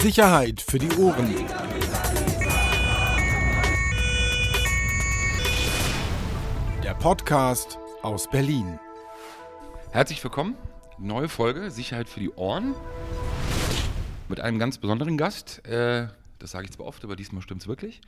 Sicherheit 0.00 0.62
für 0.62 0.78
die 0.78 0.88
Ohren. 0.96 1.34
Der 6.82 6.94
Podcast 6.94 7.78
aus 8.00 8.30
Berlin. 8.30 8.78
Herzlich 9.92 10.24
willkommen. 10.24 10.56
Neue 10.98 11.28
Folge 11.28 11.70
Sicherheit 11.70 12.08
für 12.08 12.20
die 12.20 12.30
Ohren. 12.30 12.74
Mit 14.30 14.40
einem 14.40 14.58
ganz 14.58 14.78
besonderen 14.78 15.18
Gast. 15.18 15.66
Äh, 15.66 16.08
das 16.38 16.52
sage 16.52 16.64
ich 16.64 16.70
zwar 16.70 16.86
oft, 16.86 17.04
aber 17.04 17.14
diesmal 17.14 17.42
stimmt 17.42 17.60
es 17.60 17.68
wirklich. 17.68 18.00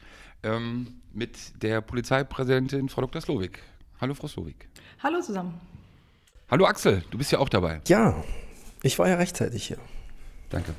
Ähm, 0.42 1.02
mit 1.12 1.62
der 1.62 1.82
Polizeipräsidentin 1.82 2.88
Frau 2.88 3.02
Dr. 3.02 3.20
Slowik. 3.20 3.62
Hallo, 4.00 4.14
Frau 4.14 4.28
Slowik. 4.28 4.66
Hallo 5.02 5.20
zusammen. 5.20 5.60
Hallo, 6.50 6.64
Axel. 6.64 7.04
Du 7.10 7.18
bist 7.18 7.32
ja 7.32 7.38
auch 7.38 7.50
dabei. 7.50 7.82
Ja, 7.86 8.24
ich 8.82 8.98
war 8.98 9.10
ja 9.10 9.16
rechtzeitig 9.16 9.66
hier. 9.66 9.78
Danke. 10.48 10.74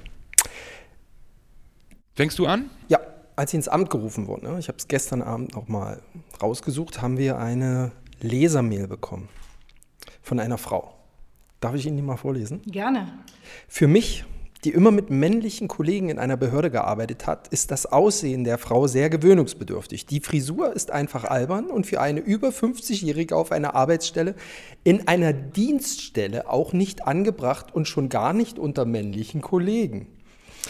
Fängst 2.15 2.37
du 2.37 2.45
an? 2.45 2.69
Ja, 2.89 2.99
als 3.35 3.51
ich 3.51 3.55
ins 3.55 3.67
Amt 3.67 3.89
gerufen 3.89 4.27
wurde, 4.27 4.45
ne, 4.45 4.59
ich 4.59 4.67
habe 4.67 4.77
es 4.77 4.87
gestern 4.87 5.23
Abend 5.23 5.55
nochmal 5.55 6.01
rausgesucht, 6.41 7.01
haben 7.01 7.17
wir 7.17 7.39
eine 7.39 7.91
Lesermail 8.21 8.87
bekommen 8.87 9.29
von 10.21 10.39
einer 10.39 10.59
Frau. 10.59 10.93
Darf 11.59 11.73
ich 11.73 11.87
Ihnen 11.87 11.97
die 11.97 12.03
mal 12.03 12.17
vorlesen? 12.17 12.61
Gerne. 12.67 13.07
Für 13.67 13.87
mich, 13.87 14.25
die 14.63 14.69
immer 14.69 14.91
mit 14.91 15.09
männlichen 15.09 15.67
Kollegen 15.67 16.09
in 16.09 16.19
einer 16.19 16.37
Behörde 16.37 16.69
gearbeitet 16.69 17.25
hat, 17.25 17.47
ist 17.47 17.71
das 17.71 17.87
Aussehen 17.87 18.43
der 18.43 18.59
Frau 18.59 18.85
sehr 18.85 19.09
gewöhnungsbedürftig. 19.09 20.05
Die 20.05 20.19
Frisur 20.19 20.71
ist 20.71 20.91
einfach 20.91 21.23
albern 21.23 21.65
und 21.71 21.87
für 21.87 21.99
eine 21.99 22.19
über 22.19 22.49
50-Jährige 22.49 23.35
auf 23.35 23.51
einer 23.51 23.73
Arbeitsstelle 23.73 24.35
in 24.83 25.07
einer 25.07 25.33
Dienststelle 25.33 26.47
auch 26.47 26.73
nicht 26.73 27.07
angebracht 27.07 27.73
und 27.73 27.87
schon 27.87 28.09
gar 28.09 28.33
nicht 28.33 28.59
unter 28.59 28.85
männlichen 28.85 29.41
Kollegen. 29.41 30.12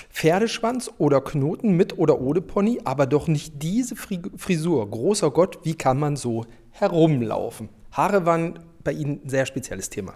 Pferdeschwanz 0.10 0.92
oder 0.98 1.22
Knoten 1.22 1.76
mit 1.76 1.98
oder 1.98 2.20
ohne 2.20 2.42
Pony, 2.42 2.80
aber 2.84 3.06
doch 3.06 3.28
nicht 3.28 3.62
diese 3.62 3.96
Frisur. 3.96 4.90
Großer 4.90 5.32
Gott, 5.32 5.60
wie 5.64 5.76
kann 5.76 6.00
man 6.00 6.16
so 6.16 6.46
herumlaufen? 6.72 7.70
Haare 7.92 8.26
waren 8.26 8.60
bei 8.84 8.92
Ihnen 8.92 9.22
ein 9.24 9.30
sehr 9.30 9.46
spezielles 9.46 9.90
Thema. 9.90 10.14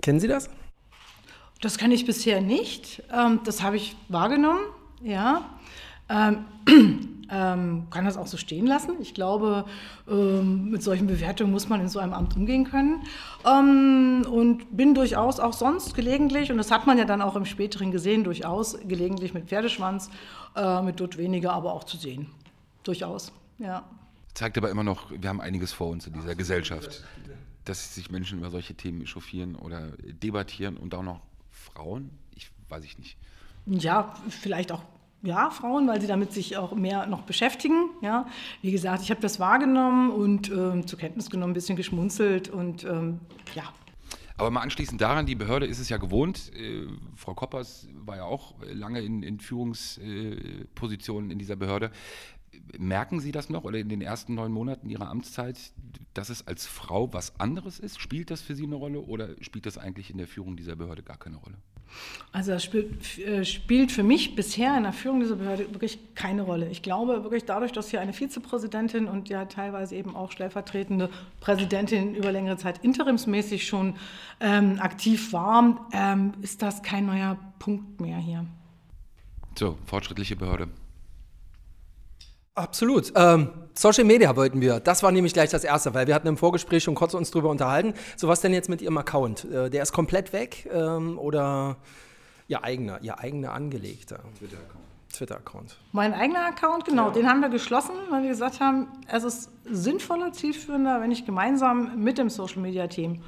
Kennen 0.00 0.20
Sie 0.20 0.28
das? 0.28 0.48
Das 1.60 1.78
kenne 1.78 1.94
ich 1.94 2.06
bisher 2.06 2.40
nicht. 2.40 3.02
Ähm, 3.12 3.40
das 3.44 3.62
habe 3.62 3.76
ich 3.76 3.96
wahrgenommen, 4.08 4.62
ja. 5.02 5.58
Ähm, 6.12 6.44
ähm, 7.32 7.86
kann 7.90 8.04
das 8.04 8.18
auch 8.18 8.26
so 8.26 8.36
stehen 8.36 8.66
lassen. 8.66 8.96
Ich 9.00 9.14
glaube, 9.14 9.64
ähm, 10.08 10.70
mit 10.70 10.82
solchen 10.82 11.06
Bewertungen 11.06 11.50
muss 11.50 11.68
man 11.68 11.80
in 11.80 11.88
so 11.88 11.98
einem 11.98 12.12
Amt 12.12 12.36
umgehen 12.36 12.64
können. 12.64 13.02
Ähm, 13.46 14.26
und 14.30 14.76
bin 14.76 14.94
durchaus 14.94 15.40
auch 15.40 15.54
sonst 15.54 15.94
gelegentlich, 15.94 16.52
und 16.52 16.58
das 16.58 16.70
hat 16.70 16.86
man 16.86 16.98
ja 16.98 17.06
dann 17.06 17.22
auch 17.22 17.34
im 17.34 17.46
späteren 17.46 17.90
gesehen, 17.90 18.22
durchaus 18.22 18.78
gelegentlich 18.86 19.32
mit 19.32 19.48
Pferdeschwanz, 19.48 20.10
äh, 20.54 20.82
mit 20.82 21.00
dort 21.00 21.16
weniger, 21.16 21.54
aber 21.54 21.72
auch 21.72 21.84
zu 21.84 21.96
sehen. 21.96 22.26
Durchaus, 22.82 23.32
ja. 23.58 23.82
Zeigt 24.34 24.58
aber 24.58 24.70
immer 24.70 24.84
noch, 24.84 25.10
wir 25.10 25.28
haben 25.28 25.40
einiges 25.40 25.72
vor 25.72 25.88
uns 25.88 26.06
in 26.06 26.12
dieser 26.12 26.34
Gesellschaft, 26.34 27.02
dass 27.64 27.94
sich 27.94 28.10
Menschen 28.10 28.38
über 28.38 28.50
solche 28.50 28.74
Themen 28.74 29.02
echauffieren 29.02 29.56
oder 29.56 29.92
debattieren 30.22 30.76
und 30.76 30.94
auch 30.94 31.02
noch 31.02 31.20
Frauen? 31.50 32.10
Ich 32.34 32.50
weiß 32.68 32.84
ich 32.84 32.98
nicht. 32.98 33.16
Ja, 33.66 34.14
vielleicht 34.28 34.72
auch 34.72 34.82
ja, 35.22 35.50
Frauen, 35.50 35.86
weil 35.86 36.00
sie 36.00 36.06
damit 36.06 36.32
sich 36.32 36.56
auch 36.56 36.74
mehr 36.74 37.06
noch 37.06 37.22
beschäftigen. 37.22 37.90
Ja. 38.00 38.26
Wie 38.60 38.72
gesagt, 38.72 39.02
ich 39.02 39.10
habe 39.10 39.20
das 39.20 39.38
wahrgenommen 39.38 40.10
und 40.10 40.50
ähm, 40.50 40.86
zur 40.86 40.98
Kenntnis 40.98 41.30
genommen, 41.30 41.52
ein 41.52 41.54
bisschen 41.54 41.76
geschmunzelt 41.76 42.48
und 42.48 42.84
ähm, 42.84 43.20
ja. 43.54 43.64
Aber 44.36 44.50
mal 44.50 44.60
anschließend 44.62 45.00
daran, 45.00 45.26
die 45.26 45.36
Behörde 45.36 45.66
ist 45.66 45.78
es 45.78 45.88
ja 45.88 45.98
gewohnt. 45.98 46.52
Äh, 46.56 46.86
Frau 47.14 47.34
Koppers 47.34 47.86
war 47.94 48.16
ja 48.16 48.24
auch 48.24 48.54
lange 48.64 49.00
in, 49.00 49.22
in 49.22 49.38
Führungspositionen 49.38 51.30
in 51.30 51.38
dieser 51.38 51.56
Behörde. 51.56 51.92
Merken 52.76 53.20
Sie 53.20 53.32
das 53.32 53.48
noch 53.48 53.64
oder 53.64 53.78
in 53.78 53.88
den 53.88 54.02
ersten 54.02 54.34
neun 54.34 54.50
Monaten 54.50 54.90
Ihrer 54.90 55.08
Amtszeit, 55.08 55.58
dass 56.14 56.28
es 56.28 56.46
als 56.46 56.66
Frau 56.66 57.12
was 57.12 57.38
anderes 57.38 57.78
ist? 57.78 58.00
Spielt 58.00 58.30
das 58.30 58.42
für 58.42 58.56
Sie 58.56 58.64
eine 58.64 58.74
Rolle 58.74 59.00
oder 59.00 59.30
spielt 59.40 59.66
das 59.66 59.78
eigentlich 59.78 60.10
in 60.10 60.18
der 60.18 60.26
Führung 60.26 60.56
dieser 60.56 60.76
Behörde 60.76 61.02
gar 61.02 61.18
keine 61.18 61.36
Rolle? 61.36 61.56
Also 62.32 62.52
das 62.52 62.64
spielt, 62.64 63.18
äh, 63.18 63.44
spielt, 63.44 63.92
für 63.92 64.02
mich 64.02 64.34
bisher 64.34 64.76
in 64.76 64.84
der 64.84 64.92
Führung 64.92 65.20
dieser 65.20 65.36
Behörde 65.36 65.70
wirklich 65.72 65.98
keine 66.14 66.42
Rolle. 66.42 66.68
Ich 66.70 66.82
glaube 66.82 67.24
wirklich 67.24 67.44
dadurch, 67.44 67.72
dass 67.72 67.90
hier 67.90 68.00
eine 68.00 68.14
Vizepräsidentin 68.14 69.06
und 69.06 69.28
ja 69.28 69.44
teilweise 69.44 69.96
eben 69.96 70.16
auch 70.16 70.32
stellvertretende 70.32 71.10
Präsidentin 71.40 72.14
über 72.14 72.32
längere 72.32 72.56
Zeit 72.56 72.82
interimsmäßig 72.82 73.66
schon 73.66 73.96
ähm, 74.40 74.78
aktiv 74.80 75.32
war, 75.34 75.86
ähm, 75.92 76.32
ist 76.40 76.62
das 76.62 76.82
kein 76.82 77.04
neuer 77.04 77.36
Punkt 77.58 78.00
mehr 78.00 78.16
hier. 78.16 78.46
So, 79.58 79.76
fortschrittliche 79.84 80.36
Behörde. 80.36 80.68
Absolut. 82.54 83.12
Ähm, 83.16 83.48
Social 83.74 84.04
Media 84.04 84.36
wollten 84.36 84.60
wir. 84.60 84.78
Das 84.80 85.02
war 85.02 85.10
nämlich 85.10 85.32
gleich 85.32 85.50
das 85.50 85.64
Erste, 85.64 85.94
weil 85.94 86.06
wir 86.06 86.14
hatten 86.14 86.28
im 86.28 86.36
Vorgespräch 86.36 86.82
schon 86.82 86.94
kurz 86.94 87.14
uns 87.14 87.30
drüber 87.30 87.48
unterhalten. 87.48 87.94
So 88.16 88.28
was 88.28 88.42
denn 88.42 88.52
jetzt 88.52 88.68
mit 88.68 88.82
Ihrem 88.82 88.98
Account? 88.98 89.44
Äh, 89.46 89.70
der 89.70 89.82
ist 89.82 89.92
komplett 89.92 90.32
weg 90.34 90.68
ähm, 90.70 91.18
oder 91.18 91.76
Ihr 92.48 92.62
eigener, 92.62 93.00
Ihr 93.02 93.18
eigener 93.18 93.52
angelegter? 93.52 94.20
Twitter-Account. 94.38 94.82
Twitter-Account. 95.14 95.78
Mein 95.92 96.12
eigener 96.12 96.46
Account, 96.46 96.84
genau, 96.84 97.08
ja. 97.08 97.12
den 97.12 97.28
haben 97.28 97.40
wir 97.40 97.48
geschlossen, 97.48 97.92
weil 98.10 98.22
wir 98.22 98.30
gesagt 98.30 98.60
haben, 98.60 98.88
es 99.08 99.24
ist 99.24 99.50
sinnvoller, 99.64 100.32
zielführender, 100.32 101.00
wenn 101.00 101.10
ich 101.10 101.24
gemeinsam 101.24 102.02
mit 102.02 102.18
dem 102.18 102.28
Social 102.28 102.60
Media 102.60 102.86
Team 102.86 103.22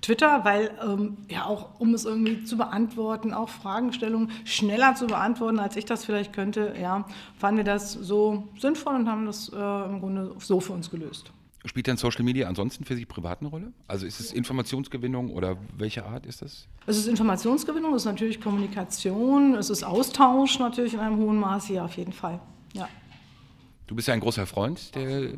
Twitter, 0.00 0.44
weil 0.44 0.70
ähm, 0.82 1.18
ja 1.28 1.44
auch, 1.44 1.78
um 1.78 1.94
es 1.94 2.04
irgendwie 2.04 2.44
zu 2.44 2.56
beantworten, 2.56 3.32
auch 3.32 3.48
Fragestellungen 3.48 4.30
schneller 4.44 4.94
zu 4.94 5.06
beantworten, 5.06 5.58
als 5.58 5.76
ich 5.76 5.84
das 5.84 6.04
vielleicht 6.04 6.32
könnte, 6.32 6.74
ja, 6.80 7.06
fanden 7.38 7.58
wir 7.58 7.64
das 7.64 7.92
so 7.92 8.48
sinnvoll 8.58 8.94
und 8.94 9.08
haben 9.08 9.26
das 9.26 9.50
äh, 9.52 9.56
im 9.56 10.00
Grunde 10.00 10.34
so 10.38 10.60
für 10.60 10.72
uns 10.72 10.90
gelöst. 10.90 11.32
Spielt 11.66 11.86
denn 11.86 11.98
Social 11.98 12.22
Media 12.22 12.48
ansonsten 12.48 12.84
für 12.84 12.96
Sie 12.96 13.04
privat 13.04 13.40
eine 13.40 13.50
Rolle? 13.50 13.72
Also 13.86 14.06
ist 14.06 14.18
es 14.18 14.32
Informationsgewinnung 14.32 15.30
oder 15.30 15.58
welche 15.76 16.06
Art 16.06 16.24
ist 16.24 16.40
das? 16.40 16.66
Es 16.86 16.96
ist 16.96 17.06
Informationsgewinnung, 17.06 17.92
es 17.94 18.02
ist 18.02 18.06
natürlich 18.06 18.40
Kommunikation, 18.40 19.54
es 19.56 19.68
ist 19.68 19.82
Austausch 19.82 20.58
natürlich 20.58 20.94
in 20.94 21.00
einem 21.00 21.18
hohen 21.18 21.38
Maße, 21.38 21.74
ja, 21.74 21.84
auf 21.84 21.98
jeden 21.98 22.14
Fall. 22.14 22.40
Ja. 22.72 22.88
Du 23.86 23.94
bist 23.94 24.08
ja 24.08 24.14
ein 24.14 24.20
großer 24.20 24.46
Freund 24.46 24.94
der 24.94 25.32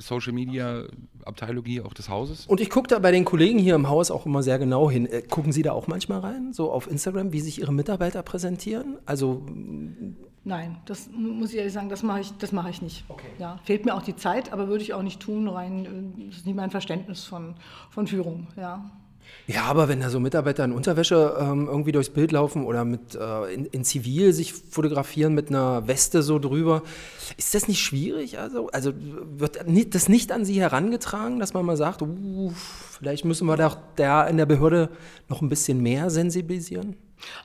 Social 0.00 0.32
Media 0.32 0.84
Abteilung 1.24 1.64
hier 1.64 1.86
auch 1.86 1.94
des 1.94 2.08
Hauses. 2.08 2.46
Und 2.46 2.60
ich 2.60 2.70
gucke 2.70 2.88
da 2.88 2.98
bei 2.98 3.10
den 3.10 3.24
Kollegen 3.24 3.58
hier 3.58 3.74
im 3.74 3.88
Haus 3.88 4.10
auch 4.10 4.26
immer 4.26 4.42
sehr 4.42 4.58
genau 4.58 4.90
hin. 4.90 5.06
Äh, 5.06 5.22
gucken 5.22 5.52
Sie 5.52 5.62
da 5.62 5.72
auch 5.72 5.86
manchmal 5.86 6.20
rein, 6.20 6.52
so 6.52 6.70
auf 6.70 6.90
Instagram, 6.90 7.32
wie 7.32 7.40
sich 7.40 7.60
Ihre 7.60 7.72
Mitarbeiter 7.72 8.22
präsentieren? 8.22 8.98
Also 9.06 9.42
Nein, 10.46 10.76
das 10.84 11.10
muss 11.10 11.50
ich 11.50 11.56
ehrlich 11.56 11.72
sagen, 11.72 11.88
das 11.88 12.04
mache 12.04 12.20
ich, 12.20 12.32
das 12.38 12.52
mache 12.52 12.70
ich 12.70 12.80
nicht. 12.80 13.04
Okay. 13.08 13.26
Ja, 13.36 13.58
fehlt 13.64 13.84
mir 13.84 13.96
auch 13.96 14.02
die 14.02 14.14
Zeit, 14.14 14.52
aber 14.52 14.68
würde 14.68 14.84
ich 14.84 14.94
auch 14.94 15.02
nicht 15.02 15.18
tun, 15.18 15.48
rein, 15.48 15.84
äh, 15.84 16.26
das 16.28 16.38
ist 16.38 16.46
nicht 16.46 16.54
mein 16.54 16.70
Verständnis 16.70 17.24
von, 17.24 17.56
von 17.90 18.06
Führung, 18.06 18.46
ja. 18.56 18.88
Ja, 19.48 19.64
aber 19.64 19.88
wenn 19.88 20.00
da 20.00 20.10
so 20.10 20.18
Mitarbeiter 20.18 20.64
in 20.64 20.72
Unterwäsche 20.72 21.36
ähm, 21.38 21.68
irgendwie 21.68 21.92
durchs 21.92 22.10
Bild 22.10 22.32
laufen 22.32 22.64
oder 22.64 22.84
mit 22.84 23.14
äh, 23.14 23.54
in, 23.54 23.66
in, 23.66 23.84
Zivil 23.84 24.32
sich 24.32 24.52
fotografieren 24.52 25.34
mit 25.34 25.50
einer 25.50 25.86
Weste 25.86 26.22
so 26.22 26.40
drüber, 26.40 26.82
ist 27.36 27.54
das 27.54 27.68
nicht 27.68 27.80
schwierig? 27.80 28.40
Also, 28.40 28.68
also 28.68 28.92
wird 28.96 29.94
das 29.94 30.08
nicht 30.08 30.32
an 30.32 30.44
Sie 30.44 30.60
herangetragen, 30.60 31.38
dass 31.38 31.54
man 31.54 31.64
mal 31.64 31.76
sagt, 31.76 32.02
uh, 32.02 32.50
vielleicht 32.98 33.24
müssen 33.24 33.46
wir 33.46 33.56
da, 33.56 33.76
da 33.94 34.26
in 34.26 34.36
der 34.36 34.46
Behörde 34.46 34.90
noch 35.28 35.42
ein 35.42 35.48
bisschen 35.48 35.80
mehr 35.80 36.10
sensibilisieren? 36.10 36.96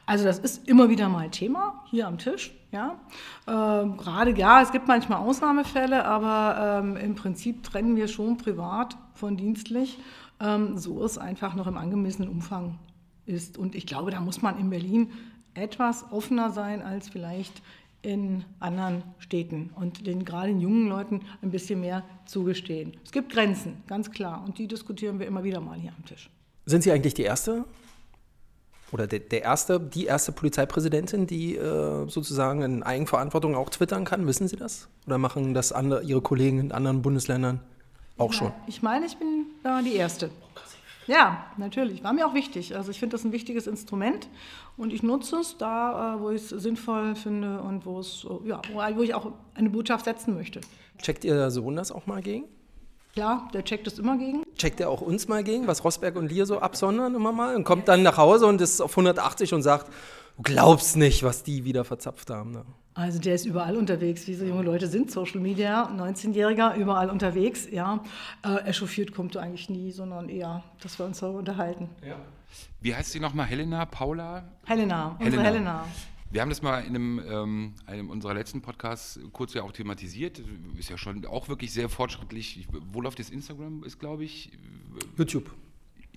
Also 0.05 0.25
das 0.25 0.39
ist 0.39 0.67
immer 0.67 0.89
wieder 0.89 1.07
mal 1.07 1.29
Thema 1.29 1.83
hier 1.89 2.07
am 2.07 2.17
Tisch. 2.17 2.53
Ja, 2.71 2.99
ähm, 3.47 3.97
gerade 3.97 4.31
ja, 4.31 4.61
es 4.61 4.71
gibt 4.71 4.87
manchmal 4.87 5.19
Ausnahmefälle, 5.19 6.05
aber 6.05 6.79
ähm, 6.81 6.95
im 6.95 7.15
Prinzip 7.15 7.63
trennen 7.63 7.97
wir 7.97 8.07
schon 8.07 8.37
privat 8.37 8.95
von 9.13 9.35
dienstlich 9.35 9.97
ähm, 10.41 10.77
so 10.77 11.03
es 11.03 11.17
einfach 11.17 11.55
noch 11.55 11.67
im 11.67 11.77
angemessenen 11.77 12.29
Umfang 12.29 12.79
ist. 13.25 13.57
Und 13.57 13.75
ich 13.75 13.85
glaube, 13.85 14.11
da 14.11 14.19
muss 14.19 14.41
man 14.41 14.57
in 14.57 14.69
Berlin 14.69 15.11
etwas 15.53 16.05
offener 16.11 16.51
sein 16.51 16.81
als 16.81 17.09
vielleicht 17.09 17.61
in 18.01 18.43
anderen 18.59 19.03
Städten 19.19 19.69
und 19.75 20.07
den 20.07 20.25
gerade 20.25 20.47
den 20.47 20.59
jungen 20.59 20.87
Leuten 20.87 21.21
ein 21.41 21.51
bisschen 21.51 21.81
mehr 21.81 22.03
zugestehen. 22.25 22.97
Es 23.05 23.11
gibt 23.11 23.31
Grenzen, 23.31 23.83
ganz 23.85 24.09
klar, 24.09 24.43
und 24.43 24.57
die 24.57 24.67
diskutieren 24.67 25.19
wir 25.19 25.27
immer 25.27 25.43
wieder 25.43 25.61
mal 25.61 25.77
hier 25.77 25.93
am 25.95 26.03
Tisch. 26.05 26.29
Sind 26.65 26.83
Sie 26.83 26.91
eigentlich 26.91 27.13
die 27.13 27.23
Erste 27.23 27.65
oder 28.91 29.07
der, 29.07 29.19
der 29.19 29.43
erste, 29.43 29.79
die 29.79 30.05
erste 30.05 30.31
Polizeipräsidentin, 30.31 31.27
die 31.27 31.55
äh, 31.55 32.09
sozusagen 32.09 32.61
in 32.63 32.83
Eigenverantwortung 32.83 33.55
auch 33.55 33.69
twittern 33.69 34.03
kann? 34.03 34.25
Wissen 34.25 34.47
Sie 34.47 34.57
das? 34.57 34.89
Oder 35.05 35.17
machen 35.17 35.53
das 35.53 35.71
andere, 35.71 36.03
Ihre 36.03 36.21
Kollegen 36.21 36.59
in 36.59 36.71
anderen 36.71 37.01
Bundesländern? 37.01 37.61
Auch 38.17 38.33
schon. 38.33 38.51
Ich 38.67 38.81
meine, 38.81 39.05
ich 39.05 39.17
bin 39.17 39.45
da 39.63 39.81
die 39.81 39.95
Erste. 39.95 40.29
Ja, 41.07 41.45
natürlich. 41.57 42.03
War 42.03 42.13
mir 42.13 42.27
auch 42.27 42.33
wichtig. 42.33 42.75
Also 42.75 42.91
ich 42.91 42.99
finde 42.99 43.15
das 43.15 43.23
ein 43.23 43.31
wichtiges 43.31 43.67
Instrument 43.67 44.27
und 44.77 44.93
ich 44.93 45.01
nutze 45.03 45.37
es 45.37 45.57
da, 45.57 46.15
äh, 46.15 46.19
wo 46.19 46.29
ich 46.29 46.41
es 46.43 46.49
sinnvoll 46.49 47.15
finde 47.15 47.59
und 47.61 47.85
wo 47.85 47.99
es, 47.99 48.25
ja, 48.45 48.61
wo 48.71 49.01
ich 49.01 49.13
auch 49.13 49.31
eine 49.55 49.69
Botschaft 49.69 50.05
setzen 50.05 50.35
möchte. 50.35 50.61
Checkt 51.01 51.25
Ihr 51.25 51.49
Sohn 51.49 51.75
das 51.75 51.91
auch 51.91 52.05
mal 52.05 52.21
gegen? 52.21 52.45
Klar, 53.13 53.49
der 53.53 53.65
checkt 53.65 53.87
es 53.87 53.99
immer 53.99 54.17
gegen. 54.17 54.43
Checkt 54.55 54.79
er 54.79 54.89
auch 54.89 55.01
uns 55.01 55.27
mal 55.27 55.43
gegen, 55.43 55.67
was 55.67 55.83
Rosberg 55.83 56.15
und 56.15 56.31
Lier 56.31 56.45
so 56.45 56.59
absondern 56.59 57.15
immer 57.15 57.33
mal 57.33 57.55
und 57.55 57.65
kommt 57.65 57.87
dann 57.87 58.03
nach 58.03 58.17
Hause 58.17 58.45
und 58.45 58.61
ist 58.61 58.79
auf 58.79 58.91
180 58.91 59.53
und 59.53 59.63
sagt, 59.63 59.91
Du 60.37 60.43
glaubst 60.43 60.97
nicht, 60.97 61.23
was 61.23 61.43
die 61.43 61.65
wieder 61.65 61.83
verzapft 61.83 62.29
haben. 62.29 62.51
Ne? 62.51 62.65
Also 62.93 63.19
der 63.19 63.35
ist 63.35 63.45
überall 63.45 63.77
unterwegs. 63.77 64.25
Diese 64.25 64.45
junge 64.45 64.63
Leute 64.63 64.87
sind 64.87 65.11
Social 65.11 65.39
Media, 65.39 65.89
19-Jähriger, 65.89 66.75
überall 66.75 67.09
unterwegs. 67.09 67.67
Ja, 67.71 68.03
äh, 68.43 68.67
echauffiert 68.67 69.13
kommt 69.13 69.35
er 69.35 69.43
eigentlich 69.43 69.69
nie, 69.69 69.91
sondern 69.91 70.27
eher, 70.27 70.63
dass 70.81 70.99
wir 70.99 71.05
uns 71.05 71.19
so 71.19 71.27
unterhalten. 71.29 71.89
Ja. 72.05 72.17
Wie 72.81 72.93
heißt 72.93 73.11
sie 73.11 73.19
nochmal? 73.19 73.45
Helena, 73.45 73.85
Paula? 73.85 74.43
Helena, 74.65 75.15
unsere 75.19 75.41
Helena. 75.41 75.83
Helena. 75.83 75.87
Wir 76.31 76.41
haben 76.41 76.49
das 76.49 76.61
mal 76.61 76.79
in 76.79 76.95
einem, 76.95 77.21
ähm, 77.29 77.73
einem 77.85 78.09
unserer 78.09 78.33
letzten 78.33 78.61
Podcasts 78.61 79.19
kurz 79.33 79.53
ja 79.53 79.63
auch 79.63 79.71
thematisiert. 79.71 80.41
Ist 80.77 80.89
ja 80.89 80.97
schon 80.97 81.25
auch 81.25 81.49
wirklich 81.49 81.73
sehr 81.73 81.89
fortschrittlich. 81.89 82.67
Wo 82.91 83.01
läuft 83.01 83.19
das 83.19 83.29
Instagram? 83.29 83.83
Ist, 83.83 83.99
glaube 83.99 84.23
ich. 84.23 84.51
YouTube. 85.17 85.51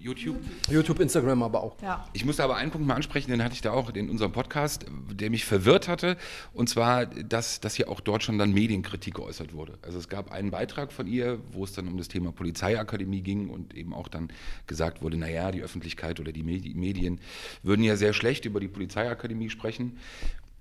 YouTube. 0.04 0.36
YouTube, 0.70 1.00
Instagram 1.00 1.42
aber 1.42 1.62
auch. 1.62 1.80
Ja. 1.80 2.06
Ich 2.12 2.26
musste 2.26 2.44
aber 2.44 2.56
einen 2.56 2.70
Punkt 2.70 2.86
mal 2.86 2.94
ansprechen, 2.94 3.30
den 3.30 3.42
hatte 3.42 3.54
ich 3.54 3.62
da 3.62 3.72
auch 3.72 3.88
in 3.94 4.10
unserem 4.10 4.32
Podcast, 4.32 4.84
der 5.10 5.30
mich 5.30 5.46
verwirrt 5.46 5.88
hatte. 5.88 6.18
Und 6.52 6.68
zwar, 6.68 7.06
dass, 7.06 7.60
dass 7.60 7.74
hier 7.74 7.88
auch 7.88 8.00
dort 8.00 8.22
schon 8.22 8.36
dann 8.36 8.52
Medienkritik 8.52 9.14
geäußert 9.14 9.54
wurde. 9.54 9.78
Also 9.80 9.98
es 9.98 10.10
gab 10.10 10.30
einen 10.30 10.50
Beitrag 10.50 10.92
von 10.92 11.06
ihr, 11.06 11.38
wo 11.52 11.64
es 11.64 11.72
dann 11.72 11.88
um 11.88 11.96
das 11.96 12.08
Thema 12.08 12.32
Polizeiakademie 12.32 13.22
ging 13.22 13.48
und 13.48 13.74
eben 13.74 13.94
auch 13.94 14.08
dann 14.08 14.28
gesagt 14.66 15.00
wurde, 15.00 15.16
naja, 15.16 15.50
die 15.50 15.62
Öffentlichkeit 15.62 16.20
oder 16.20 16.32
die 16.32 16.42
Medien 16.42 17.18
würden 17.62 17.82
ja 17.82 17.96
sehr 17.96 18.12
schlecht 18.12 18.44
über 18.44 18.60
die 18.60 18.68
Polizeiakademie 18.68 19.48
sprechen 19.48 19.98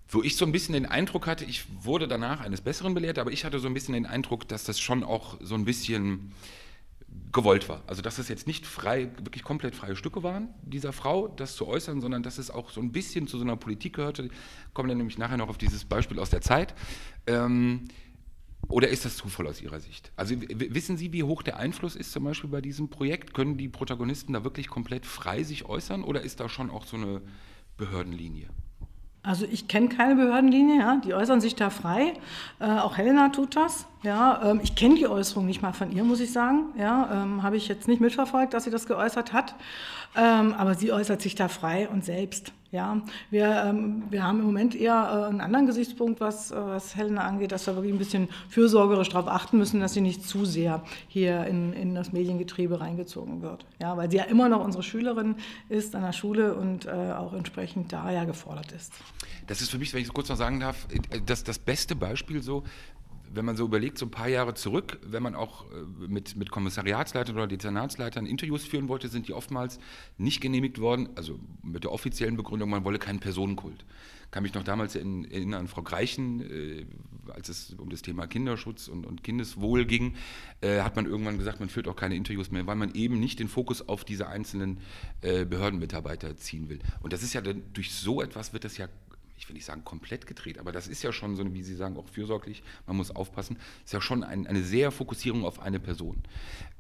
wo 0.10 0.22
ich 0.22 0.36
so 0.36 0.46
ein 0.46 0.52
bisschen 0.52 0.74
den 0.74 0.86
Eindruck 0.86 1.26
hatte, 1.26 1.44
ich 1.44 1.66
wurde 1.82 2.08
danach 2.08 2.42
eines 2.42 2.62
Besseren 2.62 2.94
belehrt, 2.94 3.18
aber 3.18 3.32
ich 3.32 3.46
hatte 3.46 3.58
so 3.58 3.68
ein 3.68 3.74
bisschen 3.74 3.96
den 3.96 4.06
Eindruck, 4.06 4.48
dass 4.48 4.64
das 4.64 4.80
schon 4.80 5.04
auch 5.04 5.38
so 5.42 5.56
ein 5.56 5.66
bisschen 5.66 6.34
gewollt 7.32 7.68
war. 7.68 7.84
Also 7.88 8.02
dass 8.02 8.20
es 8.20 8.30
jetzt 8.30 8.48
nicht 8.48 8.66
frei, 8.66 9.12
wirklich 9.18 9.44
komplett 9.44 9.76
freie 9.76 9.96
Stücke 9.96 10.24
waren, 10.24 10.50
dieser 10.62 10.94
Frau, 10.94 11.28
das 11.28 11.56
zu 11.56 11.68
äußern, 11.68 12.00
sondern 12.00 12.24
dass 12.24 12.38
es 12.38 12.52
auch 12.52 12.70
so 12.70 12.80
ein 12.80 12.92
bisschen 12.92 13.28
zu 13.28 13.38
so 13.38 13.44
einer 13.44 13.58
Politik 13.58 13.96
gehörte. 13.96 14.30
Kommen 14.74 14.90
dann 14.90 14.98
nämlich 14.98 15.18
nachher 15.18 15.38
noch 15.38 15.50
auf 15.50 15.58
dieses 15.58 15.86
Beispiel 15.86 16.20
aus 16.20 16.30
der 16.30 16.42
Zeit. 16.42 16.76
Ähm, 17.28 17.86
oder 18.70 18.88
ist 18.88 19.04
das 19.04 19.18
Zufall 19.18 19.48
aus 19.48 19.62
Ihrer 19.62 19.80
Sicht? 19.80 20.12
Also 20.16 20.36
wissen 20.40 20.96
Sie, 20.96 21.12
wie 21.12 21.24
hoch 21.24 21.44
der 21.44 21.58
Einfluss 21.58 21.96
ist 21.96 22.12
zum 22.12 22.24
Beispiel 22.24 22.50
bei 22.50 22.62
diesem 22.62 22.90
Projekt? 22.90 23.34
Können 23.34 23.58
die 23.58 23.68
Protagonisten 23.68 24.34
da 24.34 24.44
wirklich 24.44 24.68
komplett 24.68 25.06
frei 25.06 25.44
sich 25.44 25.66
äußern 25.66 26.04
oder 26.04 26.22
ist 26.22 26.40
da 26.40 26.48
schon 26.48 26.70
auch 26.70 26.86
so 26.86 26.96
eine 26.96 27.22
Behördenlinie? 27.78 28.48
Also 29.26 29.46
ich 29.50 29.70
kenne 29.70 29.88
keine 29.88 30.16
Behördenlinie, 30.16 30.80
ja, 30.80 30.98
die 30.98 31.14
äußern 31.14 31.40
sich 31.40 31.56
da 31.56 31.70
frei. 31.70 32.14
Äh, 32.60 32.66
auch 32.66 32.98
Helena 32.98 33.30
tut 33.30 33.56
das. 33.56 33.86
Ja, 34.04 34.52
ähm, 34.52 34.60
ich 34.62 34.76
kenne 34.76 34.96
die 34.96 35.08
Äußerung 35.08 35.46
nicht 35.46 35.62
mal 35.62 35.72
von 35.72 35.94
ihr, 35.94 36.04
muss 36.04 36.20
ich 36.20 36.34
sagen. 36.34 36.66
Ja, 36.78 37.10
ähm, 37.24 37.42
habe 37.42 37.56
ich 37.56 37.70
jetzt 37.70 37.88
nicht 37.88 38.02
mitverfolgt, 38.02 38.54
dass 38.54 38.66
sie 38.66 38.70
das 38.70 38.86
geäußert 38.86 39.32
hat. 39.32 39.56
Ähm, 40.18 40.54
aber 40.58 40.76
sie 40.76 40.92
äußert 40.92 41.22
sich 41.22 41.36
da 41.36 41.48
frei 41.48 41.88
und 41.88 42.04
selbst. 42.04 42.52
Ja, 42.74 43.04
wir, 43.30 43.66
ähm, 43.66 44.02
wir 44.10 44.24
haben 44.24 44.40
im 44.40 44.48
Moment 44.48 44.74
eher 44.74 44.94
äh, 44.96 45.30
einen 45.30 45.42
anderen 45.42 45.68
Gesichtspunkt, 45.68 46.20
was, 46.20 46.50
äh, 46.50 46.56
was 46.56 46.96
Helena 46.96 47.22
angeht, 47.22 47.52
dass 47.52 47.68
wir 47.68 47.76
wirklich 47.76 47.94
ein 47.94 48.00
bisschen 48.00 48.30
fürsorgerisch 48.50 49.10
darauf 49.10 49.28
achten 49.28 49.60
müssen, 49.60 49.80
dass 49.80 49.94
sie 49.94 50.02
nicht 50.02 50.28
zu 50.28 50.44
sehr 50.44 50.82
hier 51.08 51.46
in, 51.46 51.74
in 51.74 51.94
das 51.94 52.14
Mediengetriebe 52.14 52.82
reingezogen 52.82 53.44
wird. 53.44 53.68
Ja, 53.80 53.96
weil 53.96 54.10
sie 54.10 54.18
ja 54.18 54.24
immer 54.24 54.50
noch 54.50 54.66
unsere 54.66 54.82
Schülerin 54.82 55.36
ist 55.70 55.96
an 55.96 56.02
der 56.02 56.14
Schule 56.14 56.56
und 56.56 56.88
äh, 56.88 56.90
auch 57.16 57.34
entsprechend 57.34 57.94
da 57.94 58.12
ja 58.12 58.24
gefordert 58.24 58.72
ist. 58.72 58.92
Das 59.46 59.62
ist 59.62 59.70
für 59.70 59.78
mich, 59.78 59.94
wenn 59.94 60.02
ich 60.02 60.08
es 60.08 60.14
kurz 60.14 60.30
noch 60.30 60.38
sagen 60.38 60.60
darf, 60.60 60.88
äh, 60.90 61.22
das, 61.24 61.44
das 61.44 61.60
beste 61.60 61.96
Beispiel 61.96 62.42
so, 62.42 62.64
wenn 63.36 63.46
man 63.46 63.56
so 63.56 63.66
überlegt, 63.66 63.98
so 63.98 64.06
ein 64.06 64.12
paar 64.12 64.28
Jahre 64.28 64.54
zurück, 64.54 65.00
wenn 65.06 65.24
man 65.24 65.36
auch 65.36 65.66
äh, 65.72 66.08
mit, 66.08 66.36
mit 66.36 66.52
Kommissariatsleitern 66.52 67.36
oder 67.36 67.48
Dezernatsleitern 67.48 68.26
Interviews 68.26 68.64
führen 68.66 68.88
wollte, 68.88 69.08
sind 69.08 69.28
die 69.28 69.34
oftmals 69.34 69.80
nicht 70.18 70.42
genehmigt 70.42 70.80
worden, 70.80 71.10
also 71.16 71.40
mit 71.62 71.84
der 71.84 71.92
offiziellen 71.92 72.38
Begründung, 72.38 72.70
man 72.70 72.84
wolle 72.84 73.00
keinen 73.00 73.20
Personenkult. 73.20 73.86
Ich 74.26 74.32
kann 74.32 74.44
mich 74.44 74.54
noch 74.56 74.64
damals 74.64 74.96
erinnern 74.96 75.54
an 75.54 75.68
Frau 75.68 75.84
Greichen, 75.84 76.42
äh, 76.42 76.86
als 77.32 77.50
es 77.50 77.74
um 77.74 77.90
das 77.90 78.02
Thema 78.02 78.28
Kinderschutz 78.28 78.88
und, 78.88 79.06
und 79.06 79.24
Kindeswohl 79.24 79.86
ging, 79.86 80.16
äh, 80.62 80.82
hat 80.82 80.96
man 80.96 81.06
irgendwann 81.06 81.38
gesagt, 81.38 81.60
man 81.60 81.70
führt 81.70 81.88
auch 81.88 81.96
keine 81.96 82.16
Interviews 82.16 82.52
mehr, 82.52 82.66
weil 82.68 82.76
man 82.76 82.94
eben 82.94 83.20
nicht 83.20 83.40
den 83.40 83.48
Fokus 83.48 83.88
auf 83.88 84.04
diese 84.04 84.28
einzelnen 84.28 84.80
Behördenmitarbeiter 85.22 86.36
ziehen 86.38 86.68
will. 86.68 86.80
Und 87.02 87.14
das 87.14 87.24
ist 87.24 87.34
ja 87.34 87.42
durch 87.42 87.94
so 87.94 88.22
etwas 88.22 88.54
wird 88.54 88.66
das 88.66 88.78
ja 88.78 88.88
ich 89.44 89.50
will 89.50 89.56
nicht 89.56 89.66
sagen 89.66 89.84
komplett 89.84 90.26
gedreht, 90.26 90.58
aber 90.58 90.72
das 90.72 90.88
ist 90.88 91.04
ja 91.04 91.12
schon 91.12 91.36
so, 91.36 91.54
wie 91.54 91.64
Sie 91.64 91.76
sagen, 91.76 91.98
auch 91.98 92.08
fürsorglich, 92.08 92.64
man 92.88 92.96
muss 92.96 93.12
aufpassen, 93.12 93.58
ist 93.84 93.92
ja 93.92 94.00
schon 94.00 94.24
ein, 94.24 94.48
eine 94.48 94.64
sehr 94.64 94.90
Fokussierung 94.90 95.44
auf 95.44 95.60
eine 95.60 95.82
Person. 95.82 96.24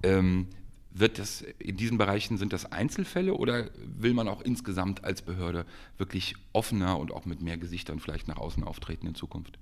Ähm, 0.01 0.47
wird 0.91 1.19
das 1.19 1.41
in 1.41 1.75
diesen 1.75 1.97
Bereichen 1.97 2.37
sind 2.37 2.53
das 2.53 2.71
Einzelfälle 2.71 3.33
oder 3.33 3.69
will 3.75 4.13
man 4.13 4.29
auch 4.29 4.41
insgesamt 4.41 5.03
als 5.03 5.23
Behörde 5.23 5.65
wirklich 5.97 6.35
offener 6.53 6.99
und 6.99 7.11
auch 7.11 7.25
mit 7.25 7.41
mehr 7.41 7.57
Gesichtern 7.57 7.99
vielleicht 7.99 8.29
nach 8.29 8.37
außen 8.37 8.63
auftreten 8.63 9.07
in 9.07 9.15
Zukunft? 9.15 9.59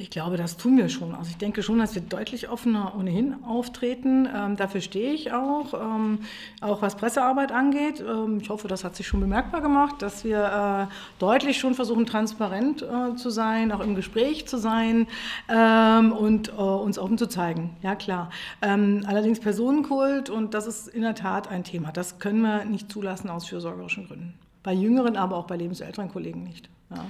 Ich 0.00 0.10
glaube, 0.10 0.36
das 0.36 0.56
tun 0.56 0.76
wir 0.76 0.88
schon. 0.88 1.12
Also 1.12 1.30
ich 1.30 1.38
denke 1.38 1.60
schon, 1.60 1.80
dass 1.80 1.96
wir 1.96 2.02
deutlich 2.02 2.48
offener 2.48 2.94
ohnehin 2.96 3.42
auftreten. 3.44 4.28
Ähm, 4.32 4.54
dafür 4.54 4.80
stehe 4.80 5.12
ich 5.12 5.32
auch, 5.32 5.74
ähm, 5.74 6.20
auch 6.60 6.82
was 6.82 6.94
Pressearbeit 6.94 7.50
angeht. 7.50 8.00
Ähm, 8.00 8.38
ich 8.40 8.48
hoffe, 8.48 8.68
das 8.68 8.84
hat 8.84 8.94
sich 8.94 9.08
schon 9.08 9.18
bemerkbar 9.18 9.60
gemacht, 9.60 10.00
dass 10.00 10.22
wir 10.22 10.88
äh, 10.88 10.94
deutlich 11.18 11.58
schon 11.58 11.74
versuchen, 11.74 12.06
transparent 12.06 12.82
äh, 12.82 13.16
zu 13.16 13.30
sein, 13.30 13.72
auch 13.72 13.80
im 13.80 13.96
Gespräch 13.96 14.46
zu 14.46 14.56
sein 14.56 15.08
ähm, 15.48 16.12
und 16.12 16.50
äh, 16.50 16.52
uns 16.52 16.96
offen 16.96 17.18
zu 17.18 17.26
zeigen. 17.26 17.76
Ja, 17.82 17.96
klar. 17.96 18.30
Ähm, 18.62 19.02
allerdings 19.04 19.40
Personenkult, 19.40 20.30
und 20.30 20.54
das 20.54 20.68
ist 20.68 20.86
in 20.86 21.02
der 21.02 21.16
Tat 21.16 21.48
ein 21.48 21.64
Thema. 21.64 21.90
Das 21.90 22.20
können 22.20 22.42
wir 22.42 22.64
nicht 22.64 22.92
zulassen 22.92 23.28
aus 23.30 23.48
fürsorgerischen 23.48 24.06
Gründen. 24.06 24.34
Bei 24.62 24.72
jüngeren, 24.72 25.16
aber 25.16 25.36
auch 25.36 25.48
bei 25.48 25.56
lebensälteren 25.56 26.08
Kollegen 26.08 26.44
nicht. 26.44 26.70
Ja. 26.90 27.04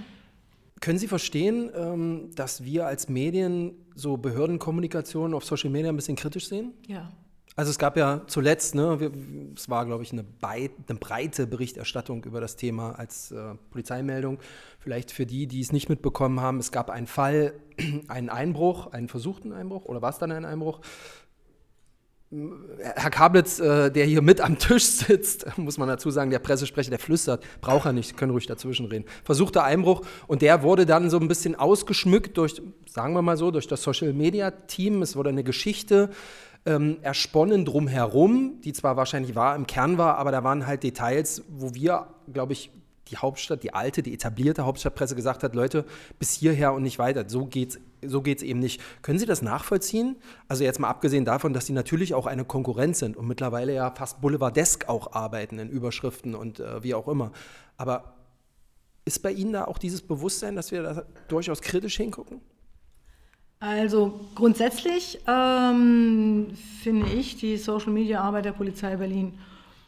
Können 0.80 0.98
Sie 0.98 1.08
verstehen, 1.08 1.70
ähm, 1.74 2.30
dass 2.34 2.64
wir 2.64 2.86
als 2.86 3.08
Medien 3.08 3.74
so 3.94 4.16
Behördenkommunikation 4.16 5.34
auf 5.34 5.44
Social 5.44 5.70
Media 5.70 5.90
ein 5.90 5.96
bisschen 5.96 6.16
kritisch 6.16 6.48
sehen? 6.48 6.74
Ja. 6.86 7.10
Also 7.56 7.70
es 7.72 7.78
gab 7.78 7.96
ja 7.96 8.22
zuletzt, 8.28 8.76
ne, 8.76 9.00
wir, 9.00 9.10
es 9.56 9.68
war, 9.68 9.84
glaube 9.84 10.04
ich, 10.04 10.12
eine, 10.12 10.24
eine, 10.42 10.98
breite 11.00 11.48
Berichterstattung 11.48 12.22
über 12.22 12.40
das 12.40 12.54
Thema 12.54 12.92
als 12.92 13.32
äh, 13.32 13.54
Polizeimeldung. 13.70 14.38
Vielleicht 14.78 15.10
für 15.10 15.26
die, 15.26 15.48
die 15.48 15.60
es 15.60 15.72
nicht 15.72 15.88
mitbekommen 15.88 16.40
haben, 16.40 16.60
es 16.60 16.70
gab 16.70 16.88
einen 16.88 17.08
Fall, 17.08 17.54
einen 18.08 18.28
Einbruch, 18.28 18.92
einen 18.92 19.08
versuchten 19.08 19.52
Einbruch, 19.52 19.86
oder 19.86 20.00
war 20.02 20.10
es 20.10 20.18
dann 20.18 20.30
ein 20.30 20.44
Einbruch, 20.44 20.80
Herr 22.30 23.10
Kablitz, 23.10 23.58
äh, 23.58 23.90
der 23.90 24.04
hier 24.04 24.20
mit 24.20 24.42
am 24.42 24.58
Tisch 24.58 24.84
sitzt, 24.84 25.46
muss 25.56 25.78
man 25.78 25.88
dazu 25.88 26.10
sagen, 26.10 26.30
der 26.30 26.40
Pressesprecher, 26.40 26.90
der 26.90 26.98
flüstert, 26.98 27.42
braucht 27.62 27.86
er 27.86 27.94
nicht, 27.94 28.18
können 28.18 28.32
ruhig 28.32 28.46
dazwischen 28.46 28.84
reden. 28.84 29.06
Versuchter 29.24 29.64
Einbruch 29.64 30.02
und 30.26 30.42
der 30.42 30.62
wurde 30.62 30.84
dann 30.84 31.08
so 31.08 31.18
ein 31.18 31.26
bisschen 31.26 31.54
ausgeschmückt 31.54 32.36
durch, 32.36 32.60
sagen 32.86 33.14
wir 33.14 33.22
mal 33.22 33.38
so, 33.38 33.50
durch 33.50 33.66
das 33.66 33.82
Social 33.82 34.12
Media 34.12 34.50
Team. 34.50 35.00
Es 35.00 35.16
wurde 35.16 35.30
eine 35.30 35.42
Geschichte 35.42 36.10
ähm, 36.66 36.98
ersponnen 37.00 37.64
drumherum, 37.64 38.60
die 38.62 38.74
zwar 38.74 38.98
wahrscheinlich 38.98 39.34
wahr 39.34 39.56
im 39.56 39.66
Kern 39.66 39.96
war, 39.96 40.18
aber 40.18 40.30
da 40.30 40.44
waren 40.44 40.66
halt 40.66 40.82
Details, 40.82 41.42
wo 41.48 41.74
wir, 41.74 42.08
glaube 42.30 42.52
ich, 42.52 42.70
die 43.10 43.16
Hauptstadt, 43.16 43.62
die 43.62 43.74
alte, 43.74 44.02
die 44.02 44.14
etablierte 44.14 44.64
Hauptstadtpresse 44.64 45.14
gesagt 45.14 45.42
hat, 45.42 45.54
Leute, 45.54 45.84
bis 46.18 46.32
hierher 46.32 46.72
und 46.72 46.82
nicht 46.82 46.98
weiter. 46.98 47.24
So 47.28 47.46
geht's, 47.46 47.78
so 48.06 48.22
geht's 48.22 48.42
eben 48.42 48.58
nicht. 48.60 48.80
Können 49.02 49.18
Sie 49.18 49.26
das 49.26 49.42
nachvollziehen? 49.42 50.16
Also 50.48 50.64
jetzt 50.64 50.78
mal 50.80 50.88
abgesehen 50.88 51.24
davon, 51.24 51.52
dass 51.52 51.66
Sie 51.66 51.72
natürlich 51.72 52.14
auch 52.14 52.26
eine 52.26 52.44
Konkurrenz 52.44 52.98
sind 52.98 53.16
und 53.16 53.26
mittlerweile 53.26 53.74
ja 53.74 53.90
fast 53.90 54.20
boulevardesk 54.20 54.88
auch 54.88 55.12
arbeiten 55.12 55.58
in 55.58 55.68
Überschriften 55.68 56.34
und 56.34 56.60
äh, 56.60 56.82
wie 56.82 56.94
auch 56.94 57.08
immer. 57.08 57.32
Aber 57.76 58.14
ist 59.04 59.22
bei 59.22 59.32
Ihnen 59.32 59.52
da 59.52 59.64
auch 59.64 59.78
dieses 59.78 60.02
Bewusstsein, 60.02 60.54
dass 60.54 60.70
wir 60.70 60.82
da 60.82 61.04
durchaus 61.28 61.62
kritisch 61.62 61.96
hingucken? 61.96 62.40
Also 63.60 64.20
grundsätzlich 64.36 65.18
ähm, 65.26 66.48
finde 66.82 67.08
ich 67.08 67.36
die 67.36 67.56
Social-Media-Arbeit 67.56 68.44
der 68.44 68.52
Polizei 68.52 68.94
Berlin 68.96 69.36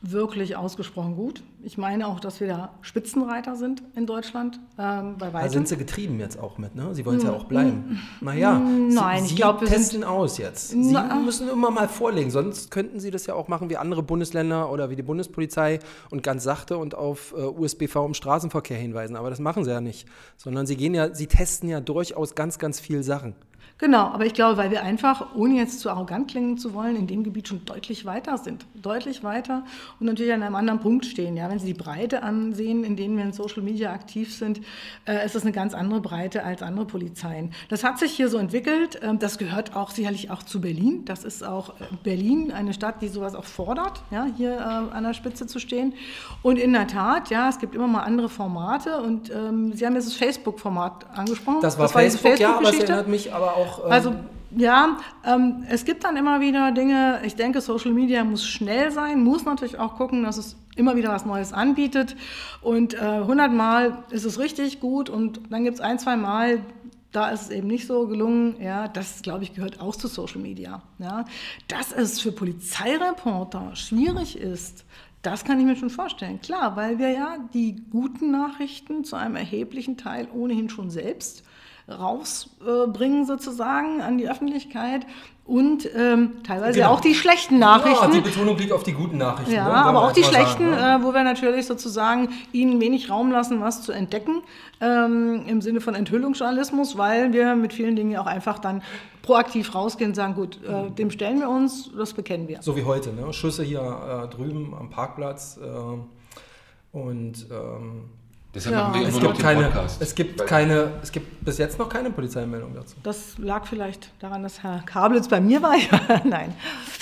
wirklich 0.03 0.57
ausgesprochen 0.57 1.15
gut. 1.15 1.43
Ich 1.63 1.77
meine 1.77 2.07
auch, 2.07 2.21
dass 2.21 2.41
wir 2.41 2.49
da 2.49 2.75
Spitzenreiter 2.81 3.55
sind 3.55 3.83
in 3.95 4.07
Deutschland. 4.07 4.59
Ähm, 4.79 5.17
bei 5.19 5.31
Da 5.31 5.49
sind 5.51 5.69
Sie 5.69 5.77
getrieben 5.77 6.19
jetzt 6.21 6.39
auch 6.39 6.57
mit, 6.57 6.75
ne? 6.75 6.95
Sie 6.95 7.05
wollen 7.05 7.19
es 7.19 7.25
ja 7.25 7.33
auch 7.33 7.45
bleiben. 7.45 8.01
Naja, 8.21 8.59
Nein, 8.59 9.25
Sie, 9.25 9.31
ich 9.31 9.37
glaube, 9.37 9.63
wir 9.63 9.69
testen 9.69 10.01
sind, 10.01 10.05
aus 10.05 10.39
jetzt. 10.39 10.71
Sie 10.71 10.93
na, 10.93 11.17
müssen 11.17 11.49
immer 11.51 11.71
mal 11.71 11.87
vorlegen, 11.87 12.31
sonst 12.31 12.71
könnten 12.71 12.99
Sie 12.99 13.11
das 13.11 13.27
ja 13.27 13.35
auch 13.35 13.49
machen 13.49 13.69
wie 13.69 13.77
andere 13.77 14.03
Bundesländer 14.03 14.73
oder 14.73 14.89
wie 14.89 14.97
die 14.97 15.03
Bundespolizei 15.03 15.81
und 16.11 16.23
ganz 16.23 16.45
sachte 16.45 16.79
und 16.79 16.95
auf 16.95 17.35
äh, 17.37 17.43
USBV 17.43 17.97
im 18.07 18.15
Straßenverkehr 18.15 18.79
hinweisen. 18.79 19.17
Aber 19.17 19.29
das 19.29 19.39
machen 19.39 19.65
Sie 19.65 19.71
ja 19.71 19.83
nicht, 19.83 20.09
sondern 20.39 20.65
Sie 20.65 20.77
gehen 20.77 20.95
ja, 20.95 21.15
Sie 21.15 21.27
testen 21.27 21.69
ja 21.69 21.81
durchaus 21.81 22.35
ganz, 22.35 22.59
ganz 22.59 22.81
viel 22.81 23.03
Sachen. 23.03 23.35
Genau, 23.79 24.09
aber 24.09 24.27
ich 24.27 24.35
glaube, 24.35 24.59
weil 24.59 24.71
wir 24.71 24.83
einfach, 24.83 25.35
ohne 25.35 25.55
jetzt 25.55 25.81
zu 25.81 25.89
arrogant 25.89 26.31
klingen 26.31 26.59
zu 26.59 26.75
wollen, 26.75 26.97
in 26.97 27.07
dem 27.07 27.25
Gebiet 27.25 27.49
schon 27.49 27.65
deutlich 27.65 28.05
weiter 28.05 28.37
sind. 28.37 28.67
Deutlich 28.75 29.25
weiter 29.25 29.65
und 29.99 30.07
natürlich 30.07 30.33
an 30.35 30.43
einem 30.43 30.55
anderen 30.55 30.81
Punkt 30.81 31.07
stehen. 31.07 31.37
Ja? 31.37 31.49
wenn 31.49 31.59
Sie 31.59 31.67
die 31.67 31.75
Breite 31.75 32.23
ansehen, 32.23 32.85
in 32.85 32.97
denen 32.97 33.17
wir 33.17 33.25
in 33.25 33.33
Social 33.33 33.63
Media 33.63 33.93
aktiv 33.93 34.35
sind, 34.35 34.61
äh, 35.07 35.25
ist 35.25 35.35
das 35.35 35.43
eine 35.43 35.53
ganz 35.53 35.75
andere 35.75 36.01
Breite 36.01 36.45
als 36.45 36.63
andere 36.63 36.85
Polizeien. 36.85 37.53
Das 37.69 37.83
hat 37.83 37.99
sich 37.99 38.13
hier 38.13 38.29
so 38.29 38.39
entwickelt. 38.39 39.01
Ähm, 39.03 39.19
das 39.19 39.39
gehört 39.39 39.75
auch 39.75 39.91
sicherlich 39.91 40.31
auch 40.31 40.43
zu 40.43 40.61
Berlin. 40.61 41.05
Das 41.07 41.25
ist 41.25 41.43
auch 41.43 41.71
äh, 41.81 41.85
Berlin, 42.03 42.53
eine 42.53 42.73
Stadt, 42.75 43.03
die 43.03 43.09
sowas 43.09 43.35
auch 43.35 43.45
fordert, 43.45 44.03
ja, 44.11 44.27
hier 44.37 44.57
äh, 44.59 44.95
an 44.95 45.05
der 45.05 45.15
Spitze 45.15 45.47
zu 45.47 45.59
stehen. 45.59 45.95
Und 46.43 46.59
in 46.59 46.73
der 46.73 46.87
Tat, 46.87 47.31
ja, 47.31 47.49
es 47.49 47.59
gibt 47.59 47.75
immer 47.75 47.89
mal 47.89 48.03
andere 48.03 48.29
Formate. 48.29 49.01
Und 49.01 49.31
ähm, 49.31 49.73
Sie 49.73 49.87
haben 49.87 49.95
jetzt 49.95 50.07
das 50.07 50.15
Facebook-Format 50.15 51.07
angesprochen. 51.17 51.61
Das 51.63 51.79
war, 51.79 51.87
das 51.87 51.95
war 51.95 52.03
Facebook, 52.03 52.23
Facebook 52.23 52.41
ja, 52.41 52.57
aber 52.59 52.69
es 52.69 52.79
erinnert 52.79 53.09
mich 53.09 53.33
aber 53.33 53.50
auch. 53.53 53.85
Ähm, 53.85 53.93
also 53.93 54.15
ja, 54.57 54.99
ähm, 55.25 55.65
es 55.69 55.85
gibt 55.85 56.03
dann 56.03 56.17
immer 56.17 56.41
wieder 56.41 56.73
Dinge, 56.73 57.21
ich 57.25 57.37
denke, 57.37 57.61
Social 57.61 57.93
Media 57.93 58.25
muss 58.25 58.45
schnell 58.45 58.91
sein, 58.91 59.23
muss 59.23 59.45
natürlich 59.45 59.79
auch 59.79 59.95
gucken, 59.95 60.25
dass 60.25 60.39
es 60.39 60.57
immer 60.75 60.97
wieder 60.97 61.11
was 61.11 61.25
Neues 61.25 61.53
anbietet. 61.53 62.17
Und 62.61 62.95
äh, 62.95 62.99
100 62.99 63.53
Mal 63.53 64.05
ist 64.11 64.25
es 64.25 64.39
richtig 64.39 64.81
gut 64.81 65.09
und 65.09 65.41
dann 65.51 65.63
gibt 65.63 65.77
es 65.77 65.81
ein, 65.81 65.99
zwei 66.01 66.17
Mal, 66.17 66.65
da 67.13 67.31
ist 67.31 67.43
es 67.43 67.51
eben 67.51 67.69
nicht 67.69 67.87
so 67.87 68.07
gelungen. 68.07 68.57
Ja, 68.61 68.89
das, 68.89 69.23
glaube 69.23 69.45
ich, 69.45 69.55
gehört 69.55 69.81
auch 69.81 69.95
zu 69.95 70.09
Social 70.09 70.41
Media. 70.41 70.83
Ja. 70.99 71.25
Dass 71.69 71.93
es 71.93 72.21
für 72.21 72.33
Polizeireporter 72.33 73.77
schwierig 73.77 74.37
ist, 74.37 74.85
das 75.23 75.45
kann 75.45 75.61
ich 75.61 75.67
mir 75.67 75.77
schon 75.77 75.91
vorstellen. 75.91 76.41
Klar, 76.41 76.77
weil 76.77 76.99
wir 76.99 77.11
ja 77.11 77.37
die 77.53 77.77
guten 77.91 78.31
Nachrichten 78.31 79.05
zu 79.05 79.17
einem 79.17 79.37
erheblichen 79.37 79.97
Teil 79.97 80.29
ohnehin 80.33 80.71
schon 80.71 80.91
selbst 80.91 81.45
rausbringen 81.91 83.27
sozusagen 83.27 84.01
an 84.01 84.19
die 84.19 84.29
Öffentlichkeit 84.29 85.07
und 85.51 85.89
ähm, 85.97 86.45
teilweise 86.45 86.79
genau. 86.79 86.93
auch 86.93 87.01
die 87.01 87.15
schlechten 87.15 87.59
Nachrichten. 87.59 88.05
Ja, 88.05 88.11
die 88.13 88.21
Betonung 88.21 88.57
liegt 88.57 88.71
auf 88.71 88.85
die 88.85 88.93
guten 88.93 89.19
Nachrichten. 89.19 89.53
Ja, 89.53 89.65
ne? 89.65 89.75
aber 89.75 90.05
auch 90.05 90.13
die 90.13 90.23
schlechten, 90.23 90.71
sagen, 90.71 90.99
ne? 90.99 91.01
äh, 91.01 91.05
wo 91.05 91.13
wir 91.13 91.25
natürlich 91.25 91.67
sozusagen 91.67 92.29
ihnen 92.53 92.81
wenig 92.81 93.11
Raum 93.11 93.33
lassen, 93.33 93.61
was 93.61 93.83
zu 93.83 93.91
entdecken, 93.91 94.43
ähm, 94.81 95.43
im 95.49 95.61
Sinne 95.61 95.81
von 95.81 95.97
Enthüllungsjournalismus, 95.97 96.97
weil 96.97 97.33
wir 97.33 97.57
mit 97.57 97.73
vielen 97.73 97.97
Dingen 97.97 98.17
auch 98.17 98.27
einfach 98.27 98.61
dann 98.61 98.83
proaktiv 99.23 99.75
rausgehen 99.75 100.11
und 100.11 100.15
sagen, 100.15 100.35
gut, 100.35 100.61
äh, 100.65 100.89
dem 100.93 101.11
stellen 101.11 101.41
wir 101.41 101.49
uns, 101.49 101.91
das 101.99 102.13
bekennen 102.13 102.47
wir. 102.47 102.63
So 102.63 102.77
wie 102.77 102.85
heute, 102.85 103.13
ne? 103.13 103.33
Schüsse 103.33 103.65
hier 103.65 103.81
äh, 103.81 104.35
drüben 104.35 104.73
am 104.79 104.89
Parkplatz 104.89 105.59
äh, 105.61 106.97
und 106.97 107.47
ähm, 107.51 108.05
Deshalb 108.53 108.75
ja. 108.75 108.89
machen 108.89 109.01
wir 109.01 109.09
es 109.09 109.13
nur 109.13 109.21
gibt 109.23 109.35
noch 109.35 109.41
keine, 109.41 109.65
Podcast. 109.65 110.03
Es 110.03 110.15
gibt, 110.15 110.47
keine, 110.47 110.93
es 111.03 111.13
gibt 111.13 111.45
bis 111.45 111.59
jetzt 111.59 111.79
noch 111.79 111.89
keine 111.89 112.11
Polizeimeldung 112.11 112.75
dazu. 112.75 112.97
Das 113.03 113.39
lag 113.39 113.65
vielleicht 113.65 114.11
daran, 114.19 114.43
dass 114.43 114.63
Herr 114.65 114.83
Kablitz 114.85 115.29
bei 115.29 115.41
mir 115.41 115.63
war. 115.63 115.77
Nein. 116.25 116.53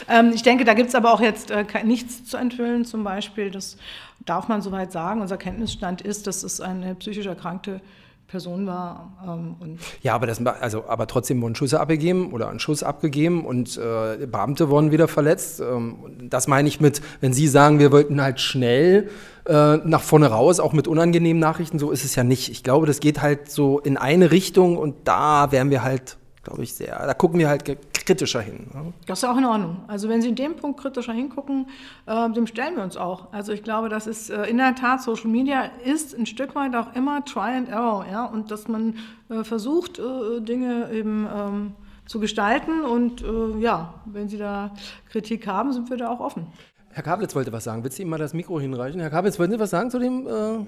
Ähm, 0.09 0.33
ich 0.35 0.43
denke, 0.43 0.65
da 0.65 0.75
gibt 0.75 0.91
es 0.91 0.95
aber 0.95 1.13
auch 1.13 1.23
jetzt 1.23 1.51
äh, 1.51 1.65
nichts 1.85 2.27
zu 2.27 2.37
enthüllen. 2.37 2.85
Zum 2.85 3.03
Beispiel, 3.03 3.51
das 3.51 3.79
darf 4.21 4.49
man 4.49 4.61
soweit 4.61 4.93
sagen. 4.93 5.23
Unser 5.23 5.39
Kenntnisstand 5.39 6.03
ist, 6.03 6.27
dass 6.27 6.43
es 6.43 6.61
eine 6.61 6.95
psychisch 6.97 7.27
erkrankte 7.27 7.81
Person 8.29 8.67
war. 8.67 9.13
Ähm, 9.27 9.57
und 9.59 9.81
ja, 10.03 10.15
aber, 10.15 10.27
das, 10.27 10.45
also, 10.45 10.85
aber 10.87 11.07
trotzdem 11.07 11.41
wurden 11.41 11.55
Schüsse 11.55 11.81
abgegeben 11.81 12.33
oder 12.33 12.51
ein 12.51 12.61
Schuss 12.61 12.83
abgegeben 12.83 13.45
und 13.47 13.79
äh, 13.79 14.27
Beamte 14.27 14.69
wurden 14.69 14.93
wieder 14.93 15.09
verletzt. 15.09 15.61
Ähm, 15.61 15.97
das 16.29 16.47
meine 16.47 16.69
ich 16.69 16.81
mit, 16.81 17.01
wenn 17.21 17.33
Sie 17.33 17.49
sagen, 17.49 17.79
wir 17.79 17.91
wollten 17.91 18.21
halt 18.21 18.39
schnell 18.41 19.09
äh, 19.47 19.79
nach 19.79 20.03
vorne 20.03 20.27
raus, 20.27 20.61
auch 20.61 20.75
mit 20.75 20.87
unangenehmen 20.87 21.41
Nachrichten, 21.41 21.79
so 21.79 21.91
ist 21.91 22.05
es 22.05 22.15
ja 22.15 22.23
nicht. 22.23 22.51
Ich 22.51 22.63
glaube, 22.63 22.87
das 22.87 23.01
geht 23.01 23.23
halt 23.23 23.51
so 23.51 23.79
in 23.79 23.97
eine 23.97 24.31
Richtung 24.31 24.77
und 24.77 24.95
da 25.05 25.51
wären 25.51 25.71
wir 25.71 25.83
halt 25.83 26.19
glaube 26.49 26.63
ich, 26.63 26.73
sehr. 26.73 26.99
Da 26.99 27.13
gucken 27.13 27.39
wir 27.39 27.49
halt 27.49 27.65
kritischer 28.09 28.41
hin. 28.41 28.67
Ne? 28.73 28.95
Das 29.07 29.19
ist 29.19 29.25
auch 29.29 29.37
in 29.37 29.45
Ordnung. 29.45 29.83
Also 29.87 30.09
wenn 30.09 30.23
Sie 30.23 30.29
in 30.29 30.35
dem 30.35 30.57
Punkt 30.57 30.81
kritischer 30.81 31.13
hingucken, 31.13 31.67
äh, 32.07 32.31
dem 32.31 32.47
stellen 32.47 32.77
wir 32.77 32.83
uns 32.83 32.97
auch. 32.97 33.33
Also 33.35 33.53
ich 33.53 33.63
glaube, 33.63 33.91
das 33.91 34.07
ist 34.07 34.31
äh, 34.31 34.45
in 34.45 34.57
der 34.57 34.75
Tat, 34.75 35.03
Social 35.03 35.31
Media 35.31 35.71
ist 35.85 36.17
ein 36.17 36.25
Stück 36.25 36.55
weit 36.55 36.75
auch 36.75 36.95
immer 36.95 37.23
Try 37.27 37.57
and 37.59 37.69
Error, 37.69 38.07
ja, 38.11 38.25
und 38.25 38.51
dass 38.51 38.67
man 38.67 38.95
äh, 39.29 39.45
versucht, 39.45 39.99
äh, 39.99 40.41
Dinge 40.41 40.91
eben 40.91 41.29
ähm, 41.31 41.75
zu 42.07 42.19
gestalten 42.19 42.81
und 42.81 43.23
äh, 43.23 43.59
ja, 43.61 43.93
wenn 44.07 44.31
Sie 44.31 44.39
da 44.39 44.73
Kritik 45.11 45.47
haben, 45.47 45.75
sind 45.75 45.91
wir 45.91 45.99
da 45.99 46.09
auch 46.09 46.21
offen. 46.21 46.47
Herr 46.89 47.03
Kablitz 47.03 47.35
wollte 47.35 47.53
was 47.53 47.65
sagen. 47.65 47.85
Willst 47.85 47.99
du 47.99 48.03
ihm 48.05 48.09
mal 48.09 48.19
das 48.19 48.33
Mikro 48.33 48.59
hinreichen? 48.59 49.01
Herr 49.01 49.11
Kablitz, 49.11 49.39
wollten 49.39 49.53
Sie 49.53 49.61
was 49.61 49.71
sagen 49.71 49.91
zu 49.91 49.99
dem? 49.99 50.27
Äh 50.27 50.67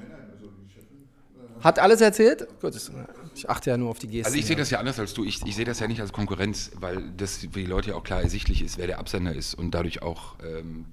hat 1.62 1.78
alles 1.78 2.00
erzählt? 2.00 2.48
Gut, 2.60 2.74
ich 3.34 3.48
achte 3.48 3.70
ja 3.70 3.76
nur 3.76 3.90
auf 3.90 3.98
die 3.98 4.08
Geste. 4.08 4.26
Also 4.26 4.38
ich 4.38 4.46
sehe 4.46 4.56
das 4.56 4.70
ja 4.70 4.78
anders 4.78 4.98
als 4.98 5.14
du. 5.14 5.24
Ich, 5.24 5.44
ich 5.44 5.54
sehe 5.54 5.64
das 5.64 5.80
ja 5.80 5.88
nicht 5.88 6.00
als 6.00 6.12
Konkurrenz, 6.12 6.70
weil 6.76 7.10
das 7.16 7.38
für 7.38 7.60
die 7.60 7.66
Leute 7.66 7.90
ja 7.90 7.96
auch 7.96 8.04
klar 8.04 8.22
ersichtlich 8.22 8.62
ist, 8.62 8.78
wer 8.78 8.86
der 8.86 8.98
Absender 8.98 9.34
ist 9.34 9.54
und 9.54 9.72
dadurch 9.72 10.02
auch, 10.02 10.34
ähm, 10.44 10.86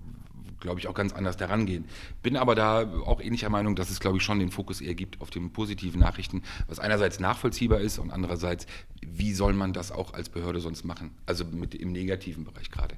glaube 0.60 0.80
ich, 0.80 0.88
auch 0.88 0.94
ganz 0.94 1.14
anders 1.14 1.38
daran 1.38 1.66
gehen. 1.66 1.86
Bin 2.24 2.38
aber 2.38 2.56
da 2.56 2.92
auch 3.06 3.22
ähnlicher 3.22 3.50
Meinung, 3.50 3.76
dass 3.76 3.90
es, 3.90 4.00
glaube 4.00 4.18
ich, 4.18 4.24
schon 4.24 4.40
den 4.40 4.52
Fokus 4.52 4.82
eher 4.82 4.96
gibt 4.96 5.22
auf 5.22 5.30
den 5.30 5.52
positiven 5.52 6.00
Nachrichten, 6.00 6.44
was 6.68 6.80
einerseits 6.80 7.20
nachvollziehbar 7.20 7.80
ist 7.80 8.00
und 8.00 8.12
andererseits, 8.12 8.66
wie 9.02 9.34
soll 9.34 9.54
man 9.54 9.74
das 9.74 9.92
auch 9.92 10.14
als 10.14 10.30
Behörde 10.30 10.60
sonst 10.60 10.84
machen? 10.84 11.12
Also 11.26 11.46
mit, 11.46 11.76
im 11.76 11.92
negativen 11.92 12.44
Bereich 12.44 12.72
gerade. 12.72 12.96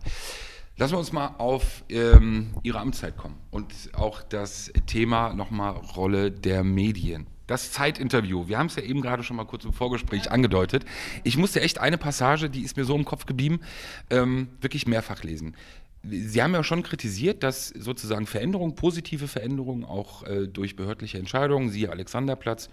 Lassen 0.78 0.94
wir 0.94 1.00
uns 1.00 1.12
mal 1.12 1.36
auf 1.40 1.84
ähm, 1.90 2.52
Ihre 2.64 2.80
Amtszeit 2.80 3.18
kommen 3.18 3.36
und 3.52 3.74
auch 3.94 4.24
das 4.24 4.72
Thema 4.86 5.34
nochmal 5.34 5.74
Rolle 5.76 6.32
der 6.32 6.64
Medien 6.64 7.28
das 7.50 7.72
Zeitinterview. 7.72 8.48
Wir 8.48 8.58
haben 8.58 8.68
es 8.68 8.76
ja 8.76 8.84
eben 8.84 9.02
gerade 9.02 9.24
schon 9.24 9.36
mal 9.36 9.46
kurz 9.46 9.66
im 9.66 9.74
Vorgespräch 9.74 10.32
angedeutet. 10.32 10.86
Ich 11.24 11.38
musste 11.38 11.62
echt 11.62 11.80
eine 11.80 11.98
Passage, 11.98 12.50
die 12.50 12.62
ist 12.62 12.78
mir 12.78 12.86
so 12.86 12.96
im 12.96 13.06
Kopf 13.06 13.26
geblieben, 13.26 13.62
ähm, 14.10 14.50
wirklich 14.62 14.88
mehrfach 14.88 15.24
lesen. 15.24 15.56
Sie 16.04 16.42
haben 16.42 16.54
ja 16.54 16.64
schon 16.64 16.82
kritisiert, 16.84 17.44
dass 17.44 17.68
sozusagen 17.70 18.26
Veränderungen, 18.26 18.76
positive 18.76 19.28
Veränderungen 19.28 19.84
auch 19.84 20.24
äh, 20.24 20.48
durch 20.48 20.78
behördliche 20.78 21.18
Entscheidungen, 21.18 21.70
siehe 21.70 21.90
Alexanderplatz, 21.90 22.70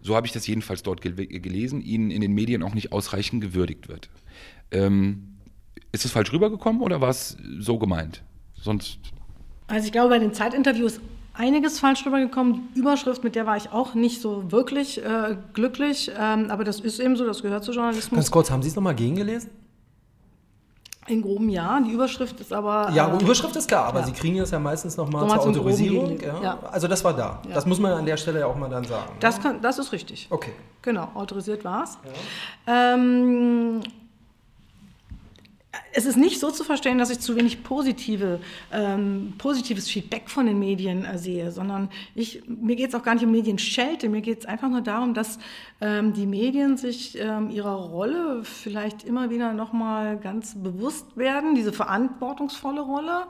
so 0.00 0.16
habe 0.16 0.26
ich 0.26 0.32
das 0.32 0.46
jedenfalls 0.46 0.82
dort 0.82 1.02
gel 1.02 1.14
gelesen, 1.14 1.82
ihnen 1.82 2.10
in 2.10 2.22
den 2.22 2.32
Medien 2.32 2.62
auch 2.62 2.72
nicht 2.72 2.92
ausreichend 2.92 3.42
gewürdigt 3.42 3.88
wird. 3.88 4.08
Ähm, 4.70 5.36
ist 5.92 6.04
es 6.04 6.12
falsch 6.12 6.32
rübergekommen 6.32 6.80
oder 6.80 7.00
war 7.00 7.10
es 7.10 7.36
so 7.58 7.78
gemeint? 7.78 8.22
Sonst. 8.54 8.98
Also 9.66 9.86
ich 9.86 9.92
glaube, 9.92 10.10
bei 10.10 10.18
den 10.18 10.32
Zeitinterviews 10.32 11.00
einiges 11.40 11.80
falsch 11.80 12.04
rübergekommen. 12.04 12.68
Die 12.74 12.80
Überschrift, 12.80 13.24
mit 13.24 13.34
der 13.34 13.46
war 13.46 13.56
ich 13.56 13.72
auch 13.72 13.94
nicht 13.94 14.20
so 14.20 14.52
wirklich 14.52 15.02
äh, 15.02 15.36
glücklich. 15.54 16.10
Ähm, 16.18 16.50
aber 16.50 16.64
das 16.64 16.80
ist 16.80 17.00
eben 17.00 17.16
so, 17.16 17.26
das 17.26 17.42
gehört 17.42 17.64
zu 17.64 17.72
Journalismus. 17.72 18.16
Ganz 18.16 18.30
kurz, 18.30 18.50
haben 18.50 18.62
Sie 18.62 18.68
es 18.68 18.76
nochmal 18.76 18.94
gegengelesen? 18.94 19.50
In 21.06 21.22
groben 21.22 21.48
ja. 21.48 21.80
Die 21.80 21.92
Überschrift 21.92 22.38
ist 22.40 22.52
aber. 22.52 22.90
Ja, 22.94 23.08
die 23.08 23.22
äh, 23.22 23.24
Überschrift 23.24 23.56
ist 23.56 23.66
klar, 23.66 23.86
aber 23.86 24.00
ja. 24.00 24.06
Sie 24.06 24.12
kriegen 24.12 24.38
es 24.38 24.50
ja 24.50 24.58
meistens 24.58 24.96
nochmal 24.96 25.28
zur 25.28 25.40
Autorisierung. 25.40 26.20
Ja. 26.20 26.42
ja. 26.42 26.58
Also 26.70 26.86
das 26.86 27.02
war 27.02 27.14
da. 27.14 27.40
Das 27.52 27.64
muss 27.66 27.80
man 27.80 27.92
an 27.92 28.06
der 28.06 28.18
Stelle 28.18 28.40
ja 28.40 28.46
auch 28.46 28.56
mal 28.56 28.68
dann 28.68 28.84
sagen. 28.84 29.12
Das, 29.18 29.38
ne? 29.38 29.42
kann, 29.42 29.62
das 29.62 29.78
ist 29.78 29.92
richtig. 29.92 30.28
Okay. 30.30 30.52
Genau, 30.82 31.08
autorisiert 31.14 31.64
war 31.64 31.84
es. 31.84 31.98
Ähm, 32.66 33.80
es 35.92 36.04
ist 36.04 36.16
nicht 36.16 36.40
so 36.40 36.50
zu 36.50 36.64
verstehen, 36.64 36.98
dass 36.98 37.10
ich 37.10 37.20
zu 37.20 37.36
wenig 37.36 37.62
positive, 37.62 38.40
ähm, 38.72 39.34
positives 39.38 39.88
Feedback 39.88 40.28
von 40.28 40.46
den 40.46 40.58
Medien 40.58 41.04
äh, 41.04 41.16
sehe, 41.18 41.52
sondern 41.52 41.90
ich, 42.14 42.42
mir 42.46 42.74
geht 42.74 42.88
es 42.88 42.94
auch 42.94 43.02
gar 43.02 43.14
nicht 43.14 43.24
um 43.24 43.30
Medienschelte, 43.30 44.08
mir 44.08 44.20
geht 44.20 44.40
es 44.40 44.46
einfach 44.46 44.68
nur 44.68 44.80
darum, 44.80 45.14
dass 45.14 45.38
ähm, 45.80 46.12
die 46.12 46.26
Medien 46.26 46.76
sich 46.76 47.18
ähm, 47.18 47.50
ihrer 47.50 47.74
Rolle 47.74 48.42
vielleicht 48.42 49.04
immer 49.04 49.30
wieder 49.30 49.52
nochmal 49.52 50.18
ganz 50.18 50.56
bewusst 50.60 51.16
werden, 51.16 51.54
diese 51.54 51.72
verantwortungsvolle 51.72 52.80
Rolle. 52.80 53.26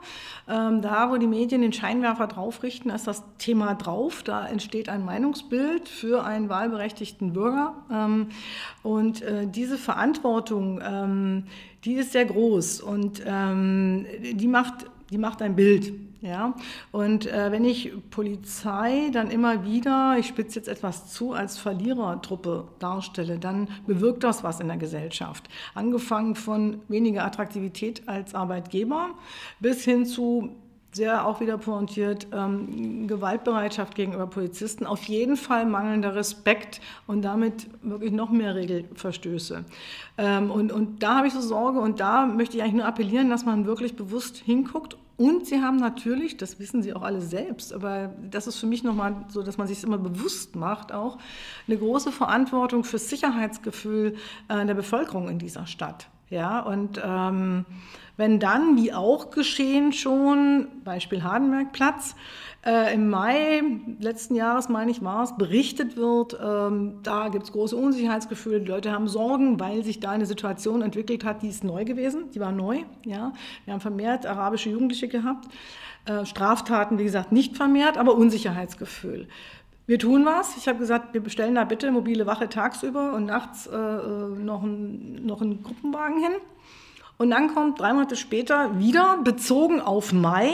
Ähm, 0.47 0.81
da, 0.81 1.11
wo 1.11 1.17
die 1.17 1.27
Medien 1.27 1.61
den 1.61 1.73
Scheinwerfer 1.73 2.27
drauf 2.27 2.63
richten, 2.63 2.89
ist 2.89 3.05
das 3.05 3.23
Thema 3.37 3.75
drauf, 3.75 4.23
da 4.23 4.47
entsteht 4.47 4.89
ein 4.89 5.05
Meinungsbild 5.05 5.87
für 5.87 6.23
einen 6.23 6.49
wahlberechtigten 6.49 7.33
Bürger. 7.33 7.75
Ähm, 7.91 8.29
und 8.81 9.21
äh, 9.21 9.47
diese 9.47 9.77
Verantwortung, 9.77 10.79
ähm, 10.83 11.43
die 11.83 11.93
ist 11.93 12.11
sehr 12.11 12.25
groß 12.25 12.81
und 12.81 13.23
ähm, 13.25 14.05
die, 14.33 14.47
macht, 14.47 14.85
die 15.09 15.17
macht 15.17 15.41
ein 15.41 15.55
Bild. 15.55 15.93
Ja? 16.21 16.53
Und 16.91 17.25
äh, 17.25 17.51
wenn 17.51 17.65
ich 17.65 17.91
Polizei 18.11 19.09
dann 19.11 19.31
immer 19.31 19.65
wieder, 19.65 20.15
ich 20.19 20.27
spitze 20.27 20.59
jetzt 20.59 20.67
etwas 20.67 21.11
zu, 21.11 21.33
als 21.33 21.57
Verlierertruppe 21.57 22.67
darstelle, 22.79 23.39
dann 23.39 23.67
bewirkt 23.87 24.23
das 24.23 24.43
was 24.43 24.59
in 24.59 24.67
der 24.67 24.77
Gesellschaft. 24.77 25.49
Angefangen 25.73 26.35
von 26.35 26.81
weniger 26.87 27.25
Attraktivität 27.25 28.07
als 28.07 28.35
Arbeitgeber 28.35 29.09
bis 29.59 29.83
hin 29.83 30.05
zu 30.05 30.55
sehr 30.91 31.25
auch 31.25 31.39
wieder 31.39 31.57
pointiert, 31.57 32.27
ähm, 32.33 33.07
Gewaltbereitschaft 33.07 33.95
gegenüber 33.95 34.27
Polizisten, 34.27 34.85
auf 34.85 35.03
jeden 35.03 35.37
Fall 35.37 35.65
mangelnder 35.65 36.15
Respekt 36.15 36.81
und 37.07 37.21
damit 37.21 37.67
wirklich 37.81 38.11
noch 38.11 38.29
mehr 38.29 38.55
Regelverstöße. 38.55 39.63
Ähm, 40.17 40.51
und, 40.51 40.71
und 40.71 41.01
da 41.01 41.17
habe 41.17 41.27
ich 41.27 41.33
so 41.33 41.41
Sorge 41.41 41.79
und 41.79 41.99
da 41.99 42.25
möchte 42.25 42.57
ich 42.57 42.63
eigentlich 42.63 42.75
nur 42.75 42.85
appellieren, 42.85 43.29
dass 43.29 43.45
man 43.45 43.65
wirklich 43.65 43.95
bewusst 43.95 44.37
hinguckt. 44.37 44.97
Und 45.17 45.45
sie 45.45 45.61
haben 45.61 45.77
natürlich, 45.77 46.37
das 46.37 46.59
wissen 46.59 46.81
sie 46.81 46.93
auch 46.93 47.03
alle 47.03 47.21
selbst, 47.21 47.73
aber 47.73 48.13
das 48.29 48.47
ist 48.47 48.57
für 48.57 48.65
mich 48.65 48.83
nochmal 48.83 49.15
so, 49.29 49.43
dass 49.43 49.57
man 49.57 49.67
sich 49.67 49.83
immer 49.83 49.99
bewusst 49.99 50.55
macht, 50.55 50.91
auch 50.91 51.19
eine 51.67 51.77
große 51.77 52.11
Verantwortung 52.11 52.83
für 52.83 52.97
Sicherheitsgefühl 52.97 54.15
äh, 54.49 54.65
der 54.65 54.73
Bevölkerung 54.73 55.29
in 55.29 55.37
dieser 55.37 55.67
Stadt. 55.67 56.07
Ja, 56.31 56.61
und 56.61 56.99
ähm, 57.03 57.65
wenn 58.15 58.39
dann, 58.39 58.77
wie 58.77 58.93
auch 58.93 59.31
geschehen 59.31 59.91
schon, 59.91 60.67
Beispiel 60.85 61.23
Hardenbergplatz, 61.23 62.15
äh, 62.65 62.93
im 62.93 63.09
Mai 63.09 63.63
letzten 63.99 64.35
Jahres, 64.35 64.69
meine 64.69 64.91
ich, 64.91 65.03
war 65.03 65.23
es, 65.23 65.35
berichtet 65.35 65.97
wird, 65.97 66.37
ähm, 66.41 66.99
da 67.03 67.27
gibt 67.27 67.43
es 67.43 67.51
große 67.51 67.75
Unsicherheitsgefühle, 67.75 68.61
die 68.61 68.67
Leute 68.67 68.91
haben 68.93 69.09
Sorgen, 69.09 69.59
weil 69.59 69.83
sich 69.83 69.99
da 69.99 70.11
eine 70.11 70.25
Situation 70.25 70.81
entwickelt 70.81 71.25
hat, 71.25 71.41
die 71.41 71.49
ist 71.49 71.65
neu 71.65 71.83
gewesen, 71.83 72.31
die 72.33 72.39
war 72.39 72.53
neu. 72.53 72.79
Ja. 73.03 73.33
Wir 73.65 73.73
haben 73.73 73.81
vermehrt 73.81 74.25
arabische 74.25 74.69
Jugendliche 74.69 75.09
gehabt, 75.09 75.49
äh, 76.05 76.25
Straftaten, 76.25 76.97
wie 76.97 77.03
gesagt, 77.03 77.33
nicht 77.33 77.57
vermehrt, 77.57 77.97
aber 77.97 78.15
Unsicherheitsgefühl. 78.15 79.27
Wir 79.87 79.99
tun 79.99 80.25
was. 80.25 80.57
Ich 80.57 80.67
habe 80.67 80.79
gesagt, 80.79 81.13
wir 81.13 81.21
bestellen 81.21 81.55
da 81.55 81.63
bitte 81.63 81.91
mobile 81.91 82.25
Wache 82.25 82.47
tagsüber 82.49 83.13
und 83.13 83.25
nachts 83.25 83.67
äh, 83.67 83.75
äh 83.75 84.43
noch, 84.43 84.63
ein, 84.63 85.25
noch 85.25 85.41
einen 85.41 85.63
Gruppenwagen 85.63 86.19
hin. 86.19 86.33
Und 87.17 87.29
dann 87.29 87.53
kommt 87.53 87.79
drei 87.79 87.93
Monate 87.93 88.15
später 88.15 88.79
wieder, 88.79 89.17
bezogen 89.23 89.79
auf 89.79 90.11
Mai, 90.11 90.49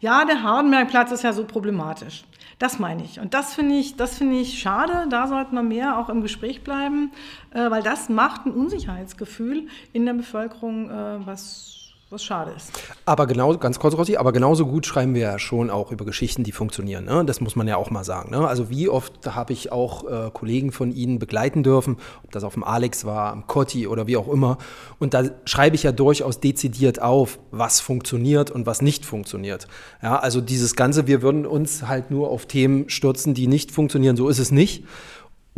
ja, 0.00 0.24
der 0.24 0.42
Hardenbergplatz 0.42 1.12
ist 1.12 1.22
ja 1.22 1.32
so 1.32 1.44
problematisch. 1.44 2.24
Das 2.58 2.80
meine 2.80 3.04
ich. 3.04 3.20
Und 3.20 3.34
das 3.34 3.54
finde 3.54 3.76
ich, 3.76 3.94
das 3.94 4.18
finde 4.18 4.40
ich 4.40 4.58
schade. 4.58 5.06
Da 5.10 5.28
sollten 5.28 5.54
wir 5.54 5.62
mehr 5.62 5.96
auch 5.96 6.08
im 6.08 6.22
Gespräch 6.22 6.64
bleiben, 6.64 7.12
äh, 7.52 7.70
weil 7.70 7.82
das 7.82 8.08
macht 8.08 8.46
ein 8.46 8.52
Unsicherheitsgefühl 8.52 9.68
in 9.92 10.06
der 10.06 10.14
Bevölkerung, 10.14 10.90
äh, 10.90 11.24
was 11.24 11.77
was 12.10 12.24
schade 12.24 12.52
ist. 12.56 12.70
Aber 13.04 13.26
genau, 13.26 13.54
ganz 13.58 13.78
kurz, 13.78 13.94
Rossi, 13.94 14.16
aber 14.16 14.32
genauso 14.32 14.64
gut 14.64 14.86
schreiben 14.86 15.14
wir 15.14 15.20
ja 15.20 15.38
schon 15.38 15.68
auch 15.68 15.92
über 15.92 16.06
Geschichten, 16.06 16.42
die 16.42 16.52
funktionieren. 16.52 17.04
Ne? 17.04 17.22
Das 17.26 17.42
muss 17.42 17.54
man 17.54 17.68
ja 17.68 17.76
auch 17.76 17.90
mal 17.90 18.02
sagen. 18.02 18.30
Ne? 18.30 18.48
Also 18.48 18.70
wie 18.70 18.88
oft 18.88 19.34
habe 19.34 19.52
ich 19.52 19.72
auch 19.72 20.04
äh, 20.04 20.30
Kollegen 20.32 20.72
von 20.72 20.90
Ihnen 20.90 21.18
begleiten 21.18 21.62
dürfen, 21.62 21.98
ob 22.24 22.30
das 22.30 22.44
auf 22.44 22.54
dem 22.54 22.64
Alex 22.64 23.04
war, 23.04 23.30
am 23.30 23.46
Cotti 23.46 23.86
oder 23.86 24.06
wie 24.06 24.16
auch 24.16 24.28
immer. 24.28 24.56
Und 24.98 25.12
da 25.12 25.24
schreibe 25.44 25.76
ich 25.76 25.82
ja 25.82 25.92
durchaus 25.92 26.40
dezidiert 26.40 27.02
auf, 27.02 27.38
was 27.50 27.80
funktioniert 27.80 28.50
und 28.50 28.64
was 28.64 28.80
nicht 28.80 29.04
funktioniert. 29.04 29.68
Ja, 30.02 30.18
also 30.18 30.40
dieses 30.40 30.76
Ganze, 30.76 31.06
wir 31.06 31.20
würden 31.20 31.44
uns 31.44 31.86
halt 31.88 32.10
nur 32.10 32.30
auf 32.30 32.46
Themen 32.46 32.88
stürzen, 32.88 33.34
die 33.34 33.48
nicht 33.48 33.70
funktionieren. 33.70 34.16
So 34.16 34.30
ist 34.30 34.38
es 34.38 34.50
nicht. 34.50 34.84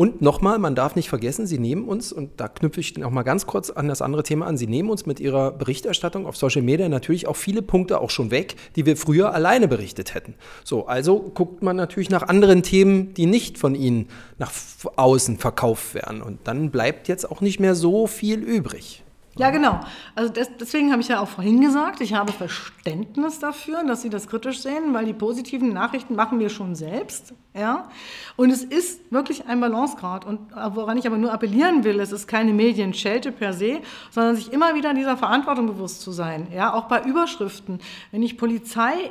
Und 0.00 0.22
nochmal, 0.22 0.58
man 0.58 0.74
darf 0.74 0.96
nicht 0.96 1.10
vergessen, 1.10 1.46
Sie 1.46 1.58
nehmen 1.58 1.86
uns, 1.86 2.10
und 2.10 2.40
da 2.40 2.48
knüpfe 2.48 2.80
ich 2.80 2.96
noch 2.96 3.10
mal 3.10 3.22
ganz 3.22 3.44
kurz 3.44 3.68
an 3.68 3.86
das 3.86 4.00
andere 4.00 4.22
Thema 4.22 4.46
an, 4.46 4.56
Sie 4.56 4.66
nehmen 4.66 4.88
uns 4.88 5.04
mit 5.04 5.20
Ihrer 5.20 5.50
Berichterstattung 5.50 6.24
auf 6.24 6.38
Social 6.38 6.62
Media 6.62 6.88
natürlich 6.88 7.28
auch 7.28 7.36
viele 7.36 7.60
Punkte 7.60 8.00
auch 8.00 8.08
schon 8.08 8.30
weg, 8.30 8.56
die 8.76 8.86
wir 8.86 8.96
früher 8.96 9.34
alleine 9.34 9.68
berichtet 9.68 10.14
hätten. 10.14 10.36
So, 10.64 10.86
also 10.86 11.20
guckt 11.20 11.62
man 11.62 11.76
natürlich 11.76 12.08
nach 12.08 12.22
anderen 12.22 12.62
Themen, 12.62 13.12
die 13.12 13.26
nicht 13.26 13.58
von 13.58 13.74
Ihnen 13.74 14.08
nach 14.38 14.52
außen 14.96 15.36
verkauft 15.36 15.92
werden. 15.92 16.22
Und 16.22 16.38
dann 16.44 16.70
bleibt 16.70 17.06
jetzt 17.06 17.30
auch 17.30 17.42
nicht 17.42 17.60
mehr 17.60 17.74
so 17.74 18.06
viel 18.06 18.38
übrig. 18.38 19.04
Ja, 19.40 19.48
genau. 19.48 19.80
Also 20.14 20.30
das, 20.30 20.50
deswegen 20.60 20.92
habe 20.92 21.00
ich 21.00 21.08
ja 21.08 21.20
auch 21.20 21.28
vorhin 21.28 21.62
gesagt, 21.62 22.02
ich 22.02 22.12
habe 22.12 22.30
Verständnis 22.30 23.38
dafür, 23.38 23.82
dass 23.84 24.02
Sie 24.02 24.10
das 24.10 24.28
kritisch 24.28 24.60
sehen, 24.60 24.92
weil 24.92 25.06
die 25.06 25.14
positiven 25.14 25.72
Nachrichten 25.72 26.14
machen 26.14 26.38
wir 26.40 26.50
schon 26.50 26.74
selbst. 26.74 27.32
Ja? 27.54 27.88
Und 28.36 28.50
es 28.50 28.62
ist 28.62 29.10
wirklich 29.10 29.46
ein 29.46 29.58
Balancegrad. 29.60 30.26
Und 30.26 30.40
woran 30.74 30.98
ich 30.98 31.06
aber 31.06 31.16
nur 31.16 31.32
appellieren 31.32 31.84
will, 31.84 32.00
es 32.00 32.12
ist 32.12 32.28
keine 32.28 32.52
Medienschelte 32.52 33.32
per 33.32 33.54
se, 33.54 33.80
sondern 34.10 34.36
sich 34.36 34.52
immer 34.52 34.74
wieder 34.74 34.92
dieser 34.92 35.16
Verantwortung 35.16 35.68
bewusst 35.68 36.02
zu 36.02 36.12
sein. 36.12 36.48
Ja? 36.54 36.74
Auch 36.74 36.84
bei 36.84 37.02
Überschriften. 37.02 37.80
Wenn 38.10 38.22
ich 38.22 38.36
Polizei 38.36 39.10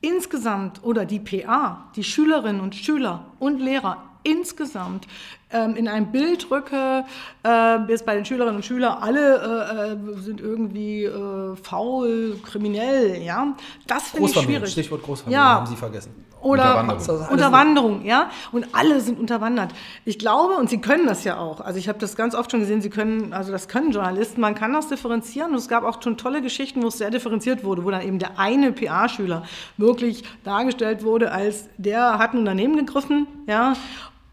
insgesamt 0.00 0.82
oder 0.82 1.04
die 1.04 1.20
PA, 1.20 1.88
die 1.94 2.02
Schülerinnen 2.02 2.60
und 2.60 2.74
Schüler 2.74 3.26
und 3.38 3.60
Lehrer 3.60 4.08
insgesamt 4.24 5.06
ähm, 5.50 5.76
in 5.76 5.88
ein 5.88 6.12
Bild 6.12 6.50
rücke, 6.50 7.04
äh, 7.42 7.78
bis 7.80 8.02
bei 8.02 8.14
den 8.14 8.24
Schülerinnen 8.24 8.56
und 8.56 8.64
Schülern 8.64 8.98
alle 9.00 9.92
äh, 9.92 9.92
äh, 9.92 10.20
sind 10.20 10.40
irgendwie 10.40 11.04
äh, 11.04 11.56
faul, 11.56 12.38
kriminell, 12.44 13.22
ja. 13.22 13.54
Das 13.86 14.10
finde 14.10 14.30
ich 14.30 14.38
schwierig. 14.38 14.70
Stichwort 14.70 15.02
Großfamilie 15.02 15.38
ja. 15.38 15.54
haben 15.54 15.66
Sie 15.66 15.76
vergessen. 15.76 16.28
Oder 16.40 16.80
Unterwanderung. 16.80 17.28
Unterwanderung, 17.30 18.04
ja. 18.04 18.30
Und 18.52 18.68
alle 18.72 19.00
sind 19.00 19.18
unterwandert. 19.18 19.72
Ich 20.04 20.18
glaube, 20.18 20.54
und 20.54 20.70
Sie 20.70 20.80
können 20.80 21.06
das 21.06 21.24
ja 21.24 21.38
auch. 21.38 21.60
Also 21.60 21.78
ich 21.78 21.88
habe 21.88 21.98
das 21.98 22.14
ganz 22.14 22.34
oft 22.34 22.50
schon 22.50 22.60
gesehen, 22.60 22.80
Sie 22.80 22.90
können, 22.90 23.32
also 23.32 23.50
das 23.50 23.66
können 23.66 23.90
Journalisten, 23.90 24.40
man 24.40 24.54
kann 24.54 24.72
das 24.72 24.88
differenzieren. 24.88 25.50
Und 25.50 25.58
es 25.58 25.68
gab 25.68 25.82
auch 25.82 26.00
schon 26.00 26.16
tolle 26.16 26.40
Geschichten, 26.40 26.82
wo 26.82 26.88
es 26.88 26.98
sehr 26.98 27.10
differenziert 27.10 27.64
wurde, 27.64 27.84
wo 27.84 27.90
dann 27.90 28.02
eben 28.02 28.20
der 28.20 28.38
eine 28.38 28.70
PA-Schüler 28.70 29.42
wirklich 29.78 30.22
dargestellt 30.44 31.02
wurde, 31.02 31.32
als 31.32 31.68
der 31.76 32.18
hat 32.18 32.34
ein 32.34 32.38
Unternehmen 32.38 32.76
gegriffen, 32.76 33.26
ja. 33.48 33.72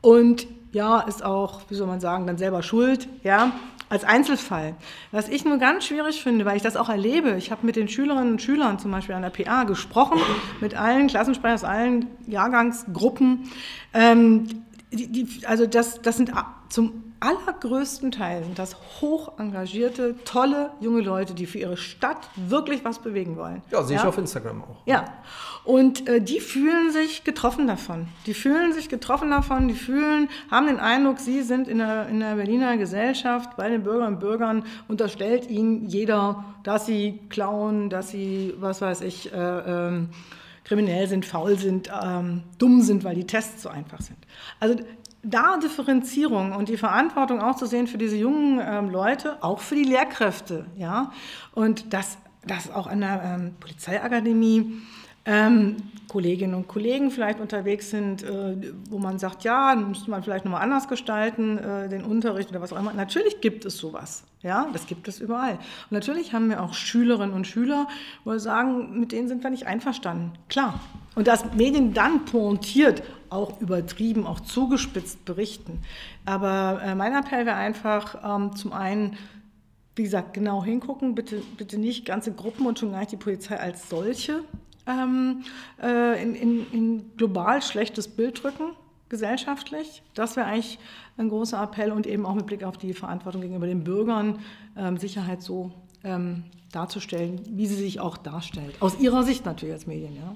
Und 0.01 0.45
ja, 0.75 0.99
ist 0.99 1.23
auch, 1.23 1.61
wie 1.69 1.75
soll 1.75 1.87
man 1.87 2.01
sagen, 2.01 2.27
dann 2.27 2.37
selber 2.37 2.61
schuld, 2.61 3.07
ja, 3.23 3.53
als 3.87 4.03
Einzelfall. 4.03 4.75
Was 5.13 5.29
ich 5.29 5.45
nur 5.45 5.57
ganz 5.57 5.85
schwierig 5.85 6.21
finde, 6.21 6.43
weil 6.43 6.57
ich 6.57 6.63
das 6.63 6.75
auch 6.75 6.89
erlebe, 6.89 7.37
ich 7.37 7.49
habe 7.49 7.65
mit 7.65 7.77
den 7.77 7.87
Schülerinnen 7.87 8.33
und 8.33 8.41
Schülern 8.41 8.77
zum 8.77 8.91
Beispiel 8.91 9.15
an 9.15 9.21
der 9.21 9.29
PA 9.29 9.63
gesprochen, 9.63 10.19
mit 10.59 10.75
allen 10.75 11.07
Klassensprechern 11.07 11.55
aus 11.55 11.63
allen 11.63 12.07
Jahrgangsgruppen. 12.27 13.49
Ähm, 13.93 14.47
die, 14.91 15.09
die, 15.09 15.47
also 15.47 15.65
das, 15.65 16.01
das 16.01 16.17
sind 16.17 16.33
zum 16.67 17.04
allergrößten 17.25 18.11
Teil 18.11 18.43
sind 18.43 18.59
das 18.59 18.75
hoch 19.01 19.39
engagierte, 19.39 20.15
tolle 20.25 20.69
junge 20.79 21.01
Leute, 21.01 21.33
die 21.33 21.47
für 21.47 21.57
ihre 21.57 21.77
Stadt 21.77 22.29
wirklich 22.35 22.85
was 22.85 22.99
bewegen 22.99 23.35
wollen. 23.35 23.63
Ja, 23.71 23.81
sehe 23.81 23.95
ja? 23.95 24.03
ich 24.03 24.07
auf 24.07 24.17
Instagram 24.17 24.63
auch. 24.63 24.77
Ja, 24.85 25.05
und 25.63 26.07
äh, 26.07 26.21
die 26.21 26.39
fühlen 26.39 26.91
sich 26.91 27.23
getroffen 27.23 27.65
davon. 27.65 28.07
Die 28.27 28.35
fühlen 28.35 28.71
sich 28.73 28.87
getroffen 28.87 29.31
davon, 29.31 29.67
die 29.67 29.73
fühlen, 29.73 30.29
haben 30.51 30.67
den 30.67 30.79
Eindruck, 30.79 31.19
sie 31.19 31.41
sind 31.41 31.67
in 31.67 31.79
der, 31.79 32.07
in 32.07 32.19
der 32.19 32.35
Berliner 32.35 32.77
Gesellschaft 32.77 33.57
bei 33.57 33.69
den 33.69 33.83
Bürgerinnen 33.83 34.13
und 34.13 34.19
Bürgern, 34.19 34.63
unterstellt 34.87 35.49
ihnen 35.49 35.85
jeder, 35.87 36.45
dass 36.63 36.85
sie 36.85 37.19
klauen, 37.29 37.89
dass 37.89 38.09
sie, 38.09 38.53
was 38.59 38.81
weiß 38.81 39.01
ich, 39.01 39.33
äh, 39.33 39.37
ähm, 39.37 40.09
kriminell 40.65 41.07
sind, 41.07 41.25
faul 41.25 41.57
sind, 41.57 41.89
ähm, 42.03 42.43
dumm 42.57 42.81
sind, 42.81 43.03
weil 43.03 43.15
die 43.15 43.25
Tests 43.27 43.63
so 43.63 43.69
einfach 43.69 44.01
sind. 44.01 44.17
Also 44.59 44.75
da 45.25 45.57
Differenzierung 45.57 46.53
und 46.53 46.69
die 46.69 46.77
Verantwortung 46.77 47.41
auch 47.41 47.55
zu 47.55 47.65
sehen 47.65 47.87
für 47.87 47.97
diese 47.97 48.15
jungen 48.15 48.61
ähm, 48.63 48.89
Leute, 48.89 49.41
auch 49.41 49.59
für 49.59 49.75
die 49.75 49.83
Lehrkräfte, 49.83 50.65
ja, 50.77 51.11
und 51.53 51.93
dass 51.93 52.17
das 52.45 52.71
auch 52.71 52.87
an 52.87 53.01
der 53.01 53.21
ähm, 53.23 53.55
Polizeiakademie 53.59 54.81
ähm, 55.25 55.77
Kolleginnen 56.07 56.53
und 56.53 56.67
Kollegen 56.67 57.11
vielleicht 57.11 57.39
unterwegs 57.39 57.89
sind, 57.89 58.23
äh, 58.23 58.55
wo 58.89 58.99
man 58.99 59.19
sagt, 59.19 59.43
ja, 59.43 59.75
müsste 59.75 60.09
man 60.09 60.23
vielleicht 60.23 60.45
nochmal 60.45 60.61
anders 60.61 60.87
gestalten, 60.87 61.57
äh, 61.57 61.89
den 61.89 62.05
Unterricht 62.05 62.49
oder 62.51 62.61
was 62.61 62.71
auch 62.71 62.79
immer. 62.79 62.93
Natürlich 62.93 63.41
gibt 63.41 63.65
es 63.65 63.77
sowas. 63.77 64.23
Ja, 64.41 64.69
das 64.71 64.85
gibt 64.85 65.07
es 65.07 65.19
überall. 65.19 65.53
Und 65.55 65.91
natürlich 65.91 66.31
haben 66.33 66.49
wir 66.49 66.61
auch 66.61 66.73
Schülerinnen 66.73 67.33
und 67.33 67.47
Schüler, 67.47 67.87
wo 68.23 68.31
wir 68.31 68.39
sagen, 68.39 68.99
mit 68.99 69.11
denen 69.11 69.27
sind 69.27 69.43
wir 69.43 69.49
nicht 69.49 69.65
einverstanden. 69.65 70.31
Klar. 70.47 70.79
Und 71.15 71.27
dass 71.27 71.53
Medien 71.53 71.93
dann 71.93 72.25
pointiert, 72.25 73.01
auch 73.29 73.59
übertrieben, 73.59 74.27
auch 74.27 74.39
zugespitzt 74.39 75.25
berichten. 75.25 75.81
Aber 76.25 76.81
äh, 76.83 76.95
mein 76.95 77.13
Appell 77.13 77.45
wäre 77.45 77.57
einfach 77.57 78.23
ähm, 78.23 78.55
zum 78.55 78.71
einen, 78.71 79.17
wie 79.95 80.03
gesagt, 80.03 80.33
genau 80.33 80.63
hingucken, 80.63 81.15
bitte, 81.15 81.41
bitte 81.57 81.77
nicht 81.77 82.05
ganze 82.05 82.31
Gruppen 82.31 82.67
und 82.67 82.77
schon 82.77 82.91
gar 82.91 82.99
nicht 82.99 83.11
die 83.11 83.17
Polizei 83.17 83.59
als 83.59 83.89
solche 83.89 84.43
ähm, 84.87 85.43
äh, 85.81 86.21
in, 86.21 86.35
in, 86.35 86.71
in 86.71 87.17
global 87.17 87.61
schlechtes 87.61 88.07
Bild 88.07 88.43
drücken, 88.43 88.75
gesellschaftlich. 89.09 90.03
Das 90.13 90.35
wäre 90.35 90.47
eigentlich 90.47 90.79
ein 91.17 91.29
großer 91.29 91.61
Appell 91.61 91.91
und 91.91 92.07
eben 92.07 92.25
auch 92.25 92.35
mit 92.35 92.45
Blick 92.45 92.63
auf 92.63 92.77
die 92.77 92.93
Verantwortung 92.93 93.41
gegenüber 93.41 93.67
den 93.67 93.83
Bürgern, 93.83 94.39
ähm, 94.77 94.97
Sicherheit 94.97 95.41
so 95.41 95.71
ähm, 96.03 96.43
darzustellen, 96.71 97.41
wie 97.49 97.67
sie 97.67 97.75
sich 97.75 97.99
auch 97.99 98.17
darstellt. 98.17 98.75
Aus 98.81 98.99
ihrer 98.99 99.23
Sicht 99.23 99.45
natürlich 99.45 99.73
als 99.73 99.87
Medien, 99.87 100.15
ja. 100.15 100.35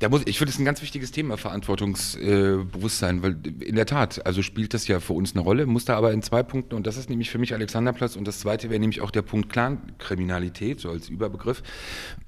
Da 0.00 0.08
muss, 0.08 0.22
ich 0.26 0.38
finde 0.38 0.52
es 0.52 0.58
ein 0.60 0.64
ganz 0.64 0.80
wichtiges 0.80 1.10
Thema, 1.10 1.36
Verantwortungsbewusstsein, 1.36 3.18
äh, 3.18 3.22
weil 3.22 3.36
in 3.60 3.74
der 3.74 3.86
Tat, 3.86 4.24
also 4.24 4.42
spielt 4.42 4.72
das 4.72 4.86
ja 4.86 5.00
für 5.00 5.12
uns 5.12 5.34
eine 5.34 5.40
Rolle, 5.40 5.66
muss 5.66 5.86
da 5.86 5.96
aber 5.96 6.12
in 6.12 6.22
zwei 6.22 6.44
Punkten, 6.44 6.76
und 6.76 6.86
das 6.86 6.96
ist 6.96 7.10
nämlich 7.10 7.30
für 7.30 7.38
mich 7.38 7.52
Alexanderplatz, 7.52 8.14
und 8.14 8.26
das 8.28 8.38
zweite 8.38 8.70
wäre 8.70 8.78
nämlich 8.78 9.00
auch 9.00 9.10
der 9.10 9.22
Punkt 9.22 9.50
Clankriminalität, 9.50 10.78
so 10.78 10.90
als 10.90 11.08
Überbegriff. 11.08 11.64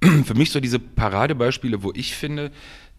für 0.25 0.35
mich 0.35 0.51
so 0.51 0.59
diese 0.59 0.81
Paradebeispiele, 0.81 1.85
wo 1.85 1.93
ich 1.95 2.17
finde, 2.17 2.51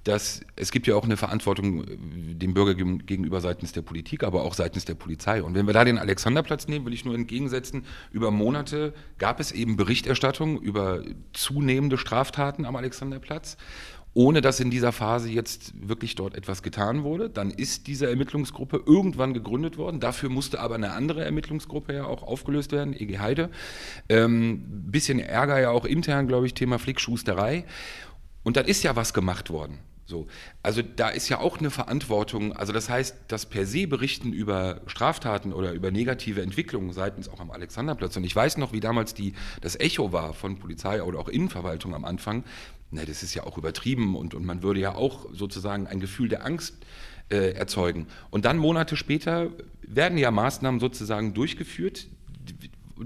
dass 0.03 0.41
es 0.55 0.71
gibt 0.71 0.87
ja 0.87 0.95
auch 0.95 1.03
eine 1.03 1.17
Verantwortung 1.17 1.83
äh, 1.83 1.97
dem 2.33 2.53
Bürger 2.53 2.73
gegenüber 2.73 3.41
seitens 3.41 3.71
der 3.71 3.81
Politik, 3.81 4.23
aber 4.23 4.43
auch 4.43 4.53
seitens 4.53 4.85
der 4.85 4.95
Polizei. 4.95 5.43
Und 5.43 5.53
wenn 5.53 5.67
wir 5.67 5.73
da 5.73 5.83
den 5.83 5.97
Alexanderplatz 5.97 6.67
nehmen, 6.67 6.85
will 6.85 6.93
ich 6.93 7.05
nur 7.05 7.13
entgegensetzen, 7.13 7.85
über 8.11 8.31
Monate 8.31 8.93
gab 9.17 9.39
es 9.39 9.51
eben 9.51 9.77
Berichterstattung 9.77 10.59
über 10.59 11.03
zunehmende 11.33 11.97
Straftaten 11.97 12.65
am 12.65 12.75
Alexanderplatz 12.75 13.57
ohne 14.13 14.41
dass 14.41 14.59
in 14.59 14.69
dieser 14.69 14.91
Phase 14.91 15.29
jetzt 15.29 15.73
wirklich 15.87 16.15
dort 16.15 16.35
etwas 16.35 16.63
getan 16.63 17.03
wurde. 17.03 17.29
Dann 17.29 17.49
ist 17.49 17.87
diese 17.87 18.09
Ermittlungsgruppe 18.09 18.83
irgendwann 18.85 19.33
gegründet 19.33 19.77
worden. 19.77 19.99
Dafür 19.99 20.29
musste 20.29 20.59
aber 20.59 20.75
eine 20.75 20.91
andere 20.91 21.23
Ermittlungsgruppe 21.23 21.93
ja 21.93 22.05
auch 22.05 22.23
aufgelöst 22.23 22.73
werden, 22.73 22.93
EG 22.93 23.19
Heide. 23.19 23.49
Ähm, 24.09 24.63
bisschen 24.67 25.19
Ärger 25.19 25.59
ja 25.59 25.69
auch 25.69 25.85
intern, 25.85 26.27
glaube 26.27 26.45
ich, 26.45 26.53
Thema 26.53 26.77
Flickschusterei. 26.77 27.63
Und 28.43 28.57
dann 28.57 28.65
ist 28.65 28.83
ja 28.83 28.95
was 28.95 29.13
gemacht 29.13 29.49
worden. 29.49 29.79
So. 30.11 30.27
Also 30.61 30.81
da 30.81 31.07
ist 31.07 31.29
ja 31.29 31.39
auch 31.39 31.59
eine 31.59 31.71
Verantwortung. 31.71 32.51
Also 32.51 32.73
das 32.73 32.89
heißt, 32.89 33.15
das 33.29 33.45
per 33.45 33.65
se 33.65 33.87
Berichten 33.87 34.33
über 34.33 34.81
Straftaten 34.87 35.53
oder 35.53 35.71
über 35.71 35.89
negative 35.89 36.41
Entwicklungen 36.41 36.91
seitens 36.91 37.29
auch 37.29 37.39
am 37.39 37.49
Alexanderplatz. 37.49 38.17
Und 38.17 38.25
ich 38.25 38.35
weiß 38.35 38.57
noch, 38.57 38.73
wie 38.73 38.81
damals 38.81 39.13
die, 39.13 39.33
das 39.61 39.79
Echo 39.79 40.11
war 40.11 40.33
von 40.33 40.59
Polizei 40.59 41.01
oder 41.01 41.17
auch 41.17 41.29
Innenverwaltung 41.29 41.95
am 41.95 42.03
Anfang. 42.03 42.43
Na, 42.91 43.05
das 43.05 43.23
ist 43.23 43.33
ja 43.33 43.43
auch 43.43 43.57
übertrieben 43.57 44.15
und, 44.15 44.33
und 44.33 44.45
man 44.45 44.63
würde 44.63 44.81
ja 44.81 44.95
auch 44.95 45.27
sozusagen 45.33 45.87
ein 45.87 45.99
Gefühl 45.99 46.27
der 46.27 46.45
Angst 46.45 46.75
äh, 47.29 47.53
erzeugen. 47.53 48.07
Und 48.29 48.45
dann 48.45 48.57
Monate 48.57 48.97
später 48.97 49.49
werden 49.81 50.17
ja 50.17 50.29
Maßnahmen 50.31 50.79
sozusagen 50.79 51.33
durchgeführt, 51.33 52.07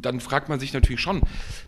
dann 0.02 0.20
fragt 0.20 0.50
man 0.50 0.60
sich 0.60 0.74
natürlich 0.74 1.02
schon, 1.02 1.22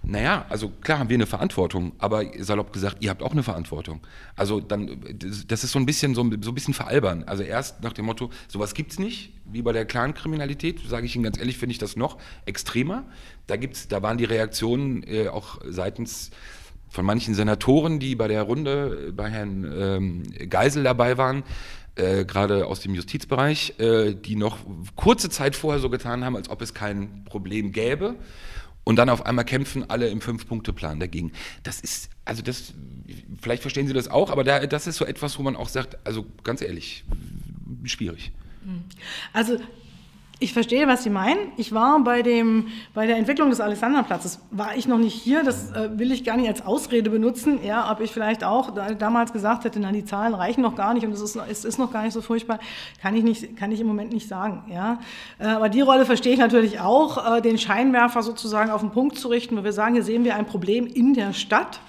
naja, 0.03 0.45
also 0.49 0.69
klar 0.69 0.99
haben 0.99 1.09
wir 1.09 1.15
eine 1.15 1.25
Verantwortung, 1.25 1.93
aber 1.97 2.25
salopp 2.39 2.73
gesagt, 2.73 2.97
ihr 2.99 3.09
habt 3.09 3.21
auch 3.23 3.31
eine 3.31 3.43
Verantwortung. 3.43 4.01
Also 4.35 4.59
dann, 4.59 4.99
das 5.47 5.63
ist 5.63 5.71
so 5.71 5.79
ein 5.79 5.85
bisschen 5.85 6.15
so, 6.15 6.29
so 6.41 6.51
ein 6.51 6.55
bisschen 6.55 6.73
veralbern. 6.73 7.23
Also 7.25 7.43
erst 7.43 7.83
nach 7.83 7.93
dem 7.93 8.05
Motto, 8.05 8.29
sowas 8.47 8.73
gibt 8.73 8.91
es 8.91 8.99
nicht, 8.99 9.31
wie 9.45 9.61
bei 9.61 9.71
der 9.71 9.85
Clankriminalität, 9.85 10.81
sage 10.87 11.05
ich 11.05 11.15
Ihnen 11.15 11.23
ganz 11.23 11.37
ehrlich, 11.37 11.57
finde 11.57 11.71
ich 11.71 11.77
das 11.77 11.95
noch 11.95 12.17
extremer. 12.45 13.05
Da 13.47 13.55
gibt's, 13.55 13.87
da 13.87 14.01
waren 14.01 14.17
die 14.17 14.25
Reaktionen 14.25 15.03
äh, 15.03 15.29
auch 15.29 15.59
seitens 15.65 16.31
von 16.97 17.05
manchen 17.05 17.35
Senatoren, 17.35 17.99
die 17.99 18.15
bei 18.15 18.27
der 18.27 18.41
Runde 18.41 19.13
bei 19.15 19.29
Herrn 19.29 19.71
ähm, 19.71 20.23
Geisel 20.49 20.83
dabei 20.83 21.15
waren, 21.19 21.43
äh, 21.93 22.25
gerade 22.25 22.65
aus 22.65 22.79
dem 22.79 22.95
Justizbereich, 22.95 23.79
äh, 23.79 24.15
die 24.15 24.35
noch 24.35 24.57
kurze 24.95 25.29
Zeit 25.29 25.55
vorher 25.55 25.79
so 25.79 25.91
getan 25.91 26.25
haben, 26.25 26.35
als 26.35 26.49
ob 26.49 26.59
es 26.63 26.73
kein 26.73 27.23
Problem 27.25 27.71
gäbe. 27.71 28.15
Und 28.83 28.95
dann 28.95 29.09
auf 29.09 29.27
einmal 29.27 29.45
kämpfen 29.45 29.87
alle 29.87 30.07
im 30.07 30.21
Fünf-Punkte-Plan 30.21 30.99
dagegen. 30.99 31.33
Das 31.61 31.81
ist, 31.81 32.09
also 32.25 32.41
das, 32.41 32.73
vielleicht 33.39 33.61
verstehen 33.61 33.85
Sie 33.85 33.93
das 33.93 34.07
auch, 34.07 34.31
aber 34.31 34.43
da, 34.43 34.65
das 34.65 34.87
ist 34.87 34.95
so 34.95 35.05
etwas, 35.05 35.37
wo 35.37 35.43
man 35.43 35.55
auch 35.55 35.69
sagt, 35.69 35.99
also 36.03 36.25
ganz 36.43 36.63
ehrlich, 36.63 37.03
schwierig. 37.83 38.31
Also 39.33 39.59
ich 40.39 40.53
verstehe, 40.53 40.87
was 40.87 41.03
Sie 41.03 41.09
meinen. 41.09 41.51
Ich 41.57 41.73
war 41.73 41.99
bei, 42.03 42.21
dem, 42.21 42.67
bei 42.93 43.07
der 43.07 43.17
Entwicklung 43.17 43.49
des 43.49 43.59
Alexanderplatzes, 43.59 44.39
war 44.51 44.75
ich 44.75 44.87
noch 44.87 44.99
nicht 44.99 45.15
hier, 45.15 45.43
das 45.43 45.71
äh, 45.71 45.97
will 45.97 46.11
ich 46.11 46.23
gar 46.23 46.37
nicht 46.37 46.47
als 46.47 46.63
Ausrede 46.63 47.09
benutzen, 47.09 47.59
ja, 47.63 47.91
ob 47.91 48.01
ich 48.01 48.11
vielleicht 48.11 48.43
auch 48.43 48.71
da, 48.71 48.93
damals 48.93 49.33
gesagt 49.33 49.63
hätte, 49.63 49.79
na, 49.79 49.91
die 49.91 50.05
Zahlen 50.05 50.35
reichen 50.35 50.61
noch 50.61 50.75
gar 50.75 50.93
nicht 50.93 51.05
und 51.05 51.11
es 51.11 51.21
ist, 51.21 51.37
es 51.49 51.65
ist 51.65 51.79
noch 51.79 51.91
gar 51.91 52.03
nicht 52.03 52.13
so 52.13 52.21
furchtbar, 52.21 52.59
kann 53.01 53.15
ich, 53.15 53.23
nicht, 53.23 53.57
kann 53.57 53.71
ich 53.71 53.79
im 53.79 53.87
Moment 53.87 54.13
nicht 54.13 54.27
sagen. 54.27 54.63
Ja. 54.71 54.99
Äh, 55.39 55.47
aber 55.47 55.69
die 55.69 55.81
Rolle 55.81 56.05
verstehe 56.05 56.33
ich 56.33 56.39
natürlich 56.39 56.79
auch, 56.79 57.37
äh, 57.37 57.41
den 57.41 57.57
Scheinwerfer 57.57 58.21
sozusagen 58.21 58.69
auf 58.69 58.81
den 58.81 58.91
Punkt 58.91 59.17
zu 59.17 59.29
richten, 59.29 59.57
wo 59.57 59.63
wir 59.63 59.73
sagen, 59.73 59.95
hier 59.95 60.03
sehen 60.03 60.23
wir 60.23 60.35
ein 60.35 60.45
Problem 60.45 60.85
in 60.85 61.15
der 61.15 61.33
Stadt 61.33 61.79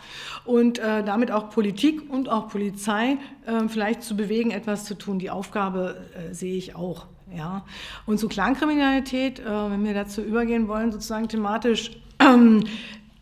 und 0.46 0.78
äh, 0.78 1.04
damit 1.04 1.30
auch 1.30 1.50
Politik 1.50 2.08
und 2.08 2.30
auch 2.30 2.48
Polizei 2.48 3.18
äh, 3.44 3.68
vielleicht 3.68 4.02
zu 4.02 4.16
bewegen, 4.16 4.50
etwas 4.52 4.87
zu 4.87 4.94
tun. 4.94 5.18
Die 5.18 5.28
Aufgabe 5.28 6.00
äh, 6.16 6.32
sehe 6.32 6.56
ich 6.56 6.74
auch. 6.74 7.06
Ja. 7.36 7.64
Und 8.06 8.18
zu 8.18 8.28
Clankriminalität, 8.28 9.40
äh, 9.40 9.44
wenn 9.44 9.84
wir 9.84 9.94
dazu 9.94 10.22
übergehen 10.22 10.68
wollen, 10.68 10.92
sozusagen 10.92 11.28
thematisch, 11.28 11.90
ähm, 12.20 12.64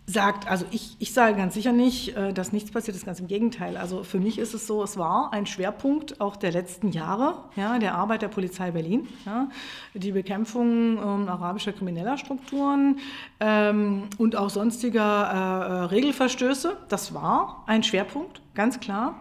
sagt, 0.08 0.48
also 0.48 0.64
ich, 0.70 0.96
ich 1.00 1.12
sage 1.12 1.36
ganz 1.36 1.54
sicher 1.54 1.72
nicht, 1.72 2.16
äh, 2.16 2.32
dass 2.32 2.52
nichts 2.52 2.70
passiert 2.70 2.96
ist, 2.96 3.04
ganz 3.04 3.18
im 3.18 3.26
Gegenteil. 3.26 3.76
Also 3.76 4.04
für 4.04 4.20
mich 4.20 4.38
ist 4.38 4.54
es 4.54 4.66
so, 4.66 4.82
es 4.84 4.96
war 4.96 5.32
ein 5.32 5.46
Schwerpunkt 5.46 6.20
auch 6.20 6.36
der 6.36 6.52
letzten 6.52 6.92
Jahre, 6.92 7.34
ja, 7.56 7.78
der 7.80 7.96
Arbeit 7.96 8.22
der 8.22 8.28
Polizei 8.28 8.70
Berlin, 8.70 9.08
ja, 9.24 9.48
die 9.94 10.12
Bekämpfung 10.12 10.98
ähm, 10.98 11.28
arabischer 11.28 11.72
krimineller 11.72 12.18
Strukturen 12.18 13.00
ähm, 13.40 14.04
und 14.16 14.36
auch 14.36 14.50
sonstiger 14.50 15.02
äh, 15.02 15.72
äh 15.72 15.84
Regelverstöße. 15.86 16.76
Das 16.88 17.12
war 17.12 17.64
ein 17.66 17.82
Schwerpunkt, 17.82 18.40
ganz 18.54 18.78
klar. 18.78 19.20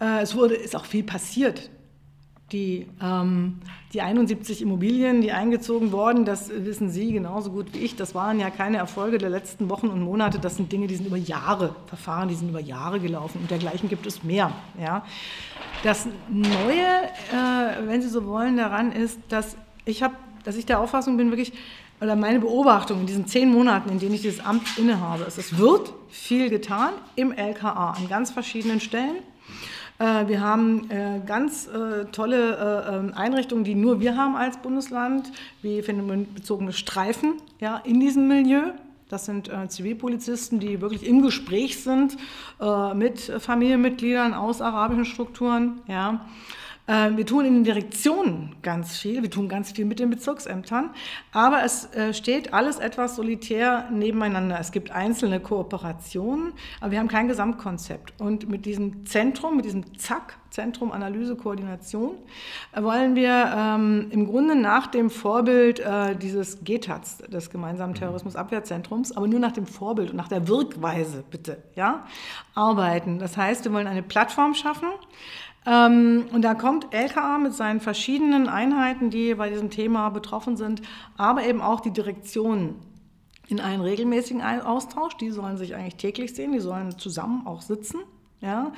Äh, 0.00 0.20
es 0.20 0.36
wurde, 0.36 0.54
ist 0.54 0.76
auch 0.76 0.84
viel 0.84 1.02
passiert 1.02 1.70
die, 2.52 2.86
ähm, 3.02 3.60
die 3.92 4.00
71 4.00 4.62
Immobilien, 4.62 5.20
die 5.20 5.32
eingezogen 5.32 5.92
wurden, 5.92 6.24
das 6.24 6.50
wissen 6.50 6.90
Sie 6.90 7.12
genauso 7.12 7.50
gut 7.50 7.72
wie 7.72 7.78
ich, 7.78 7.96
das 7.96 8.14
waren 8.14 8.40
ja 8.40 8.50
keine 8.50 8.78
Erfolge 8.78 9.18
der 9.18 9.30
letzten 9.30 9.70
Wochen 9.70 9.88
und 9.88 10.00
Monate, 10.00 10.38
das 10.38 10.56
sind 10.56 10.72
Dinge, 10.72 10.86
die 10.86 10.96
sind 10.96 11.06
über 11.06 11.16
Jahre, 11.16 11.74
Verfahren, 11.86 12.28
die 12.28 12.34
sind 12.34 12.48
über 12.48 12.60
Jahre 12.60 13.00
gelaufen 13.00 13.38
und 13.40 13.50
dergleichen 13.50 13.88
gibt 13.88 14.06
es 14.06 14.22
mehr. 14.22 14.52
Ja. 14.80 15.04
Das 15.82 16.06
Neue, 16.28 16.84
äh, 17.32 17.86
wenn 17.86 18.02
Sie 18.02 18.08
so 18.08 18.26
wollen, 18.26 18.56
daran 18.56 18.92
ist, 18.92 19.18
dass 19.28 19.56
ich, 19.84 20.02
hab, 20.02 20.12
dass 20.44 20.56
ich 20.56 20.66
der 20.66 20.80
Auffassung 20.80 21.16
bin, 21.16 21.30
wirklich, 21.30 21.52
oder 22.00 22.16
meine 22.16 22.40
Beobachtung 22.40 23.00
in 23.00 23.06
diesen 23.06 23.26
zehn 23.26 23.50
Monaten, 23.50 23.90
in 23.90 23.98
denen 23.98 24.14
ich 24.14 24.22
dieses 24.22 24.44
Amt 24.44 24.78
innehabe, 24.78 25.24
ist, 25.24 25.38
es 25.38 25.58
wird 25.58 25.92
viel 26.08 26.48
getan 26.48 26.92
im 27.14 27.32
LKA 27.32 27.92
an 27.92 28.08
ganz 28.08 28.30
verschiedenen 28.30 28.80
Stellen. 28.80 29.16
Äh, 30.00 30.28
wir 30.28 30.40
haben 30.40 30.90
äh, 30.90 31.20
ganz 31.24 31.66
äh, 31.66 32.06
tolle 32.06 32.88
ähm, 32.90 33.12
Einrichtungen, 33.14 33.64
die 33.64 33.74
nur 33.74 34.00
wir 34.00 34.16
haben 34.16 34.34
als 34.34 34.56
Bundesland, 34.56 35.30
wie 35.60 35.82
phänomenbezogene 35.82 36.72
Streifen 36.72 37.34
ja, 37.60 37.76
in 37.84 38.00
diesem 38.00 38.26
Milieu. 38.26 38.72
Das 39.10 39.26
sind 39.26 39.50
Zivilpolizisten, 39.66 40.60
die 40.60 40.80
wirklich 40.80 41.04
im 41.04 41.20
Gespräch 41.20 41.82
sind 41.82 42.16
mit 42.94 43.18
Familienmitgliedern 43.18 44.34
aus 44.34 44.62
arabischen 44.62 45.04
Strukturen. 45.04 45.80
Ja. 45.88 46.26
Äh, 46.90 47.16
wir 47.16 47.24
tun 47.24 47.44
in 47.44 47.54
den 47.54 47.64
Direktionen 47.64 48.56
ganz 48.62 48.98
viel, 48.98 49.22
wir 49.22 49.30
tun 49.30 49.48
ganz 49.48 49.70
viel 49.70 49.84
mit 49.84 50.00
den 50.00 50.10
Bezirksämtern, 50.10 50.90
aber 51.30 51.62
es 51.62 51.94
äh, 51.94 52.12
steht 52.12 52.52
alles 52.52 52.78
etwas 52.78 53.14
solitär 53.14 53.88
nebeneinander. 53.92 54.58
Es 54.58 54.72
gibt 54.72 54.90
einzelne 54.90 55.38
Kooperationen, 55.38 56.52
aber 56.80 56.90
wir 56.90 56.98
haben 56.98 57.08
kein 57.08 57.28
Gesamtkonzept. 57.28 58.14
Und 58.18 58.48
mit 58.48 58.66
diesem 58.66 59.06
Zentrum, 59.06 59.56
mit 59.56 59.66
diesem 59.66 59.96
ZAK, 59.96 60.40
Zentrum 60.50 60.90
Analyse 60.90 61.36
Koordination, 61.36 62.16
äh, 62.72 62.82
wollen 62.82 63.14
wir 63.14 63.52
ähm, 63.56 64.08
im 64.10 64.26
Grunde 64.26 64.56
nach 64.56 64.88
dem 64.88 65.10
Vorbild 65.10 65.78
äh, 65.78 66.16
dieses 66.16 66.64
GTAZ, 66.64 67.18
des 67.28 67.50
gemeinsamen 67.50 67.94
Terrorismusabwehrzentrums, 67.94 69.16
aber 69.16 69.28
nur 69.28 69.38
nach 69.38 69.52
dem 69.52 69.66
Vorbild 69.66 70.10
und 70.10 70.16
nach 70.16 70.26
der 70.26 70.48
Wirkweise, 70.48 71.22
bitte, 71.30 71.62
ja, 71.76 72.04
arbeiten. 72.56 73.20
Das 73.20 73.36
heißt, 73.36 73.64
wir 73.64 73.72
wollen 73.72 73.86
eine 73.86 74.02
Plattform 74.02 74.54
schaffen, 74.54 74.88
ähm, 74.88 75.49
und 75.66 76.40
da 76.40 76.54
kommt 76.54 76.94
LKA 76.94 77.38
mit 77.38 77.52
seinen 77.52 77.80
verschiedenen 77.80 78.48
Einheiten, 78.48 79.10
die 79.10 79.34
bei 79.34 79.50
diesem 79.50 79.70
Thema 79.70 80.08
betroffen 80.08 80.56
sind, 80.56 80.80
aber 81.16 81.44
eben 81.44 81.60
auch 81.60 81.80
die 81.80 81.92
Direktionen 81.92 82.76
in 83.48 83.60
einen 83.60 83.82
regelmäßigen 83.82 84.40
Austausch. 84.40 85.16
Die 85.18 85.30
sollen 85.30 85.58
sich 85.58 85.74
eigentlich 85.74 85.96
täglich 85.96 86.34
sehen, 86.34 86.52
die 86.52 86.60
sollen 86.60 86.98
zusammen 86.98 87.46
auch 87.46 87.60
sitzen. 87.60 88.00
Ja? 88.40 88.72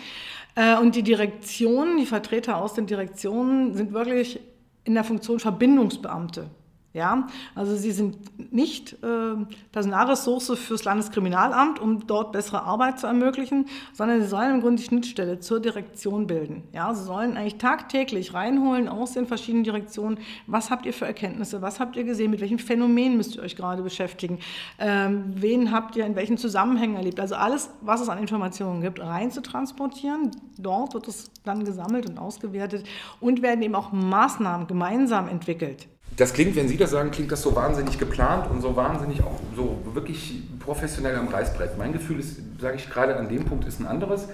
Äh, 0.54 0.76
und 0.78 0.96
die 0.96 1.02
Direktionen, 1.02 1.98
die 1.98 2.06
Vertreter 2.06 2.56
aus 2.56 2.74
den 2.74 2.86
Direktionen 2.86 3.74
sind 3.74 3.92
wirklich 3.92 4.40
in 4.84 4.94
der 4.94 5.04
Funktion 5.04 5.38
Verbindungsbeamte. 5.38 6.50
Ja, 6.94 7.26
also 7.54 7.74
sie 7.74 7.90
sind 7.90 8.52
nicht 8.52 9.02
äh, 9.02 9.34
Personalressource 9.72 10.58
fürs 10.58 10.84
Landeskriminalamt, 10.84 11.78
um 11.78 12.06
dort 12.06 12.32
bessere 12.32 12.64
Arbeit 12.64 13.00
zu 13.00 13.06
ermöglichen, 13.06 13.66
sondern 13.94 14.20
sie 14.20 14.28
sollen 14.28 14.56
im 14.56 14.60
Grunde 14.60 14.82
die 14.82 14.88
Schnittstelle 14.88 15.40
zur 15.40 15.60
Direktion 15.60 16.26
bilden. 16.26 16.64
Ja, 16.74 16.92
sie 16.92 17.04
sollen 17.04 17.38
eigentlich 17.38 17.56
tagtäglich 17.56 18.34
reinholen 18.34 18.88
aus 18.88 19.12
den 19.12 19.26
verschiedenen 19.26 19.64
Direktionen, 19.64 20.18
was 20.46 20.70
habt 20.70 20.84
ihr 20.84 20.92
für 20.92 21.06
Erkenntnisse, 21.06 21.62
was 21.62 21.80
habt 21.80 21.96
ihr 21.96 22.04
gesehen, 22.04 22.30
mit 22.30 22.42
welchen 22.42 22.58
Phänomenen 22.58 23.16
müsst 23.16 23.36
ihr 23.36 23.42
euch 23.42 23.56
gerade 23.56 23.82
beschäftigen, 23.82 24.38
ähm, 24.78 25.32
wen 25.34 25.72
habt 25.72 25.96
ihr 25.96 26.04
in 26.04 26.14
welchen 26.14 26.36
Zusammenhängen 26.36 26.96
erlebt. 26.96 27.20
Also 27.20 27.36
alles, 27.36 27.70
was 27.80 28.02
es 28.02 28.10
an 28.10 28.18
Informationen 28.18 28.82
gibt, 28.82 29.00
rein 29.00 29.30
zu 29.30 29.40
transportieren. 29.40 30.30
Dort 30.58 30.92
wird 30.92 31.08
es 31.08 31.30
dann 31.44 31.64
gesammelt 31.64 32.06
und 32.06 32.18
ausgewertet 32.18 32.86
und 33.18 33.40
werden 33.40 33.62
eben 33.62 33.74
auch 33.74 33.92
Maßnahmen 33.92 34.66
gemeinsam 34.66 35.28
entwickelt 35.28 35.88
das 36.16 36.32
klingt, 36.32 36.56
wenn 36.56 36.68
Sie 36.68 36.76
das 36.76 36.90
sagen, 36.90 37.10
klingt 37.10 37.32
das 37.32 37.42
so 37.42 37.54
wahnsinnig 37.56 37.98
geplant 37.98 38.50
und 38.50 38.60
so 38.60 38.76
wahnsinnig 38.76 39.22
auch 39.22 39.40
so 39.56 39.78
wirklich 39.94 40.42
professionell 40.60 41.16
am 41.16 41.28
Reißbrett. 41.28 41.78
Mein 41.78 41.92
Gefühl 41.92 42.20
ist, 42.20 42.40
sage 42.60 42.76
ich 42.76 42.90
gerade 42.90 43.16
an 43.16 43.28
dem 43.28 43.44
Punkt, 43.44 43.66
ist 43.66 43.80
ein 43.80 43.86
anderes. 43.86 44.28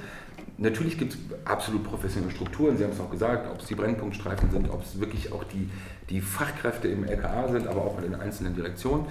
Natürlich 0.61 0.99
gibt 0.99 1.15
es 1.15 1.19
absolut 1.45 1.85
professionelle 1.85 2.33
Strukturen, 2.33 2.77
Sie 2.77 2.83
haben 2.83 2.91
es 2.91 2.99
auch 2.99 3.11
gesagt, 3.11 3.49
ob 3.49 3.61
es 3.61 3.67
die 3.67 3.77
Brennpunktstreifen 3.77 4.51
sind, 4.51 4.69
ob 4.71 4.83
es 4.83 4.99
wirklich 4.99 5.33
auch 5.33 5.45
die, 5.45 5.71
die 6.11 6.21
Fachkräfte 6.21 6.89
im 6.89 7.05
LKA 7.05 7.47
sind, 7.47 7.69
aber 7.69 7.83
auch 7.83 7.97
in 7.99 8.11
den 8.11 8.21
einzelnen 8.21 8.57
Direktionen. 8.57 9.07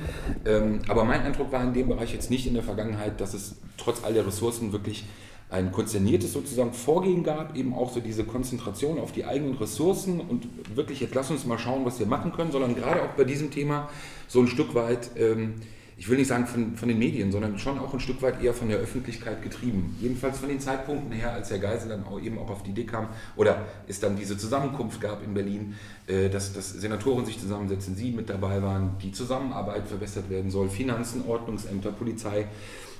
Ähm, 0.45 0.81
aber 0.89 1.05
mein 1.05 1.21
Eindruck 1.21 1.53
war 1.53 1.63
in 1.63 1.73
dem 1.73 1.87
Bereich 1.87 2.13
jetzt 2.13 2.29
nicht 2.29 2.47
in 2.47 2.53
der 2.53 2.63
Vergangenheit, 2.63 3.21
dass 3.21 3.33
es 3.33 3.55
trotz 3.77 4.03
all 4.03 4.13
der 4.13 4.27
Ressourcen 4.27 4.73
wirklich 4.73 5.05
ein 5.49 5.71
konzerniertes 5.71 6.33
sozusagen 6.33 6.73
Vorgehen 6.73 7.23
gab, 7.23 7.55
eben 7.55 7.73
auch 7.73 7.93
so 7.93 8.01
diese 8.01 8.25
Konzentration 8.25 8.99
auf 8.99 9.13
die 9.13 9.23
eigenen 9.23 9.55
Ressourcen 9.55 10.19
und 10.19 10.47
wirklich 10.75 10.99
jetzt 10.99 11.15
lass 11.15 11.31
uns 11.31 11.45
mal 11.45 11.57
schauen, 11.57 11.85
was 11.85 11.99
wir 11.99 12.05
machen 12.05 12.33
können, 12.33 12.51
sondern 12.51 12.75
gerade 12.75 13.01
auch 13.03 13.13
bei 13.15 13.23
diesem 13.23 13.49
Thema 13.49 13.89
so 14.27 14.41
ein 14.41 14.47
Stück 14.47 14.75
weit, 14.75 15.11
ähm, 15.15 15.55
ich 15.97 16.09
will 16.09 16.17
nicht 16.17 16.27
sagen 16.27 16.45
von, 16.47 16.75
von 16.75 16.89
den 16.89 16.99
Medien, 16.99 17.31
sondern 17.31 17.57
schon 17.57 17.79
auch 17.79 17.93
ein 17.93 18.01
Stück 18.01 18.21
weit 18.21 18.43
eher 18.43 18.53
von 18.53 18.67
der 18.67 18.77
Öffentlichkeit 18.77 19.41
getrieben. 19.41 19.95
Jedenfalls 20.01 20.37
von 20.37 20.49
den 20.49 20.59
Zeitpunkten 20.59 21.13
her, 21.13 21.31
als 21.31 21.49
Herr 21.49 21.59
Geisel 21.59 21.89
dann 21.89 22.05
auch 22.05 22.19
eben 22.19 22.37
auch 22.37 22.49
auf 22.49 22.63
die 22.63 22.71
Idee 22.71 22.83
kam 22.83 23.07
oder 23.37 23.65
es 23.87 24.01
dann 24.01 24.17
diese 24.17 24.37
Zusammenkunft 24.37 24.99
gab 24.99 25.23
in 25.23 25.33
Berlin, 25.33 25.75
äh, 26.07 26.29
dass, 26.29 26.51
dass 26.51 26.73
Senatoren 26.73 27.25
sich 27.25 27.39
zusammensetzen, 27.39 27.95
Sie 27.95 28.11
mit 28.11 28.29
dabei 28.29 28.61
waren, 28.61 28.97
die 29.01 29.13
Zusammenarbeit 29.13 29.87
verbessert 29.87 30.29
werden 30.29 30.51
soll, 30.51 30.67
Finanzen, 30.67 31.23
Ordnungsämter, 31.25 31.93
Polizei. 31.93 32.47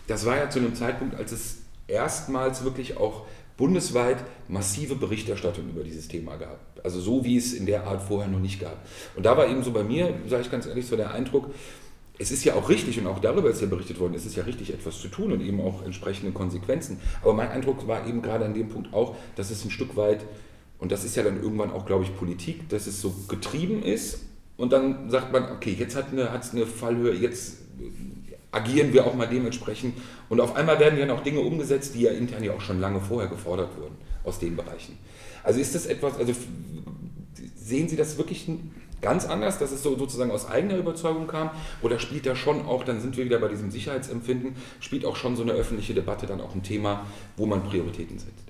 Das 0.07 0.25
war 0.25 0.38
ja 0.38 0.49
zu 0.49 0.60
einem 0.60 0.73
Zeitpunkt, 0.73 1.15
als 1.15 1.33
es 1.33 1.66
erstmals 1.88 2.63
wirklich 2.63 2.97
auch 2.97 3.26
bundesweit 3.58 4.23
massive 4.47 4.95
Berichterstattung 4.95 5.69
über 5.69 5.84
dieses 5.84 6.08
Thema 6.08 6.36
gab. 6.38 6.60
Also 6.84 7.00
so, 7.00 7.26
wie 7.26 7.38
es 7.38 7.54
in 7.54 7.65
der 7.65 7.88
Art 7.88 8.02
vorher 8.02 8.30
noch 8.30 8.39
nicht 8.39 8.60
gab. 8.60 8.86
Und 9.15 9.26
da 9.26 9.36
war 9.36 9.47
eben 9.47 9.63
so 9.63 9.71
bei 9.71 9.84
mir, 9.84 10.13
sage 10.28 10.43
ich 10.43 10.52
ganz 10.52 10.67
ehrlich, 10.67 10.86
so 10.86 10.95
der 10.95 11.12
Eindruck, 11.12 11.50
es 12.19 12.32
ist 12.32 12.43
ja 12.43 12.56
auch 12.56 12.69
richtig, 12.69 13.00
und 13.00 13.08
auch 13.08 13.19
darüber 13.19 13.50
ist 13.50 13.62
ja 13.62 13.67
berichtet 13.67 14.00
worden, 14.00 14.13
es 14.15 14.26
ist 14.26 14.36
ja 14.36 14.43
richtig, 14.43 14.73
etwas 14.73 15.00
zu 15.00 15.08
tun 15.08 15.32
und 15.32 15.41
eben 15.41 15.62
auch 15.62 15.84
entsprechende 15.84 16.32
Konsequenzen. 16.32 17.00
Aber 17.21 17.34
mein 17.34 17.50
Eindruck 17.50 17.88
war 17.88 18.08
eben 18.08 18.21
gerade 18.21 18.45
an 18.45 18.54
dem 18.54 18.69
Punkt 18.69 18.93
auch, 18.93 19.15
dass 19.36 19.52
es 19.52 19.63
ein 19.65 19.71
Stück 19.71 19.95
weit, 19.95 20.23
und 20.80 20.91
das 20.91 21.04
ist 21.04 21.15
ja 21.15 21.23
dann 21.23 21.41
irgendwann 21.41 21.71
auch, 21.71 21.86
glaube 21.86 22.04
ich, 22.04 22.15
Politik, 22.15 22.69
dass 22.69 22.88
es 22.88 23.02
so 23.02 23.13
getrieben 23.28 23.84
ist 23.84 24.21
und 24.56 24.73
dann 24.73 25.10
sagt 25.10 25.32
man, 25.32 25.52
okay, 25.52 25.76
jetzt 25.78 25.95
hat 25.95 26.08
es 26.08 26.13
eine, 26.13 26.30
eine 26.30 26.65
Fallhöhe, 26.65 27.13
jetzt 27.13 27.58
agieren 28.51 28.93
wir 28.93 29.05
auch 29.05 29.13
mal 29.13 29.27
dementsprechend. 29.27 29.97
Und 30.29 30.39
auf 30.39 30.55
einmal 30.55 30.79
werden 30.79 30.97
ja 30.97 31.05
noch 31.05 31.23
Dinge 31.23 31.39
umgesetzt, 31.41 31.95
die 31.95 32.01
ja 32.01 32.12
intern 32.12 32.43
ja 32.43 32.53
auch 32.53 32.62
schon 32.62 32.79
lange 32.79 33.01
vorher 33.01 33.29
gefordert 33.29 33.77
wurden 33.77 33.95
aus 34.23 34.39
den 34.39 34.55
Bereichen. 34.55 34.97
Also 35.43 35.60
ist 35.60 35.75
das 35.75 35.86
etwas, 35.86 36.17
also 36.17 36.33
sehen 37.55 37.88
Sie 37.88 37.95
das 37.95 38.17
wirklich 38.17 38.47
ganz 39.01 39.25
anders, 39.25 39.60
dass 39.60 39.71
es 39.71 39.83
so 39.83 39.97
sozusagen 39.97 40.31
aus 40.31 40.49
eigener 40.49 40.77
Überzeugung 40.77 41.27
kam? 41.27 41.51
Oder 41.81 41.99
spielt 41.99 42.25
da 42.25 42.36
schon 42.36 42.65
auch, 42.65 42.83
dann 42.83 43.01
sind 43.01 43.17
wir 43.17 43.25
wieder 43.25 43.39
bei 43.39 43.47
diesem 43.47 43.71
Sicherheitsempfinden, 43.71 44.55
spielt 44.79 45.05
auch 45.05 45.15
schon 45.15 45.36
so 45.36 45.43
eine 45.43 45.53
öffentliche 45.53 45.93
Debatte 45.93 46.25
dann 46.25 46.41
auch 46.41 46.55
ein 46.55 46.63
Thema, 46.63 47.05
wo 47.36 47.45
man 47.45 47.63
Prioritäten 47.63 48.17
setzt? 48.17 48.46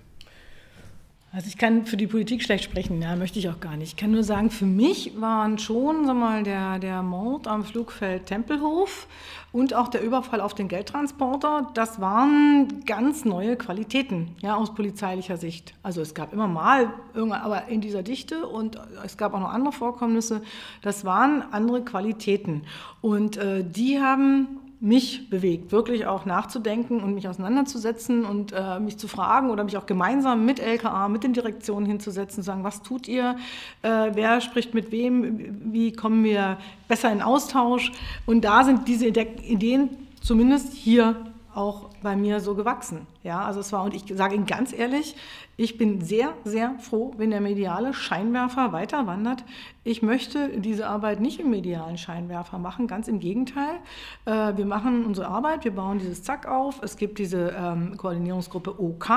Also 1.38 1.50
ich 1.50 1.58
kann 1.60 1.86
für 1.86 1.98
die 1.98 2.08
Politik 2.08 2.42
schlecht 2.42 2.64
sprechen, 2.64 3.00
ja, 3.00 3.16
möchte 3.16 3.38
ich 3.38 3.48
auch 3.48 3.60
gar 3.60 3.78
nicht. 3.78 3.90
Ich 3.90 3.96
kann 3.96 4.10
nur 4.10 4.24
sagen, 4.24 4.50
für 4.50 4.66
mich 4.66 5.22
waren 5.22 5.60
schon 5.60 6.08
sag 6.08 6.16
mal, 6.16 6.42
der, 6.42 6.80
der 6.80 7.04
Mord 7.04 7.48
am 7.48 7.64
Flugfeld 7.64 8.26
Tempelhof 8.26 9.06
und 9.52 9.76
auch 9.76 9.88
der 9.88 10.02
Überfall 10.02 10.42
auf 10.42 10.56
den 10.56 10.68
Geldtransporter, 10.68 11.70
das 11.76 12.02
waren 12.02 12.84
ganz 12.88 13.24
neue 13.24 13.56
Qualitäten 13.56 14.30
ja, 14.42 14.56
aus 14.56 14.74
polizeilicher 14.74 15.38
Sicht. 15.38 15.76
Also 15.84 16.02
es 16.02 16.16
gab 16.16 16.34
immer 16.34 16.48
mal, 16.48 16.92
aber 17.14 17.68
in 17.68 17.82
dieser 17.82 18.02
Dichte 18.02 18.48
und 18.48 18.82
es 19.06 19.16
gab 19.16 19.36
auch 19.36 19.40
noch 19.40 19.54
andere 19.54 19.74
Vorkommnisse, 19.74 20.42
das 20.82 21.06
waren 21.06 21.44
andere 21.52 21.86
Qualitäten. 21.86 22.64
Und 23.02 23.38
äh, 23.38 23.64
die 23.64 24.00
haben 24.00 24.67
mich 24.80 25.30
bewegt, 25.30 25.72
wirklich 25.72 26.06
auch 26.06 26.26
nachzudenken 26.26 27.02
und 27.02 27.16
mich 27.16 27.28
auseinanderzusetzen 27.28 28.26
und 28.26 28.54
äh, 28.56 28.80
mich 28.80 28.98
zu 28.98 29.08
fragen 29.08 29.50
oder 29.50 29.64
mich 29.64 29.76
auch 29.78 29.88
gemeinsam 29.88 30.46
mit 30.46 30.60
LKA, 30.60 31.10
mit 31.10 31.24
den 31.24 31.34
Direktionen 31.34 31.88
hinzusetzen, 31.88 32.44
sagen, 32.44 32.64
was 32.64 32.84
tut 32.84 33.08
ihr, 33.08 33.38
äh, 33.82 34.12
wer 34.14 34.40
spricht 34.40 34.76
mit 34.76 34.92
wem, 34.92 35.74
wie 35.74 35.94
kommen 35.94 36.24
wir 36.24 36.58
besser 36.88 37.12
in 37.12 37.24
Austausch. 37.24 37.92
Und 38.28 38.46
da 38.46 38.64
sind 38.64 38.88
diese 38.88 39.08
Ideen 39.08 39.90
zumindest 40.22 40.74
hier 40.74 41.16
auch 41.56 41.90
bei 42.04 42.16
mir 42.16 42.40
so 42.40 42.54
gewachsen. 42.54 43.08
Ja, 43.24 43.44
also 43.44 43.60
es 43.62 43.74
war, 43.74 43.84
und 43.84 43.96
ich 43.96 44.04
sage 44.16 44.36
Ihnen 44.36 44.46
ganz 44.46 44.72
ehrlich, 44.72 45.16
ich 45.56 45.80
bin 45.80 46.02
sehr, 46.02 46.34
sehr 46.44 46.76
froh, 46.80 47.16
wenn 47.18 47.32
der 47.32 47.42
mediale 47.42 47.96
Scheinwerfer 47.96 48.74
weiter 48.74 49.08
wandert. 49.08 49.44
Ich 49.88 50.02
möchte 50.02 50.50
diese 50.60 50.86
Arbeit 50.88 51.22
nicht 51.22 51.40
im 51.40 51.50
medialen 51.50 51.98
Scheinwerfer 51.98 52.60
machen, 52.60 52.88
ganz 52.88 53.08
im 53.08 53.22
Gegenteil. 53.22 53.76
Äh, 54.26 54.58
wir 54.58 54.66
machen 54.66 55.06
unsere 55.06 55.30
Arbeit, 55.30 55.64
wir 55.64 55.72
bauen 55.72 55.98
dieses 55.98 56.24
Zack 56.24 56.46
auf. 56.46 56.82
Es 56.84 56.98
gibt 56.98 57.20
diese 57.20 57.56
ähm, 57.58 57.96
Koordinierungsgruppe 57.96 58.82
OK, 58.82 59.10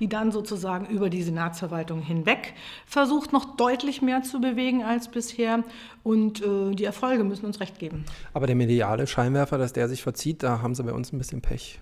die 0.00 0.10
dann 0.10 0.30
sozusagen 0.30 0.84
über 0.84 1.08
die 1.08 1.22
Senatsverwaltung 1.22 2.02
hinweg 2.02 2.52
versucht, 2.84 3.32
noch 3.32 3.56
deutlich 3.56 4.02
mehr 4.02 4.22
zu 4.22 4.38
bewegen 4.38 4.84
als 4.84 5.08
bisher. 5.08 5.64
Und 6.02 6.42
äh, 6.42 6.74
die 6.74 6.84
Erfolge 6.84 7.24
müssen 7.24 7.46
uns 7.46 7.60
recht 7.60 7.78
geben. 7.78 8.04
Aber 8.34 8.46
der 8.46 8.56
mediale 8.56 9.06
Scheinwerfer, 9.06 9.56
dass 9.56 9.72
der 9.72 9.88
sich 9.88 10.02
verzieht, 10.02 10.42
da 10.42 10.60
haben 10.60 10.74
sie 10.74 10.82
bei 10.82 10.92
uns 10.92 11.10
ein 11.12 11.18
bisschen 11.18 11.40
Pech. 11.40 11.80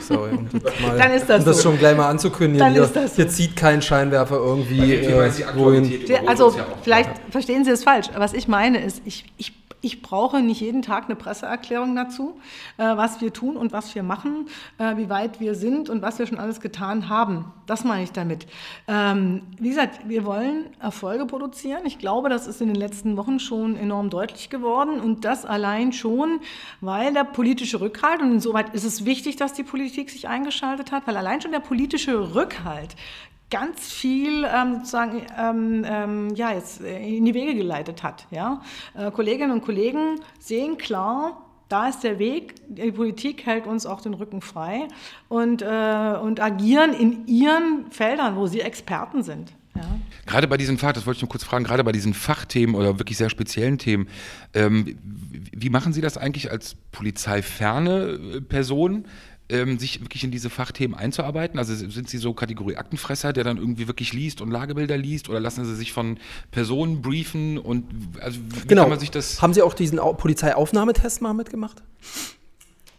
Sorry, 0.00 0.32
um 0.32 0.44
mal, 0.82 0.98
dann 0.98 1.12
ist 1.12 1.28
das, 1.28 1.40
um 1.40 1.44
das 1.46 1.56
so. 1.56 1.62
schon 1.70 1.78
gleich 1.78 1.96
mal 1.96 2.08
anzukündigen. 2.08 2.58
Dann 2.58 2.82
ist 2.82 2.94
das 2.94 3.12
so. 3.12 3.22
Hier 3.22 3.28
zieht 3.28 3.56
kein 3.56 3.80
Scheinwerfer 3.80 4.36
irgendwie 4.36 4.94
äh, 4.94 5.30
wohin. 5.54 5.90
Also 6.26 6.54
vielleicht 6.82 7.10
verstehen 7.56 7.64
Sie 7.64 7.70
es 7.70 7.84
falsch. 7.84 8.08
Was 8.16 8.32
ich 8.32 8.48
meine 8.48 8.78
ist, 8.78 9.02
ich, 9.04 9.24
ich 9.36 9.52
ich 9.82 10.02
brauche 10.02 10.40
nicht 10.40 10.62
jeden 10.62 10.82
Tag 10.82 11.04
eine 11.04 11.14
Presseerklärung 11.14 11.94
dazu, 11.94 12.40
äh, 12.76 12.82
was 12.96 13.20
wir 13.20 13.32
tun 13.32 13.56
und 13.56 13.72
was 13.72 13.94
wir 13.94 14.02
machen, 14.02 14.48
äh, 14.78 14.96
wie 14.96 15.08
weit 15.08 15.38
wir 15.38 15.54
sind 15.54 15.90
und 15.90 16.02
was 16.02 16.18
wir 16.18 16.26
schon 16.26 16.40
alles 16.40 16.60
getan 16.60 17.08
haben. 17.08 17.52
Das 17.66 17.84
meine 17.84 18.02
ich 18.02 18.10
damit. 18.10 18.46
Ähm, 18.88 19.42
wie 19.60 19.68
gesagt, 19.68 20.08
wir 20.08 20.24
wollen 20.24 20.64
Erfolge 20.80 21.26
produzieren. 21.26 21.82
Ich 21.84 21.98
glaube, 21.98 22.30
das 22.30 22.48
ist 22.48 22.60
in 22.60 22.66
den 22.66 22.76
letzten 22.76 23.16
Wochen 23.16 23.38
schon 23.38 23.76
enorm 23.76 24.10
deutlich 24.10 24.50
geworden 24.50 24.98
und 24.98 25.24
das 25.24 25.44
allein 25.44 25.92
schon, 25.92 26.40
weil 26.80 27.12
der 27.12 27.24
politische 27.24 27.80
Rückhalt, 27.80 28.22
und 28.22 28.32
insoweit 28.32 28.74
ist 28.74 28.84
es 28.84 29.04
wichtig, 29.04 29.36
dass 29.36 29.52
die 29.52 29.62
Politik 29.62 30.10
sich 30.10 30.26
eingeschaltet 30.26 30.90
hat, 30.90 31.06
weil 31.06 31.16
allein 31.16 31.40
schon 31.40 31.52
der 31.52 31.60
politische 31.60 32.34
Rückhalt 32.34 32.96
ganz 33.50 33.92
viel 33.92 34.44
ähm, 34.44 34.76
sozusagen 34.76 35.22
ähm, 35.38 35.84
ähm, 35.86 36.34
ja, 36.34 36.52
jetzt 36.52 36.80
in 36.80 37.24
die 37.24 37.34
Wege 37.34 37.54
geleitet 37.54 38.02
hat. 38.02 38.26
Ja? 38.30 38.62
Äh, 38.94 39.10
Kolleginnen 39.10 39.52
und 39.52 39.62
Kollegen 39.64 40.20
sehen 40.38 40.78
klar, 40.78 41.42
da 41.68 41.88
ist 41.88 42.04
der 42.04 42.18
Weg, 42.18 42.54
die 42.68 42.92
Politik 42.92 43.44
hält 43.44 43.66
uns 43.66 43.86
auch 43.86 44.00
den 44.00 44.14
Rücken 44.14 44.40
frei 44.40 44.86
und, 45.28 45.62
äh, 45.62 46.16
und 46.20 46.40
agieren 46.40 46.92
in 46.92 47.26
ihren 47.26 47.90
Feldern, 47.90 48.36
wo 48.36 48.46
sie 48.46 48.60
Experten 48.60 49.22
sind. 49.22 49.52
Ja. 49.74 49.82
Gerade 50.26 50.48
bei 50.48 50.56
diesen 50.56 50.78
Fach, 50.78 50.92
das 50.92 51.06
wollte 51.06 51.18
ich 51.18 51.22
nur 51.22 51.28
kurz 51.28 51.44
fragen, 51.44 51.64
gerade 51.64 51.84
bei 51.84 51.92
diesen 51.92 52.14
Fachthemen 52.14 52.74
oder 52.74 52.98
wirklich 52.98 53.18
sehr 53.18 53.30
speziellen 53.30 53.78
Themen, 53.78 54.08
ähm, 54.54 54.96
wie 55.52 55.70
machen 55.70 55.92
Sie 55.92 56.00
das 56.00 56.16
eigentlich 56.16 56.50
als 56.50 56.76
polizeiferne 56.92 58.18
äh, 58.36 58.40
Person? 58.40 59.06
Ähm, 59.48 59.78
sich 59.78 60.00
wirklich 60.00 60.24
in 60.24 60.30
diese 60.30 60.50
Fachthemen 60.50 60.96
einzuarbeiten? 60.96 61.58
Also 61.58 61.74
sind 61.74 62.08
Sie 62.08 62.18
so 62.18 62.34
Kategorie 62.34 62.76
Aktenfresser, 62.76 63.32
der 63.32 63.44
dann 63.44 63.56
irgendwie 63.56 63.86
wirklich 63.86 64.12
liest 64.12 64.40
und 64.40 64.50
Lagebilder 64.50 64.96
liest 64.96 65.28
oder 65.28 65.40
lassen 65.40 65.64
Sie 65.64 65.74
sich 65.74 65.92
von 65.92 66.18
Personen 66.50 67.02
briefen 67.02 67.58
und 67.58 67.84
also 68.20 68.38
wie 68.40 68.68
genau. 68.68 68.82
kann 68.82 68.90
man 68.90 69.00
sich 69.00 69.10
das... 69.10 69.42
Haben 69.42 69.54
Sie 69.54 69.62
auch 69.62 69.74
diesen 69.74 69.98
Polizeiaufnahmetest 69.98 71.22
mal 71.22 71.34
mitgemacht? 71.34 71.82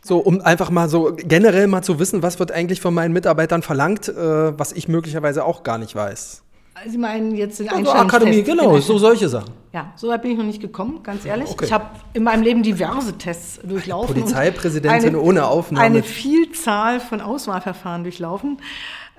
So, 0.07 0.19
um 0.19 0.39
einfach 0.39 0.69
mal 0.69 0.88
so 0.88 1.17
generell 1.17 1.67
mal 1.67 1.81
zu 1.81 1.99
wissen, 1.99 2.23
was 2.23 2.39
wird 2.39 2.53
eigentlich 2.53 2.79
von 2.79 2.93
meinen 2.93 3.12
Mitarbeitern 3.12 3.62
verlangt, 3.62 4.07
äh, 4.07 4.57
was 4.57 4.71
ich 4.71 4.88
möglicherweise 4.88 5.43
auch 5.43 5.63
gar 5.63 5.77
nicht 5.77 5.95
weiß. 5.95 6.43
Sie 6.85 6.97
meinen 6.97 7.35
jetzt 7.35 7.59
den 7.59 7.69
also 7.69 7.91
Akademie, 7.91 8.43
genau, 8.43 8.69
genau, 8.69 8.79
so 8.79 8.97
solche 8.97 9.27
Sachen. 9.27 9.51
Ja, 9.73 9.93
so 9.95 10.09
weit 10.09 10.21
bin 10.21 10.31
ich 10.31 10.37
noch 10.37 10.45
nicht 10.45 10.61
gekommen, 10.61 11.01
ganz 11.03 11.25
ehrlich. 11.25 11.49
Okay. 11.49 11.65
Ich 11.65 11.73
habe 11.73 11.85
in 12.13 12.23
meinem 12.23 12.43
Leben 12.43 12.63
diverse 12.63 13.17
Tests 13.17 13.59
durchlaufen. 13.63 14.15
Polizeipräsidentin 14.15 15.09
eine, 15.09 15.21
ohne 15.21 15.47
Aufnahme. 15.47 15.85
Eine 15.85 16.03
Vielzahl 16.03 16.99
von 16.99 17.21
Auswahlverfahren 17.21 18.03
durchlaufen. 18.03 18.59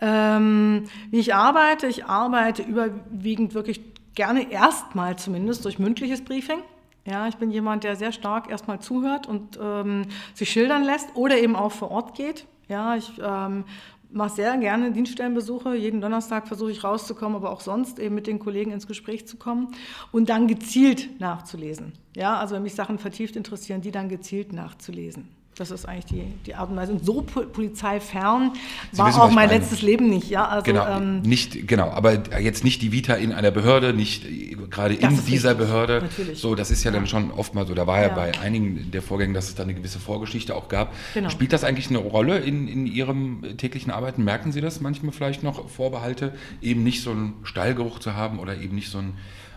Ähm, 0.01 0.85
wie 1.11 1.19
ich 1.19 1.35
arbeite, 1.35 1.87
ich 1.87 2.05
arbeite 2.05 2.63
überwiegend 2.63 3.55
wirklich 3.55 3.81
gerne 4.15 4.51
erstmal 4.51 5.17
zumindest 5.17 5.65
durch 5.65 5.79
mündliches 5.79 6.25
Briefing. 6.25 6.59
Ja, 7.05 7.27
ich 7.27 7.37
bin 7.37 7.51
jemand, 7.51 7.85
der 7.85 7.97
sehr 7.97 8.13
stark 8.13 8.51
erstmal 8.51 8.81
zuhört 8.81 9.27
und 9.27 9.59
ähm, 9.61 10.03
sich 10.35 10.51
schildern 10.51 10.85
lässt 10.85 11.09
oder 11.15 11.39
eben 11.39 11.57
auch 11.57 11.73
vor 11.73 11.91
Ort 11.91 12.15
geht. 12.15 12.47
Ja, 12.69 12.97
ich 12.97 13.13
ähm, 13.23 13.65
mache 14.11 14.37
sehr 14.37 14.57
gerne 14.57 14.93
Dienststellenbesuche. 14.93 15.75
Jeden 15.75 16.01
Donnerstag 16.01 16.49
versuche 16.49 16.71
ich 16.71 16.85
rauszukommen, 16.85 17.37
aber 17.37 17.51
auch 17.51 17.61
sonst 17.61 17.99
eben 17.99 18.15
mit 18.15 18.27
den 18.27 18.39
Kollegen 18.39 18.73
ins 18.73 18.87
Gespräch 18.87 19.27
zu 19.27 19.37
kommen 19.37 19.69
und 20.13 20.29
dann 20.29 20.47
gezielt 20.47 21.21
nachzulesen. 21.21 21.93
Ja, 22.17 22.39
also 22.39 22.55
wenn 22.55 22.63
mich 22.63 22.75
Sachen 22.75 22.99
vertieft 22.99 23.37
interessieren, 23.37 23.81
die 23.81 23.91
dann 23.91 24.09
gezielt 24.09 24.53
nachzulesen. 24.53 25.29
Das 25.59 25.73
ist 25.73 25.87
eigentlich 25.87 26.05
die, 26.05 26.23
die 26.47 26.55
Art 26.55 26.71
und 26.71 26.77
Weise. 26.77 26.93
Und 26.93 27.05
so 27.05 27.23
polizeifern 27.23 28.53
war 28.93 29.09
wissen, 29.09 29.21
auch 29.21 29.33
mein 29.33 29.49
letztes 29.49 29.83
Leben 29.83 30.09
nicht. 30.09 30.31
Ja, 30.31 30.47
also, 30.47 30.63
genau, 30.63 30.87
ähm, 30.87 31.23
nicht, 31.23 31.67
genau, 31.67 31.91
aber 31.91 32.39
jetzt 32.39 32.63
nicht 32.63 32.81
die 32.81 32.93
Vita 32.93 33.15
in 33.15 33.33
einer 33.33 33.51
Behörde, 33.51 33.93
nicht 33.93 34.25
gerade 34.71 34.95
in 34.95 35.25
dieser 35.27 35.51
richtig. 35.51 35.67
Behörde. 35.67 36.03
Natürlich. 36.03 36.39
So, 36.39 36.55
das 36.55 36.71
ist 36.71 36.85
ja, 36.85 36.93
ja, 36.93 36.97
dann 36.97 37.09
schon 37.09 37.33
oftmals 37.33 37.67
so. 37.67 37.75
Da 37.75 37.89
war 37.89 38.01
ja. 38.01 38.07
ja. 38.07 38.15
bei 38.15 38.39
einigen 38.39 38.93
der 38.93 39.03
Vorgängen, 39.03 39.35
dass 39.35 39.49
es 39.49 39.57
da 39.57 39.65
eine 39.65 39.75
gewisse 39.75 39.99
Vorgeschichte 39.99 40.55
auch 40.55 40.69
gab. 40.69 40.95
Genau. 41.15 41.29
Spielt 41.29 41.53
das 41.53 41.65
eigentlich 41.65 41.89
eine 41.89 41.99
Rolle 41.99 42.39
in, 42.39 42.69
in 42.69 42.87
Ihrem 42.87 43.43
täglichen 43.57 43.91
Arbeiten? 43.91 44.23
Merken 44.23 44.53
Sie 44.53 44.61
das 44.61 44.81
manchmal 44.81 45.11
vielleicht 45.11 45.43
noch 45.43 45.69
Vorbehalte, 45.69 46.35
eben 46.63 46.85
nicht 46.85 47.03
so 47.03 47.11
einen 47.11 47.35
Stallgeruch 47.43 47.99
zu 47.99 48.15
haben 48.15 48.39
oder 48.39 48.57
eben 48.59 48.77
nicht 48.77 48.93
so 48.93 48.99
ein 48.99 49.15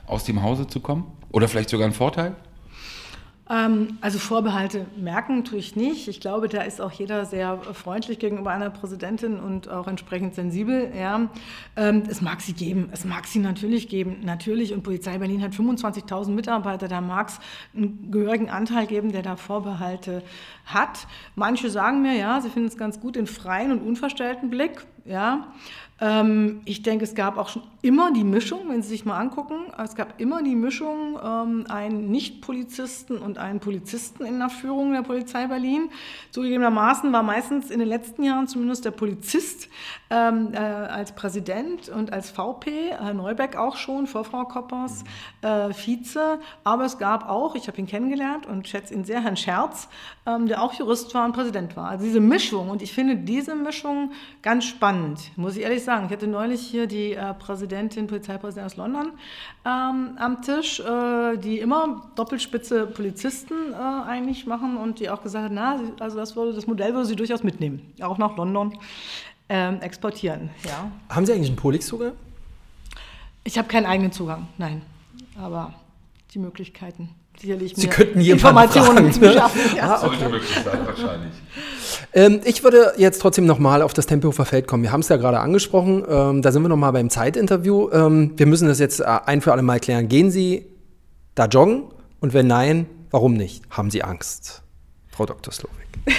aus 0.07 0.23
dem 0.23 0.41
Hause 0.41 0.65
zu 0.65 0.79
kommen? 0.79 1.05
Oder 1.31 1.47
vielleicht 1.47 1.69
sogar 1.69 1.87
ein 1.87 1.93
Vorteil? 1.93 2.35
Ähm, 3.51 3.97
also 3.99 4.17
Vorbehalte 4.17 4.85
merken 4.95 5.43
tue 5.43 5.59
ich 5.59 5.75
nicht. 5.75 6.07
Ich 6.07 6.21
glaube, 6.21 6.47
da 6.47 6.61
ist 6.61 6.79
auch 6.79 6.91
jeder 6.91 7.25
sehr 7.25 7.57
freundlich 7.73 8.17
gegenüber 8.17 8.51
einer 8.51 8.69
Präsidentin 8.69 9.39
und 9.39 9.67
auch 9.67 9.87
entsprechend 9.87 10.35
sensibel. 10.35 10.89
Ja. 10.97 11.29
Ähm, 11.75 12.03
es 12.09 12.21
mag 12.21 12.39
sie 12.39 12.53
geben, 12.53 12.89
es 12.93 13.03
mag 13.03 13.27
sie 13.27 13.39
natürlich 13.39 13.89
geben, 13.89 14.21
natürlich. 14.23 14.73
Und 14.73 14.83
Polizei 14.83 15.17
Berlin 15.17 15.43
hat 15.43 15.51
25.000 15.51 16.29
Mitarbeiter, 16.29 16.87
da 16.87 17.01
mag 17.01 17.27
es 17.27 17.39
einen 17.75 18.09
gehörigen 18.09 18.49
Anteil 18.49 18.87
geben, 18.87 19.11
der 19.11 19.21
da 19.21 19.35
Vorbehalte 19.35 20.23
hat. 20.65 21.07
Manche 21.35 21.69
sagen 21.69 22.01
mir, 22.01 22.15
ja, 22.15 22.39
sie 22.39 22.49
finden 22.49 22.69
es 22.69 22.77
ganz 22.77 23.01
gut, 23.01 23.17
den 23.17 23.27
freien 23.27 23.73
und 23.73 23.81
unverstellten 23.81 24.49
Blick. 24.49 24.85
Ja. 25.03 25.47
Ähm, 26.01 26.61
ich 26.65 26.81
denke, 26.81 27.03
es 27.03 27.13
gab 27.13 27.37
auch 27.37 27.47
schon 27.47 27.61
immer 27.83 28.11
die 28.11 28.23
Mischung, 28.23 28.61
wenn 28.69 28.81
Sie 28.81 28.89
sich 28.89 29.05
mal 29.05 29.19
angucken, 29.19 29.71
es 29.77 29.95
gab 29.95 30.19
immer 30.19 30.41
die 30.41 30.55
Mischung, 30.55 31.19
ähm, 31.23 31.65
einen 31.69 32.09
Nicht-Polizisten 32.09 33.19
und 33.19 33.37
einen 33.37 33.59
Polizisten 33.59 34.25
in 34.25 34.39
der 34.39 34.49
Führung 34.49 34.93
der 34.93 35.03
Polizei 35.03 35.45
Berlin. 35.45 35.89
Zugegebenermaßen 36.31 37.13
war 37.13 37.21
meistens 37.21 37.69
in 37.69 37.79
den 37.79 37.87
letzten 37.87 38.23
Jahren 38.23 38.47
zumindest 38.47 38.83
der 38.83 38.91
Polizist 38.91 39.69
ähm, 40.11 40.53
äh, 40.53 40.57
als 40.57 41.13
Präsident 41.13 41.89
und 41.89 42.11
als 42.11 42.29
VP, 42.29 42.91
Herr 42.91 43.13
Neubeck 43.13 43.55
auch 43.55 43.77
schon, 43.77 44.05
vor 44.05 44.25
Frau 44.25 44.43
Koppers, 44.43 45.03
äh, 45.41 45.73
Vize. 45.73 46.39
Aber 46.63 46.85
es 46.85 46.97
gab 46.97 47.29
auch, 47.29 47.55
ich 47.55 47.67
habe 47.67 47.77
ihn 47.79 47.87
kennengelernt 47.87 48.45
und 48.45 48.67
schätze 48.67 48.93
ihn 48.93 49.05
sehr, 49.05 49.23
Herrn 49.23 49.37
Scherz, 49.37 49.87
ähm, 50.25 50.47
der 50.47 50.61
auch 50.61 50.73
Jurist 50.73 51.13
war 51.15 51.25
und 51.25 51.31
Präsident 51.31 51.75
war. 51.77 51.89
Also 51.89 52.03
diese 52.03 52.19
Mischung. 52.19 52.69
Und 52.69 52.81
ich 52.81 52.93
finde 52.93 53.15
diese 53.15 53.55
Mischung 53.55 54.11
ganz 54.41 54.65
spannend, 54.65 55.31
muss 55.37 55.55
ich 55.55 55.63
ehrlich 55.63 55.83
sagen. 55.83 56.07
Ich 56.07 56.11
hatte 56.11 56.27
neulich 56.27 56.61
hier 56.61 56.87
die 56.87 57.13
äh, 57.13 57.33
Präsidentin, 57.33 58.07
Polizeipräsidentin 58.07 58.65
aus 58.65 58.75
London 58.75 59.13
ähm, 59.65 60.17
am 60.17 60.41
Tisch, 60.41 60.79
äh, 60.79 61.37
die 61.37 61.59
immer 61.59 62.11
doppelspitze 62.15 62.87
Polizisten 62.87 63.73
äh, 63.73 63.75
eigentlich 63.75 64.45
machen 64.45 64.75
und 64.75 64.99
die 64.99 65.09
auch 65.09 65.21
gesagt 65.21 65.45
hat, 65.45 65.51
na, 65.53 65.79
also 65.99 66.17
das, 66.17 66.35
würde, 66.35 66.53
das 66.53 66.67
Modell 66.67 66.93
würde 66.93 67.05
sie 67.05 67.15
durchaus 67.15 67.43
mitnehmen, 67.43 67.93
auch 68.01 68.17
nach 68.17 68.35
London 68.35 68.77
ähm, 69.51 69.81
exportieren. 69.81 70.49
Ja. 70.65 70.89
Haben 71.09 71.25
Sie 71.25 71.33
eigentlich 71.33 71.49
einen 71.49 71.57
Polix-Zugang? 71.57 72.13
Ich 73.43 73.57
habe 73.57 73.67
keinen 73.67 73.85
eigenen 73.85 74.13
Zugang, 74.13 74.47
nein. 74.57 74.81
Aber 75.37 75.73
die 76.33 76.39
Möglichkeiten, 76.39 77.09
sicherlich 77.37 77.73
Sie 77.75 77.87
mir 77.87 77.93
könnten 77.93 78.21
jemanden 78.21 78.47
Informationen 78.47 78.97
fragen. 78.97 79.11
zu 79.11 79.19
beschaffen. 79.19 79.61
Ja. 79.75 79.95
Ah, 79.95 79.97
Sollte 79.99 80.29
möglich 80.29 80.55
sein, 80.63 80.79
wahrscheinlich. 80.85 81.33
Ähm, 82.13 82.39
ich 82.45 82.63
würde 82.63 82.93
jetzt 82.97 83.21
trotzdem 83.21 83.45
nochmal 83.45 83.81
auf 83.81 83.93
das 83.93 84.05
Tempelhofer 84.05 84.45
Feld 84.45 84.67
kommen. 84.67 84.83
Wir 84.83 84.93
haben 84.93 85.01
es 85.01 85.09
ja 85.09 85.17
gerade 85.17 85.39
angesprochen. 85.41 86.05
Ähm, 86.07 86.41
da 86.41 86.51
sind 86.53 86.61
wir 86.61 86.69
nochmal 86.69 86.93
beim 86.93 87.09
Zeitinterview. 87.09 87.89
Ähm, 87.91 88.31
wir 88.37 88.45
müssen 88.45 88.69
das 88.69 88.79
jetzt 88.79 89.01
äh, 89.01 89.03
ein 89.25 89.41
für 89.41 89.51
alle 89.51 89.63
Mal 89.63 89.81
klären. 89.81 90.07
Gehen 90.07 90.31
Sie 90.31 90.65
da 91.35 91.47
joggen? 91.47 91.83
Und 92.21 92.33
wenn 92.33 92.47
nein, 92.47 92.85
warum 93.09 93.33
nicht? 93.33 93.63
Haben 93.69 93.91
Sie 93.91 94.01
Angst, 94.03 94.61
Frau 95.09 95.25
Dr. 95.25 95.51
Slowik? 95.51 95.75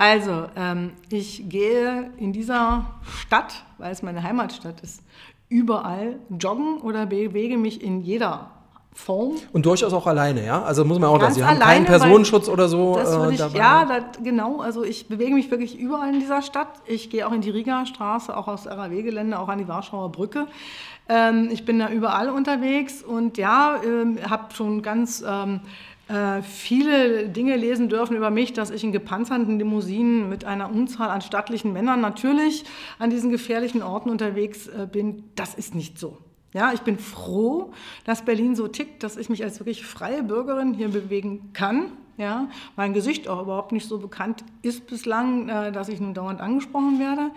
Also, 0.00 0.46
ähm, 0.56 0.92
ich 1.10 1.46
gehe 1.50 2.10
in 2.16 2.32
dieser 2.32 2.86
Stadt, 3.18 3.64
weil 3.76 3.92
es 3.92 4.02
meine 4.02 4.22
Heimatstadt 4.22 4.80
ist, 4.80 5.02
überall 5.50 6.18
joggen 6.30 6.78
oder 6.78 7.04
bewege 7.04 7.58
mich 7.58 7.82
in 7.82 8.00
jeder 8.00 8.50
Form. 8.94 9.34
Und 9.52 9.66
durchaus 9.66 9.92
auch 9.92 10.06
alleine, 10.06 10.46
ja? 10.46 10.62
Also 10.62 10.86
muss 10.86 10.98
man 10.98 11.10
auch, 11.10 11.18
dass 11.18 11.34
Sie 11.34 11.44
haben 11.44 11.56
alleine, 11.56 11.84
keinen 11.84 11.84
Personenschutz 11.84 12.48
oder 12.48 12.66
so 12.66 12.94
Das 12.94 13.14
würde 13.14 13.28
äh, 13.28 13.34
ich, 13.34 13.38
dabei. 13.40 13.58
ja, 13.58 13.84
das, 13.84 14.24
genau. 14.24 14.60
Also 14.60 14.84
ich 14.84 15.06
bewege 15.06 15.34
mich 15.34 15.50
wirklich 15.50 15.78
überall 15.78 16.14
in 16.14 16.20
dieser 16.20 16.40
Stadt. 16.40 16.68
Ich 16.86 17.10
gehe 17.10 17.28
auch 17.28 17.32
in 17.32 17.42
die 17.42 17.50
Riga-Straße, 17.50 18.34
auch 18.34 18.48
aufs 18.48 18.66
RAW-Gelände, 18.66 19.38
auch 19.38 19.48
an 19.50 19.58
die 19.58 19.68
Warschauer 19.68 20.10
Brücke. 20.10 20.46
Ähm, 21.10 21.50
ich 21.52 21.66
bin 21.66 21.78
da 21.78 21.90
überall 21.90 22.30
unterwegs 22.30 23.02
und 23.02 23.36
ja, 23.36 23.80
ähm, 23.84 24.18
habe 24.30 24.54
schon 24.54 24.80
ganz 24.80 25.22
ähm, 25.26 25.60
äh, 26.10 26.42
viele 26.42 27.28
Dinge 27.28 27.56
lesen 27.56 27.88
dürfen 27.88 28.16
über 28.16 28.30
mich, 28.30 28.52
dass 28.52 28.70
ich 28.70 28.82
in 28.82 28.90
gepanzerten 28.90 29.58
Limousinen 29.58 30.28
mit 30.28 30.44
einer 30.44 30.68
Unzahl 30.68 31.08
an 31.08 31.20
stattlichen 31.20 31.72
Männern 31.72 32.00
natürlich 32.00 32.64
an 32.98 33.10
diesen 33.10 33.30
gefährlichen 33.30 33.80
Orten 33.80 34.10
unterwegs 34.10 34.66
äh, 34.66 34.88
bin. 34.90 35.22
Das 35.36 35.54
ist 35.54 35.74
nicht 35.74 36.00
so. 36.00 36.18
Ja, 36.52 36.72
ich 36.72 36.80
bin 36.80 36.98
froh, 36.98 37.72
dass 38.04 38.24
Berlin 38.24 38.56
so 38.56 38.66
tickt, 38.66 39.04
dass 39.04 39.16
ich 39.16 39.28
mich 39.28 39.44
als 39.44 39.60
wirklich 39.60 39.86
freie 39.86 40.24
Bürgerin 40.24 40.74
hier 40.74 40.88
bewegen 40.88 41.52
kann. 41.52 41.92
Ja, 42.16 42.48
mein 42.76 42.92
Gesicht 42.92 43.28
auch 43.28 43.42
überhaupt 43.42 43.70
nicht 43.70 43.88
so 43.88 43.98
bekannt 43.98 44.44
ist 44.62 44.88
bislang, 44.88 45.48
äh, 45.48 45.70
dass 45.70 45.88
ich 45.88 46.00
nun 46.00 46.12
dauernd 46.12 46.40
angesprochen 46.40 46.98
werde. 46.98 47.30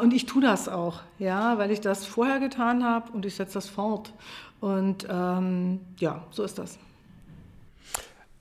Und 0.00 0.14
ich 0.14 0.24
tue 0.24 0.40
das 0.40 0.70
auch, 0.70 1.00
ja, 1.18 1.58
weil 1.58 1.70
ich 1.70 1.82
das 1.82 2.06
vorher 2.06 2.40
getan 2.40 2.82
habe 2.82 3.12
und 3.12 3.26
ich 3.26 3.34
setze 3.34 3.54
das 3.54 3.68
fort. 3.68 4.14
Und 4.58 5.06
ähm, 5.10 5.80
ja, 5.98 6.24
so 6.30 6.44
ist 6.44 6.58
das. 6.58 6.78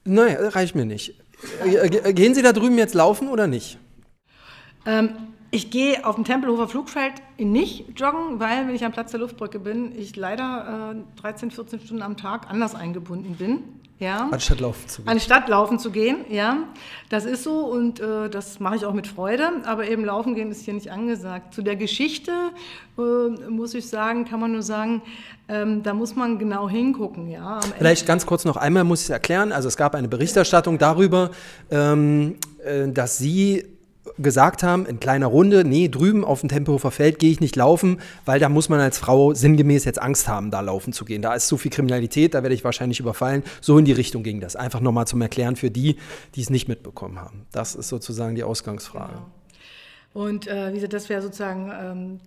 Nein, 0.06 0.36
reicht 0.38 0.76
mir 0.76 0.86
nicht. 0.86 1.20
Äh, 1.64 1.90
ge- 1.90 2.14
Gehen 2.14 2.34
Sie 2.36 2.42
da 2.42 2.54
drüben 2.54 2.78
jetzt 2.78 2.94
laufen 2.94 3.28
oder 3.28 3.48
nicht? 3.48 3.78
Ähm, 4.86 5.10
ich 5.52 5.72
gehe 5.72 6.06
auf 6.06 6.16
dem 6.16 6.24
Tempelhofer 6.24 6.68
Flugfeld 6.68 7.14
nicht 7.38 8.00
joggen, 8.00 8.40
weil, 8.40 8.68
wenn 8.68 8.76
ich 8.76 8.86
am 8.86 8.92
Platz 8.92 9.12
der 9.12 9.20
Luftbrücke 9.20 9.60
bin, 9.60 9.98
ich 9.98 10.16
leider 10.16 10.96
äh, 10.96 11.22
13, 11.22 11.52
14 11.52 11.80
Stunden 11.80 12.04
am 12.04 12.18
Tag 12.18 12.50
anders 12.50 12.76
eingebunden 12.76 13.36
bin. 13.36 13.64
Ja. 13.98 14.28
Anstatt 14.30 14.60
laufen 14.60 14.90
zu 14.90 15.02
gehen. 15.02 15.10
Anstatt 15.10 15.48
laufen 15.48 15.80
zu 15.80 15.90
gehen, 15.90 16.18
ja. 16.30 16.58
Das 17.08 17.24
ist 17.24 17.44
so 17.44 17.62
und 17.62 18.02
äh, 18.02 18.30
das 18.30 18.60
mache 18.60 18.76
ich 18.76 18.86
auch 18.86 18.94
mit 18.94 19.08
Freude, 19.08 19.50
aber 19.64 19.88
eben 19.88 20.04
laufen 20.04 20.36
gehen 20.36 20.52
ist 20.52 20.66
hier 20.66 20.74
nicht 20.74 20.92
angesagt. 20.92 21.54
Zu 21.54 21.62
der 21.62 21.78
Geschichte 21.78 22.32
äh, 22.98 23.02
muss 23.50 23.74
ich 23.74 23.88
sagen, 23.88 24.26
kann 24.26 24.42
man 24.42 24.52
nur 24.52 24.64
sagen, 24.64 25.02
ähm, 25.48 25.82
da 25.82 25.94
muss 25.94 26.14
man 26.14 26.40
genau 26.40 26.68
hingucken, 26.68 27.30
ja. 27.30 27.62
Vielleicht 27.78 28.06
ganz 28.06 28.26
kurz 28.26 28.44
noch 28.44 28.58
einmal 28.58 28.84
muss 28.84 29.00
ich 29.00 29.06
es 29.06 29.12
erklären. 29.12 29.54
Also 29.54 29.70
es 29.70 29.78
gab 29.78 29.96
eine 29.96 30.10
Berichterstattung 30.10 30.78
darüber, 30.78 31.32
ähm, 31.72 32.36
äh, 32.66 32.90
dass 32.90 33.18
Sie 33.18 33.64
gesagt 34.18 34.64
haben, 34.64 34.86
in 34.86 35.00
kleiner 35.00 35.28
Runde, 35.28 35.64
nee, 35.64 35.88
drüben 35.88 36.24
auf 36.24 36.40
dem 36.42 36.50
Tempelhofer 36.50 36.92
Feld 36.92 37.20
gehe 37.20 37.32
ich 37.32 37.40
nicht 37.40 37.56
laufen, 37.56 38.00
weil 38.26 38.40
da 38.40 38.50
muss 38.50 38.70
man 38.70 38.80
als 38.80 38.98
Frau 38.98 39.34
sinngemäß 39.34 39.86
jetzt 39.86 40.02
Angst 40.02 40.28
haben, 40.28 40.52
da 40.52 40.62
laufen 40.62 40.94
zu 40.94 41.06
gehen. 41.06 41.22
Da 41.22 41.34
ist 41.34 41.48
so 41.48 41.58
viel 41.58 41.72
Kriminalität, 41.72 42.34
da 42.34 42.44
werde 42.44 42.56
ich 42.56 42.64
wahrscheinlich 42.64 43.00
überfallen. 43.00 43.44
So 43.62 43.78
in 43.78 43.86
die 43.86 43.92
Richtung 43.92 44.24
ging 44.24 44.40
das. 44.40 44.56
Einfach 44.56 44.80
nochmal 44.80 45.08
zum 45.08 45.22
Erklären 45.22 45.56
für 45.56 45.72
die, 45.72 45.98
die 46.36 46.42
es 46.42 46.50
nicht 46.50 46.68
mitbekommen 46.68 47.20
haben. 47.20 47.46
Das 47.52 47.76
ist 47.76 47.90
sozusagen 47.90 48.36
die 48.36 48.44
Ausgangsfrage. 48.44 49.18
Und 50.14 50.48
äh, 50.48 50.72
wie 50.72 50.76
gesagt, 50.76 50.94
das 50.94 51.10
wäre 51.10 51.22
sozusagen 51.22 51.72
ähm, 51.78 52.20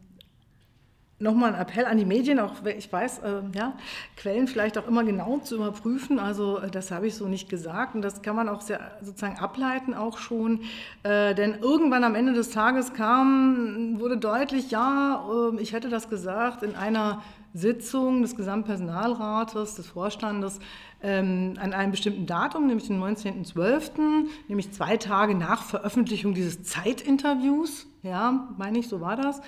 nochmal 1.21 1.55
ein 1.55 1.61
Appell 1.61 1.85
an 1.85 1.99
die 1.99 2.05
Medien, 2.05 2.39
auch 2.39 2.65
ich 2.65 2.93
weiß, 2.93 3.19
äh, 3.21 3.43
ja, 3.55 3.75
Quellen 4.17 4.47
vielleicht 4.47 4.79
auch 4.79 4.87
immer 4.87 5.03
genau 5.03 5.39
zu 5.39 5.57
überprüfen. 5.57 6.19
Also 6.19 6.59
äh, 6.59 6.71
das 6.71 6.91
habe 6.91 7.09
ich 7.09 7.17
so 7.17 7.27
nicht 7.27 7.49
gesagt 7.49 7.95
und 7.95 8.03
das 8.03 8.23
kann 8.23 8.37
man 8.37 8.49
auch 8.49 8.61
sehr 8.61 8.81
sozusagen 9.03 9.39
ableiten 9.39 9.95
auch 9.95 10.19
schon. 10.19 10.61
Äh, 11.03 11.35
denn 11.35 11.59
irgendwann 11.61 12.05
am 12.05 12.15
Ende 12.15 12.33
des 12.35 12.51
Tages 12.51 12.93
kam, 12.95 13.99
wurde 13.99 14.19
deutlich, 14.19 14.71
ja, 14.71 15.25
äh, 15.53 15.61
ich 15.61 15.73
hätte 15.73 15.89
das 15.89 16.09
gesagt 16.09 16.63
in 16.63 16.77
einer 16.77 17.23
Sitzung 17.55 18.23
des 18.23 18.37
Gesamtpersonalrates, 18.37 19.75
des 19.75 19.87
Vorstandes, 19.87 20.59
ähm, 21.03 21.55
an 21.59 21.73
einem 21.73 21.93
bestimmten 21.93 22.27
Datum, 22.27 22.67
nämlich 22.67 22.89
den 22.89 23.01
19.12., 23.01 24.27
nämlich 24.49 24.73
zwei 24.73 24.97
Tage 24.97 25.35
nach 25.35 25.63
Veröffentlichung 25.63 26.35
dieses 26.35 26.63
Zeitinterviews, 26.63 27.87
ja, 28.03 28.49
meine 28.57 28.79
ich, 28.79 28.89
so 28.89 29.01
war 29.01 29.17
das. 29.17 29.41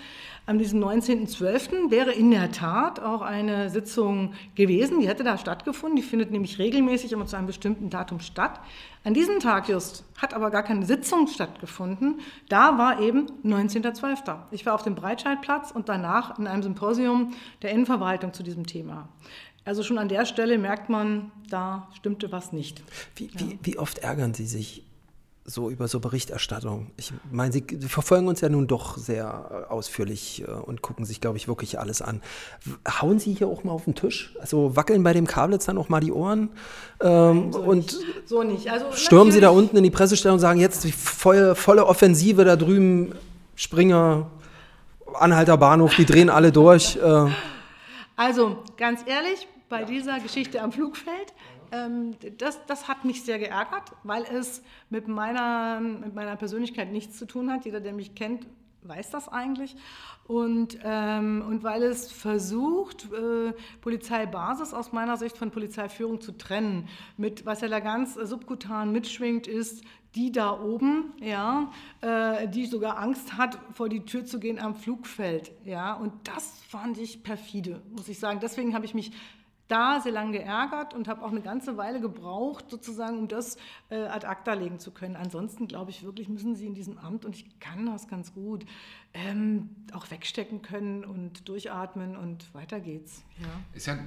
An 0.47 0.59
diesem 0.59 0.83
19.12. 0.83 1.91
wäre 1.91 2.13
in 2.13 2.31
der 2.31 2.51
Tat 2.51 3.01
auch 3.01 3.23
eine 3.23 3.71
Sitzung 3.71 4.35
gewesen, 4.55 5.01
die 5.01 5.09
hätte 5.09 5.23
da 5.23 5.39
stattgefunden, 5.39 5.97
die 5.97 6.03
findet 6.03 6.31
nämlich 6.31 6.59
regelmäßig 6.59 7.13
immer 7.13 7.27
zu 7.27 7.37
einem 7.37 7.47
bestimmten 7.47 7.91
Datum 7.91 8.21
statt. 8.21 8.61
An 9.03 9.15
diesem 9.15 9.41
Tag 9.41 9.69
just 9.69 10.05
hat 10.19 10.35
aber 10.35 10.51
gar 10.51 10.63
keine 10.63 10.85
Sitzung 10.85 11.27
stattgefunden, 11.27 12.21
da 12.51 12.77
war 12.77 13.01
eben 13.01 13.27
19.12. 13.45 14.37
Ich 14.51 14.67
war 14.67 14.75
auf 14.75 14.83
dem 14.83 14.95
Breitscheidplatz 14.95 15.71
und 15.71 15.89
danach 15.89 16.39
in 16.39 16.47
einem 16.47 16.63
Symposium 16.63 17.33
der 17.63 17.71
Innenverwaltung 17.71 18.35
zu 18.35 18.43
diesem 18.43 18.67
Thema. 18.67 19.09
Also 19.65 19.83
schon 19.83 19.99
an 19.99 20.09
der 20.09 20.27
Stelle 20.27 20.59
merkt 20.59 20.91
man, 20.91 21.31
da 21.49 21.89
stimmte 21.95 22.31
was 22.31 22.53
nicht. 22.53 22.83
Wie, 23.17 23.31
wie, 23.35 23.59
wie 23.63 23.79
oft 23.79 23.99
ärgern 23.99 24.35
Sie 24.35 24.47
sich 24.47 24.85
so 25.45 25.71
über 25.71 25.89
so 25.89 26.01
Berichterstattung? 26.01 26.91
Ich 26.97 27.13
meine, 27.31 27.53
Sie 27.53 27.63
verfolgen 27.89 28.29
uns 28.29 28.41
ja 28.41 28.49
nun 28.49 28.67
doch 28.67 28.97
sehr 28.97 29.67
äh, 29.69 29.73
ausführlich 29.73 30.45
äh, 30.47 30.51
und 30.51 30.83
gucken 30.83 31.05
sich, 31.05 31.21
glaube 31.21 31.39
ich, 31.39 31.49
wirklich 31.49 31.79
alles 31.79 32.03
an. 32.03 32.23
Hauen 33.01 33.19
Sie 33.19 33.33
hier 33.33 33.49
auch 33.49 33.65
mal 33.65 33.73
auf 33.73 33.85
den 33.85 33.95
Tisch? 33.95 34.35
Also 34.41 34.77
wackeln 34.77 35.03
bei 35.03 35.13
dem 35.13 35.27
Kablitz 35.27 35.67
dann 35.67 35.79
auch 35.79 35.89
mal 35.89 36.01
die 36.01 36.13
Ohren? 36.13 36.51
Ähm, 37.01 37.53
So 37.53 37.61
und 37.61 37.79
nicht. 37.79 37.99
So 38.27 38.43
nicht. 38.43 38.71
Also 38.71 38.93
stürmen 38.93 39.33
Sie 39.33 39.41
da 39.41 39.51
unten 39.51 39.77
in 39.77 39.83
die 39.83 39.91
Pressestelle 39.91 40.33
und 40.35 40.41
sagen, 40.41 40.61
jetzt 40.61 40.85
die 40.85 40.93
volle, 40.93 41.55
volle 41.55 41.87
Offensive 41.87 42.45
da 42.45 42.57
drüben, 42.57 43.15
Springer, 43.57 44.31
Anhalter 45.15 45.57
Bahnhof, 45.57 45.95
die 45.97 46.05
drehen 46.05 46.31
alle 46.31 46.53
durch. 46.53 46.97
Äh, 46.97 47.27
Also, 48.17 48.59
ganz 48.77 49.01
ehrlich, 49.07 49.49
bei 49.71 49.85
dieser 49.85 50.21
Geschichte 50.21 50.61
am 50.61 50.73
Flugfeld, 50.73 51.33
ähm, 51.73 52.17
das, 52.39 52.65
das 52.67 52.89
hat 52.89 53.05
mich 53.05 53.25
sehr 53.25 53.39
geärgert, 53.39 53.93
weil 54.03 54.25
es 54.25 54.63
mit 54.89 55.09
meiner, 55.09 55.81
mit 55.81 56.15
meiner 56.15 56.37
Persönlichkeit 56.37 56.93
nichts 56.93 57.19
zu 57.19 57.27
tun 57.27 57.51
hat. 57.51 57.65
Jeder, 57.65 57.81
der 57.81 57.93
mich 57.93 58.15
kennt, 58.15 58.47
weiß 58.83 59.11
das 59.11 59.29
eigentlich. 59.29 59.77
Und, 60.27 60.79
ähm, 60.85 61.45
und 61.47 61.65
weil 61.65 61.83
es 61.83 62.13
versucht, 62.13 63.09
äh, 63.13 63.53
Polizeibasis 63.81 64.73
aus 64.73 64.93
meiner 64.93 65.17
Sicht 65.17 65.37
von 65.37 65.51
Polizeiführung 65.51 66.21
zu 66.21 66.33
trennen, 66.33 66.89
mit 67.17 67.47
was 67.47 67.63
ja 67.63 67.69
da 67.69 67.81
ganz 67.81 68.15
subkutan 68.15 68.93
mitschwingt, 68.93 69.49
ist, 69.49 69.83
die 70.15 70.33
da 70.33 70.61
oben, 70.61 71.13
ja, 71.21 71.71
äh, 72.01 72.49
die 72.49 72.67
sogar 72.67 72.99
Angst 72.99 73.37
hat, 73.37 73.59
vor 73.73 73.89
die 73.89 74.05
Tür 74.05 74.25
zu 74.25 74.41
gehen 74.41 74.59
am 74.59 74.75
Flugfeld, 74.75 75.53
ja, 75.65 75.95
und 75.95 76.13
das 76.25 76.53
fand 76.69 76.99
ich 76.99 77.23
perfide, 77.23 77.81
muss 77.91 78.09
ich 78.09 78.19
sagen. 78.19 78.41
Deswegen 78.41 78.75
habe 78.75 78.85
ich 78.85 78.95
mich 78.95 79.13
da 79.71 80.01
sehr 80.01 80.13
lange 80.13 80.33
geärgert 80.33 80.95
und 80.95 81.09
habe 81.09 81.23
auch 81.23 81.31
eine 81.31 81.41
ganze 81.41 81.77
Weile 81.77 82.01
gebraucht, 82.01 82.71
sozusagen, 82.71 83.19
um 83.19 83.29
das 83.29 83.57
äh, 83.89 83.97
ad 83.97 84.27
acta 84.27 84.55
legen 84.55 84.79
zu 84.79 84.91
können. 84.91 85.17
Ansonsten 85.17 85.69
glaube 85.69 85.91
ich 85.91 86.03
wirklich, 86.03 86.29
müssen 86.29 86.57
Sie 86.57 86.67
in 86.67 86.75
diesem 86.75 86.99
Amt, 86.99 87.25
und 87.25 87.37
ich 87.37 87.61
kann 87.61 87.87
das 87.87 88.09
ganz 88.09 88.35
gut, 88.35 88.65
ähm, 89.15 89.71
auch 89.93 90.11
wegstecken 90.11 90.63
können 90.63 91.05
und 91.05 91.49
durchatmen 91.49 92.17
und 92.17 92.53
weiter 92.55 92.81
geht's. 92.81 93.23
Ja. 93.41 93.49
Ist 93.73 93.87
ja 93.87 93.99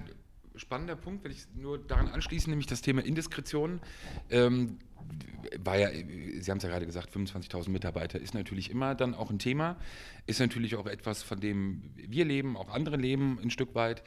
spannender 0.56 0.96
Punkt, 0.96 1.24
wenn 1.24 1.32
ich 1.32 1.46
nur 1.56 1.78
daran 1.78 2.08
anschließe, 2.10 2.50
nämlich 2.50 2.68
das 2.68 2.82
Thema 2.82 3.04
Indiskretion. 3.04 3.82
Ähm, 4.30 4.78
war 5.60 5.78
ja, 5.78 5.90
Sie 5.92 6.50
haben 6.50 6.58
es 6.58 6.64
ja 6.64 6.70
gerade 6.70 6.86
gesagt, 6.86 7.14
25.000 7.14 7.70
Mitarbeiter 7.70 8.20
ist 8.20 8.34
natürlich 8.34 8.70
immer 8.70 8.96
dann 8.96 9.14
auch 9.14 9.30
ein 9.30 9.40
Thema, 9.40 9.78
ist 10.28 10.40
natürlich 10.40 10.76
auch 10.76 10.86
etwas, 10.86 11.24
von 11.24 11.40
dem 11.40 11.84
wir 11.96 12.26
leben, 12.26 12.56
auch 12.56 12.70
andere 12.70 12.96
leben 12.96 13.40
ein 13.42 13.50
Stück 13.50 13.76
weit 13.76 14.04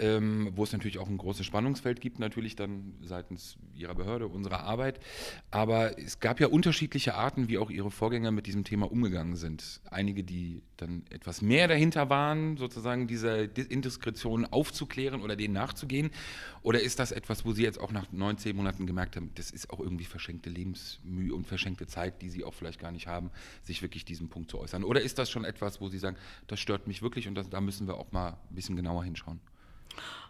ähm, 0.00 0.50
wo 0.54 0.64
es 0.64 0.72
natürlich 0.72 0.98
auch 0.98 1.08
ein 1.08 1.18
großes 1.18 1.44
Spannungsfeld 1.44 2.00
gibt, 2.00 2.18
natürlich 2.18 2.56
dann 2.56 2.94
seitens 3.02 3.56
Ihrer 3.74 3.94
Behörde, 3.94 4.26
unserer 4.26 4.60
Arbeit. 4.60 4.98
Aber 5.50 5.98
es 5.98 6.20
gab 6.20 6.40
ja 6.40 6.48
unterschiedliche 6.48 7.14
Arten, 7.14 7.48
wie 7.48 7.58
auch 7.58 7.70
Ihre 7.70 7.90
Vorgänger 7.90 8.30
mit 8.30 8.46
diesem 8.46 8.64
Thema 8.64 8.90
umgegangen 8.90 9.36
sind. 9.36 9.80
Einige, 9.90 10.24
die 10.24 10.62
dann 10.78 11.04
etwas 11.10 11.42
mehr 11.42 11.68
dahinter 11.68 12.08
waren, 12.08 12.56
sozusagen 12.56 13.06
diese 13.06 13.42
Indiskretion 13.44 14.46
aufzuklären 14.46 15.20
oder 15.20 15.36
denen 15.36 15.54
nachzugehen. 15.54 16.10
Oder 16.62 16.80
ist 16.80 16.98
das 16.98 17.12
etwas, 17.12 17.44
wo 17.44 17.52
Sie 17.52 17.62
jetzt 17.62 17.78
auch 17.78 17.92
nach 17.92 18.10
neun, 18.12 18.38
zehn 18.38 18.56
Monaten 18.56 18.86
gemerkt 18.86 19.16
haben, 19.16 19.30
das 19.34 19.50
ist 19.50 19.70
auch 19.70 19.80
irgendwie 19.80 20.04
verschenkte 20.04 20.50
Lebensmühe 20.50 21.34
und 21.34 21.46
verschenkte 21.46 21.86
Zeit, 21.86 22.22
die 22.22 22.30
Sie 22.30 22.44
auch 22.44 22.54
vielleicht 22.54 22.80
gar 22.80 22.92
nicht 22.92 23.06
haben, 23.06 23.30
sich 23.62 23.82
wirklich 23.82 24.04
diesem 24.04 24.28
Punkt 24.28 24.50
zu 24.50 24.58
äußern? 24.58 24.84
Oder 24.84 25.02
ist 25.02 25.18
das 25.18 25.30
schon 25.30 25.44
etwas, 25.44 25.80
wo 25.80 25.88
Sie 25.88 25.98
sagen, 25.98 26.16
das 26.46 26.60
stört 26.60 26.86
mich 26.86 27.02
wirklich 27.02 27.28
und 27.28 27.34
das, 27.34 27.50
da 27.50 27.60
müssen 27.60 27.86
wir 27.86 27.96
auch 27.96 28.12
mal 28.12 28.38
ein 28.50 28.54
bisschen 28.54 28.76
genauer 28.76 29.04
hinschauen? 29.04 29.40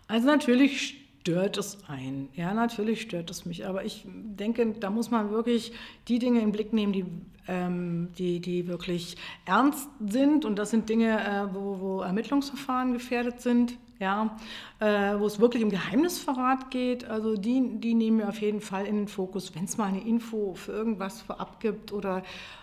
Also 0.09 0.27
natürlich 0.27 1.01
stört 1.21 1.59
es 1.59 1.79
ein. 1.87 2.29
Ja, 2.35 2.55
natürlich 2.55 3.03
stört 3.03 3.31
es 3.31 3.45
mich. 3.45 3.67
Aber 3.67 3.85
ich 3.85 4.05
denke, 4.07 4.75
da 4.79 4.91
muss 4.91 5.11
man 5.11 5.31
wirklich 5.31 5.73
die 6.09 6.19
Dinge 6.19 6.41
in 6.41 6.47
den 6.47 6.53
Blick 6.53 6.73
nehmen, 6.73 6.93
die, 6.93 7.05
ähm, 7.47 8.09
die, 8.19 8.41
die 8.41 8.67
wirklich 8.67 9.17
ernst 9.45 9.89
sind. 10.07 10.45
Und 10.45 10.59
das 10.59 10.71
sind 10.71 10.89
Dinge, 10.89 11.21
äh, 11.21 11.55
wo, 11.55 11.81
wo 11.81 12.01
Ermittlungsverfahren 12.01 12.93
gefährdet 12.93 13.41
sind. 13.41 13.77
Ja, 13.99 14.35
äh, 14.79 15.19
wo 15.19 15.27
es 15.27 15.41
wirklich 15.41 15.63
um 15.63 15.69
Geheimnisverrat 15.69 16.71
geht, 16.71 17.05
also 17.05 17.37
die, 17.37 17.79
die 17.81 17.93
nehmen 17.93 18.21
wir 18.21 18.31
auf 18.31 18.41
jeden 18.41 18.63
Fall 18.63 18.87
in 18.87 18.97
den 18.97 19.09
Fokus. 19.09 19.55
Wenn 19.55 19.65
es 19.65 19.77
mal 19.77 19.89
eine 19.89 20.01
Info 20.01 20.55
für 20.55 20.73
irgendwas 20.73 21.21
vorab 21.21 21.61
gibt 21.61 21.93
oder 21.93 22.23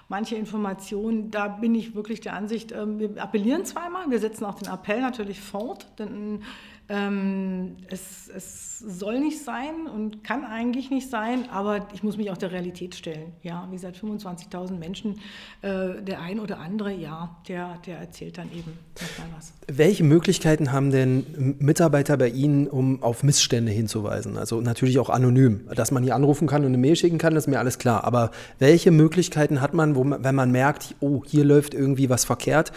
manche 0.09 0.35
Informationen, 0.35 1.29
da 1.29 1.47
bin 1.47 1.75
ich 1.75 1.93
wirklich 1.93 2.21
der 2.21 2.33
Ansicht, 2.33 2.71
äh, 2.71 2.87
wir 2.87 3.21
appellieren 3.21 3.65
zweimal, 3.65 4.09
wir 4.09 4.17
setzen 4.17 4.45
auch 4.45 4.55
den 4.55 4.67
Appell 4.67 4.99
natürlich 4.99 5.39
fort, 5.39 5.85
denn 5.99 6.41
ähm, 6.89 7.77
es, 7.89 8.29
es, 8.33 8.79
soll 8.79 9.19
nicht 9.19 9.43
sein 9.43 9.87
und 9.91 10.23
kann 10.23 10.45
eigentlich 10.45 10.91
nicht 10.91 11.09
sein, 11.09 11.49
aber 11.49 11.87
ich 11.95 12.03
muss 12.03 12.15
mich 12.15 12.29
auch 12.29 12.37
der 12.37 12.51
Realität 12.51 12.93
stellen. 12.93 13.33
Ja, 13.41 13.67
wie 13.71 13.75
gesagt, 13.75 13.97
25.000 13.97 14.77
Menschen, 14.77 15.15
äh, 15.63 15.99
der 16.03 16.21
ein 16.21 16.39
oder 16.39 16.59
andere, 16.59 16.93
ja, 16.93 17.35
der, 17.47 17.79
der 17.87 17.97
erzählt 17.97 18.37
dann 18.37 18.51
eben 18.51 18.77
nochmal 18.93 19.35
was. 19.35 19.53
Welche 19.67 20.03
Möglichkeiten 20.03 20.71
haben 20.71 20.91
denn 20.91 21.55
Mitarbeiter 21.57 22.17
bei 22.17 22.29
Ihnen, 22.29 22.67
um 22.67 23.01
auf 23.01 23.23
Missstände 23.23 23.71
hinzuweisen? 23.71 24.37
Also 24.37 24.61
natürlich 24.61 24.99
auch 24.99 25.09
anonym. 25.09 25.67
Dass 25.75 25.89
man 25.89 26.03
hier 26.03 26.15
anrufen 26.15 26.47
kann 26.47 26.61
und 26.61 26.67
eine 26.67 26.77
Mail 26.77 26.95
schicken 26.95 27.17
kann, 27.17 27.35
ist 27.35 27.47
mir 27.47 27.57
alles 27.57 27.79
klar. 27.79 28.03
Aber 28.03 28.29
welche 28.59 28.91
Möglichkeiten 28.91 29.59
hat 29.59 29.73
man, 29.73 29.93
man 29.93 30.23
wenn 30.23 30.35
man 30.35 30.51
merkt, 30.51 30.95
oh, 30.99 31.23
hier 31.25 31.45
läuft 31.45 31.73
irgendwie 31.73 32.09
was 32.09 32.25
verkehrt? 32.25 32.71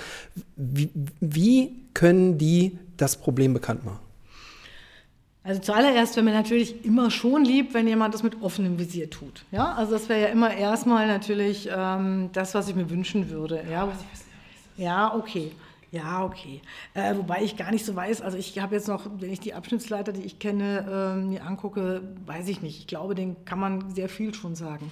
Wie, 0.57 0.91
wie 1.21 1.81
können 1.93 2.39
die 2.39 2.79
das 3.01 3.17
Problem 3.17 3.55
bekannt 3.55 3.85
machen? 3.85 4.01
Also 5.43 5.61
zuallererst 5.63 6.17
wäre 6.17 6.25
mir 6.25 6.35
natürlich 6.35 6.85
immer 6.85 7.11
schon 7.11 7.45
lieb, 7.45 7.73
wenn 7.73 7.89
jemand 7.89 8.13
das 8.13 8.23
mit 8.23 8.43
offenem 8.43 8.79
Visier 8.79 9.09
tut. 9.09 9.45
Ja, 9.51 9.73
also 9.73 9.93
das 9.93 10.09
wäre 10.09 10.21
ja 10.21 10.27
immer 10.29 10.53
erstmal 10.53 11.07
natürlich 11.07 11.69
ähm, 11.75 12.29
das, 12.33 12.55
was 12.55 12.69
ich 12.69 12.75
mir 12.75 12.91
wünschen 12.91 13.31
würde. 13.31 13.65
Ja, 13.71 13.91
ja 14.77 15.15
okay. 15.15 15.53
Ja, 15.93 16.25
okay. 16.25 16.61
Äh, 16.95 17.17
wobei 17.17 17.43
ich 17.43 17.57
gar 17.57 17.73
nicht 17.73 17.85
so 17.85 17.97
weiß, 17.97 18.21
also 18.21 18.39
ich 18.39 18.57
habe 18.61 18.77
jetzt 18.77 18.87
noch, 18.87 19.07
wenn 19.19 19.33
ich 19.33 19.41
die 19.41 19.55
Abschnittsleiter, 19.55 20.13
die 20.13 20.23
ich 20.23 20.39
kenne, 20.39 21.17
äh, 21.17 21.21
mir 21.21 21.45
angucke, 21.45 22.03
weiß 22.27 22.47
ich 22.49 22.63
nicht. 22.63 22.79
Ich 22.79 22.87
glaube, 22.87 23.17
den 23.17 23.45
kann 23.45 23.59
man 23.59 23.93
sehr 23.93 24.09
viel 24.09 24.33
schon 24.33 24.55
sagen. 24.55 24.91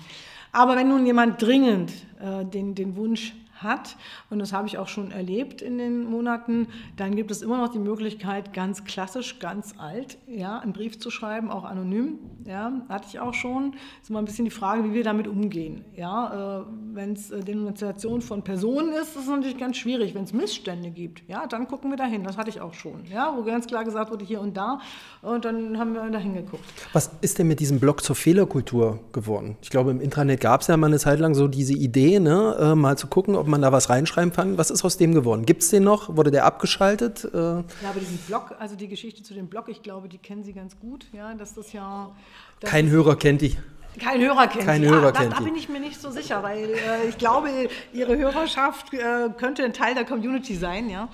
Aber 0.50 0.76
wenn 0.76 0.88
nun 0.88 1.06
jemand 1.06 1.40
dringend 1.40 1.92
äh, 2.20 2.44
den, 2.44 2.74
den 2.74 2.96
Wunsch 2.96 3.34
hat, 3.62 3.96
und 4.30 4.38
das 4.38 4.52
habe 4.52 4.66
ich 4.66 4.78
auch 4.78 4.88
schon 4.88 5.10
erlebt 5.10 5.62
in 5.62 5.78
den 5.78 6.04
Monaten, 6.04 6.68
dann 6.96 7.16
gibt 7.16 7.30
es 7.30 7.42
immer 7.42 7.58
noch 7.58 7.68
die 7.68 7.78
Möglichkeit, 7.78 8.52
ganz 8.52 8.84
klassisch, 8.84 9.38
ganz 9.38 9.74
alt, 9.78 10.18
ja, 10.26 10.58
einen 10.58 10.72
Brief 10.72 10.98
zu 10.98 11.10
schreiben, 11.10 11.50
auch 11.50 11.64
anonym, 11.64 12.18
ja, 12.44 12.72
hatte 12.88 13.06
ich 13.10 13.20
auch 13.20 13.34
schon. 13.34 13.74
Ist 14.02 14.10
immer 14.10 14.20
ein 14.20 14.24
bisschen 14.24 14.44
die 14.44 14.50
Frage, 14.50 14.84
wie 14.84 14.94
wir 14.94 15.04
damit 15.04 15.26
umgehen. 15.26 15.84
Ja, 15.96 16.60
äh, 16.60 16.64
wenn 16.94 17.12
es 17.12 17.30
äh, 17.30 17.40
Denunziation 17.40 18.22
von 18.22 18.42
Personen 18.42 18.92
ist, 18.92 19.16
ist 19.16 19.22
es 19.22 19.28
natürlich 19.28 19.58
ganz 19.58 19.76
schwierig. 19.76 20.14
Wenn 20.14 20.24
es 20.24 20.32
Missstände 20.32 20.90
gibt, 20.90 21.22
ja, 21.28 21.46
dann 21.46 21.68
gucken 21.68 21.90
wir 21.90 21.96
dahin. 21.96 22.24
Das 22.24 22.36
hatte 22.36 22.50
ich 22.50 22.60
auch 22.60 22.74
schon, 22.74 23.04
ja, 23.10 23.34
wo 23.36 23.42
ganz 23.42 23.66
klar 23.66 23.84
gesagt 23.84 24.10
wurde, 24.10 24.24
hier 24.24 24.40
und 24.40 24.56
da, 24.56 24.80
und 25.22 25.44
dann 25.44 25.78
haben 25.78 25.94
wir 25.94 26.08
da 26.10 26.18
hingeguckt. 26.18 26.64
Was 26.92 27.10
ist 27.20 27.38
denn 27.38 27.48
mit 27.48 27.60
diesem 27.60 27.80
Blog 27.80 28.02
zur 28.02 28.16
Fehlerkultur 28.16 29.00
geworden? 29.12 29.56
Ich 29.62 29.70
glaube, 29.70 29.90
im 29.90 30.00
Intranet 30.00 30.40
gab 30.40 30.60
es 30.60 30.68
ja 30.68 30.76
mal 30.76 30.86
eine 30.86 30.98
Zeit 30.98 31.18
lang 31.18 31.34
so 31.34 31.48
diese 31.48 31.74
Idee, 31.74 32.20
ne, 32.20 32.56
äh, 32.58 32.74
mal 32.74 32.96
zu 32.96 33.08
gucken, 33.08 33.34
ob 33.34 33.47
man 33.48 33.62
da 33.62 33.72
was 33.72 33.90
reinschreiben 33.90 34.32
kann. 34.32 34.58
Was 34.58 34.70
ist 34.70 34.84
aus 34.84 34.96
dem 34.96 35.14
geworden? 35.14 35.46
Gibt 35.46 35.62
es 35.62 35.70
den 35.70 35.84
noch? 35.84 36.16
Wurde 36.16 36.30
der 36.30 36.44
abgeschaltet? 36.44 37.24
Äh 37.24 37.36
ja, 37.36 37.64
aber 37.90 38.00
diesen 38.00 38.18
Blog, 38.18 38.54
also 38.58 38.76
die 38.76 38.88
Geschichte 38.88 39.22
zu 39.22 39.34
dem 39.34 39.48
Blog, 39.48 39.68
ich 39.68 39.82
glaube, 39.82 40.08
die 40.08 40.18
kennen 40.18 40.44
Sie 40.44 40.52
ganz 40.52 40.78
gut. 40.78 41.06
Ja, 41.12 41.34
dass 41.34 41.54
das 41.54 41.72
ja. 41.72 42.10
Kein 42.60 42.88
Hörer 42.90 43.16
kennt 43.16 43.40
die. 43.40 43.56
Kein 43.98 44.20
Hörer 44.20 44.46
kennt 44.46 44.64
Kein 44.64 44.82
sie. 44.82 44.88
Hörer 44.88 45.08
ah, 45.08 45.12
kennt 45.12 45.32
da, 45.32 45.38
da, 45.38 45.44
bin 45.44 45.56
ich 45.56 45.68
mir 45.68 45.80
nicht 45.80 46.00
so 46.00 46.10
sicher, 46.10 46.42
weil 46.42 46.70
äh, 46.70 47.08
ich 47.08 47.18
glaube, 47.18 47.48
ihre 47.92 48.16
Hörerschaft 48.16 48.92
äh, 48.94 49.28
könnte 49.36 49.64
ein 49.64 49.72
Teil 49.72 49.94
der 49.94 50.04
Community 50.04 50.54
sein, 50.54 50.88
ja. 50.88 51.08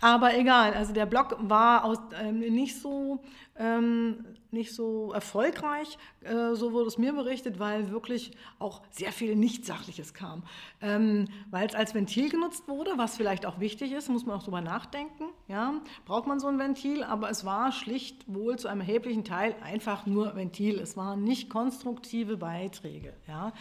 Aber 0.00 0.36
egal, 0.36 0.74
also 0.74 0.92
der 0.92 1.06
Blog 1.06 1.36
war 1.40 1.84
aus, 1.84 1.98
ähm, 2.22 2.38
nicht 2.38 2.80
so 2.80 3.20
ähm, 3.58 4.24
nicht 4.52 4.74
so 4.74 5.12
erfolgreich, 5.12 5.98
äh, 6.22 6.54
so 6.54 6.72
wurde 6.72 6.88
es 6.88 6.98
mir 6.98 7.12
berichtet, 7.12 7.58
weil 7.58 7.90
wirklich 7.90 8.32
auch 8.58 8.82
sehr 8.90 9.12
viel 9.12 9.36
Nichtsachliches 9.36 10.14
kam. 10.14 10.42
Ähm, 10.80 11.28
weil 11.50 11.68
es 11.68 11.74
als 11.74 11.94
Ventil 11.94 12.30
genutzt 12.30 12.68
wurde, 12.68 12.92
was 12.96 13.16
vielleicht 13.16 13.46
auch 13.46 13.60
wichtig 13.60 13.92
ist, 13.92 14.08
muss 14.08 14.26
man 14.26 14.38
auch 14.38 14.42
drüber 14.42 14.60
nachdenken. 14.60 15.24
Ja? 15.48 15.74
Braucht 16.04 16.26
man 16.26 16.40
so 16.40 16.48
ein 16.48 16.58
Ventil, 16.58 17.04
aber 17.04 17.30
es 17.30 17.44
war 17.44 17.72
schlicht 17.72 18.24
wohl 18.26 18.58
zu 18.58 18.68
einem 18.68 18.80
erheblichen 18.80 19.24
Teil 19.24 19.54
einfach 19.62 20.06
nur 20.06 20.34
Ventil. 20.34 20.78
Es 20.80 20.96
waren 20.96 21.24
nicht 21.24 21.50
konstruktive 21.50 22.36
Beiträge. 22.36 23.14
Ja? 23.28 23.52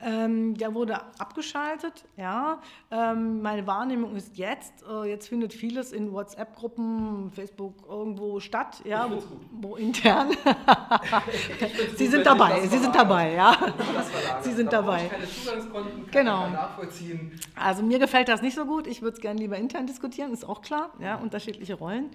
Ähm, 0.00 0.56
der 0.56 0.74
wurde 0.74 1.00
abgeschaltet. 1.18 2.04
Ja? 2.16 2.60
Ähm, 2.90 3.42
meine 3.42 3.66
Wahrnehmung 3.66 4.16
ist 4.16 4.36
jetzt, 4.36 4.84
äh, 4.88 5.08
jetzt 5.08 5.28
findet 5.28 5.52
vieles 5.52 5.92
in 5.92 6.12
WhatsApp-Gruppen, 6.12 7.30
Facebook 7.30 7.74
irgendwo 7.88 8.40
statt, 8.40 8.82
ja, 8.84 9.10
wo, 9.10 9.22
wo 9.52 9.76
intern 9.76 10.31
Sie 11.96 12.06
sind 12.06 12.26
dabei, 12.26 12.66
Sie 12.66 12.78
sind 12.78 12.94
dabei, 12.94 13.34
ja. 13.34 13.56
Sie 14.40 14.52
sind 14.52 14.72
dabei. 14.72 15.10
Genau. 16.10 16.48
Also 17.54 17.82
mir 17.82 17.98
gefällt 17.98 18.28
das 18.28 18.42
nicht 18.42 18.54
so 18.54 18.64
gut. 18.64 18.86
Ich 18.86 19.02
würde 19.02 19.14
es 19.14 19.20
gerne 19.20 19.40
lieber 19.40 19.56
intern 19.56 19.86
diskutieren, 19.86 20.32
ist 20.32 20.48
auch 20.48 20.62
klar, 20.62 20.92
ja, 21.00 21.16
unterschiedliche 21.16 21.74
Rollen. 21.74 22.10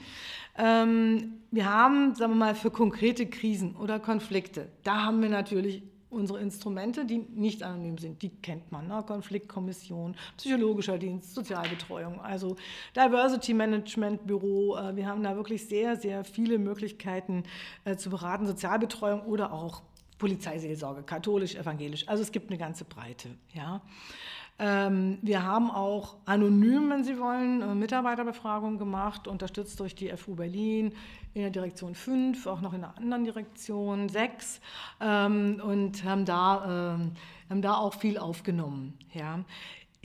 Ähm, 0.57 1.41
wir 1.51 1.65
haben, 1.65 2.15
sagen 2.15 2.33
wir 2.33 2.37
mal, 2.37 2.55
für 2.55 2.71
konkrete 2.71 3.27
Krisen 3.27 3.75
oder 3.75 3.99
Konflikte, 3.99 4.69
da 4.83 5.03
haben 5.05 5.21
wir 5.21 5.29
natürlich 5.29 5.83
unsere 6.09 6.39
Instrumente, 6.39 7.05
die 7.05 7.17
nicht 7.17 7.63
anonym 7.63 7.97
sind, 7.97 8.21
die 8.21 8.29
kennt 8.29 8.71
man. 8.71 8.87
Ne? 8.87 9.03
Konfliktkommission, 9.05 10.15
psychologischer 10.37 10.97
Dienst, 10.97 11.33
Sozialbetreuung, 11.33 12.21
also 12.21 12.55
Diversity 12.95 13.53
Management 13.53 14.25
Büro. 14.25 14.77
Äh, 14.77 14.95
wir 14.95 15.07
haben 15.07 15.23
da 15.23 15.35
wirklich 15.35 15.67
sehr, 15.67 15.95
sehr 15.97 16.23
viele 16.23 16.57
Möglichkeiten 16.57 17.43
äh, 17.85 17.95
zu 17.95 18.09
beraten, 18.09 18.47
Sozialbetreuung 18.47 19.21
oder 19.21 19.51
auch 19.51 19.81
Polizeiseelsorge, 20.17 21.03
katholisch, 21.03 21.55
evangelisch. 21.55 22.07
Also 22.07 22.23
es 22.23 22.31
gibt 22.31 22.49
eine 22.49 22.57
ganze 22.57 22.85
Breite. 22.85 23.29
Ja. 23.53 23.81
Ähm, 24.59 25.19
wir 25.21 25.43
haben 25.43 25.69
auch 25.69 26.15
anonym, 26.25 26.89
wenn 26.89 27.03
Sie 27.03 27.19
wollen, 27.19 27.61
äh, 27.61 27.75
Mitarbeiterbefragungen 27.75 28.79
gemacht, 28.79 29.27
unterstützt 29.27 29.79
durch 29.79 29.93
die 29.93 30.09
FU 30.09 30.35
Berlin 30.35 30.93
in 31.35 31.43
der 31.43 31.51
Direktion 31.51 31.93
5, 31.93 32.47
auch 32.47 32.61
noch 32.61 32.73
in 32.73 32.83
einer 32.83 32.97
anderen 32.97 33.23
Direktion 33.23 34.09
6 34.09 34.59
ähm, 34.99 35.61
und 35.63 36.03
haben 36.03 36.25
da, 36.25 36.95
ähm, 36.95 37.11
haben 37.49 37.61
da 37.61 37.75
auch 37.75 37.93
viel 37.93 38.17
aufgenommen. 38.17 38.97
Ja. 39.13 39.43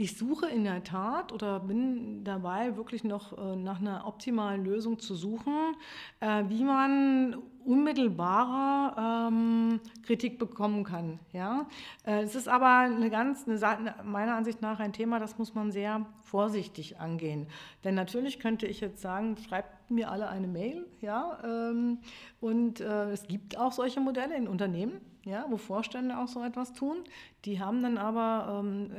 Ich 0.03 0.19
suche 0.19 0.49
in 0.49 0.65
der 0.65 0.83
Tat 0.83 1.33
oder 1.33 1.61
bin 1.61 2.25
dabei, 2.25 2.77
wirklich 2.77 3.05
noch 3.05 3.39
äh, 3.39 3.55
nach 3.55 3.81
einer 3.81 4.05
optimalen 4.05 4.65
Lösung 4.65 4.99
zu 4.99 5.15
suchen, 5.15 5.77
äh, 6.19 6.43
wie 6.49 6.65
man 6.65 7.37
unmittelbarer 7.65 9.29
ähm, 9.29 9.79
Kritik 10.05 10.41
bekommen 10.41 10.83
kann. 10.83 11.21
Äh, 11.33 12.23
es 12.23 12.35
ist 12.35 12.49
aber 12.49 12.79
eine 12.79 13.11
ganz, 13.11 13.47
eine, 13.47 13.95
meiner 14.03 14.35
Ansicht 14.35 14.61
nach 14.61 14.81
ein 14.81 14.93
Thema, 14.93 15.21
das 15.21 15.39
muss 15.39 15.55
man 15.55 15.71
sehr 15.71 16.05
vorsichtig 16.25 16.99
angehen. 16.99 17.47
Denn 17.85 17.95
natürlich 17.95 18.41
könnte 18.41 18.67
ich 18.67 18.81
jetzt 18.81 19.03
sagen, 19.03 19.37
schreibt 19.37 19.89
mir 19.89 20.11
alle 20.11 20.29
eine 20.29 20.49
Mail, 20.49 20.85
ähm, 21.01 21.99
und 22.41 22.81
es 22.81 23.29
gibt 23.29 23.57
auch 23.57 23.71
solche 23.71 24.01
Modelle 24.01 24.37
in 24.37 24.49
Unternehmen, 24.49 25.01
wo 25.49 25.59
Vorstände 25.59 26.19
auch 26.19 26.27
so 26.27 26.43
etwas 26.43 26.73
tun. 26.73 27.05
Die 27.45 27.61
haben 27.61 27.83
dann 27.85 27.99
aber 27.99 28.65
ähm, 28.65 28.91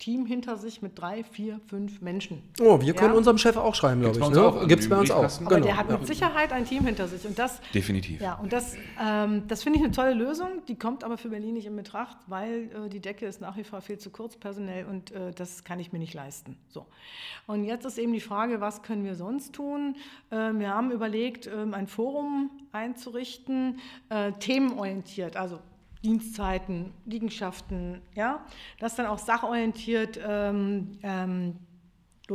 Team 0.00 0.26
hinter 0.26 0.56
sich 0.56 0.82
mit 0.82 0.98
drei, 0.98 1.22
vier, 1.22 1.60
fünf 1.68 2.00
Menschen. 2.00 2.42
Oh, 2.60 2.80
wir 2.80 2.94
können 2.94 3.12
Ja. 3.12 3.16
unserem 3.18 3.38
Chef 3.38 3.56
auch 3.56 3.74
schreiben, 3.76 4.00
glaube 4.00 4.18
Gibt's 4.18 4.26
ich. 4.28 4.34
bei 4.34 4.38
uns 4.40 4.50
auch 4.50 4.54
Ne? 4.56 4.62
im 4.62 4.68
Gibt 4.68 4.82
es 4.82 4.88
bei 4.88 4.98
uns 4.98 5.10
auch. 5.12 5.16
Briefkasten? 5.16 5.46
Aber 5.46 5.54
Genau. 5.56 5.66
der 5.66 5.76
hat 5.76 5.90
mit 5.90 6.06
Sicherheit 6.06 6.52
ein 6.52 6.64
Team 6.64 6.84
hinter 6.86 7.06
sich. 7.06 7.24
Und 7.26 7.38
das, 7.38 7.60
Definitiv. 7.72 8.20
ja, 8.20 8.34
und 8.34 8.52
das, 8.52 8.74
ähm, 9.00 9.44
das 9.46 9.62
finde 9.62 9.78
ich 9.78 9.84
eine 9.84 9.92
tolle 9.94 10.14
Lösung. 10.14 10.48
Die 10.66 10.74
kommt 10.76 11.04
aber 11.04 11.16
für 11.18 11.28
Berlin 11.28 11.54
nicht 11.54 11.66
in 11.66 11.76
Betracht, 11.76 12.16
weil 12.26 12.70
äh, 12.86 12.88
die 12.88 13.00
Decke 13.00 13.26
ist 13.26 13.40
nach 13.40 13.56
wie 13.56 13.62
vor 13.64 13.80
viel 13.82 13.98
zu 13.98 14.10
kurz 14.10 14.36
personell 14.36 14.86
und 14.86 15.12
äh, 15.12 15.32
das 15.32 15.62
kann 15.62 15.78
ich 15.78 15.92
mir 15.92 15.98
nicht 16.00 16.14
leisten. 16.14 16.56
So. 16.68 16.86
Und 17.46 17.64
jetzt 17.64 17.84
ist 17.84 17.98
eben 17.98 18.12
die 18.12 18.20
Frage, 18.20 18.60
was 18.60 18.82
können 18.82 19.04
wir 19.04 19.14
sonst 19.14 19.52
tun? 19.54 19.96
Äh, 20.30 20.36
wir 20.54 20.70
haben 20.74 20.90
überlegt, 20.90 21.46
ähm, 21.46 21.74
ein 21.74 21.86
Forum 21.86 22.50
einzurichten, 22.72 23.78
äh, 24.08 24.32
themenorientiert, 24.32 25.36
also 25.36 25.58
Dienstzeiten, 26.02 26.92
Liegenschaften, 27.04 28.00
ja, 28.14 28.44
das 28.78 28.96
dann 28.96 29.06
auch 29.06 29.18
sachorientiert 29.18 30.18
ähm, 30.26 30.98
ähm, 31.02 31.56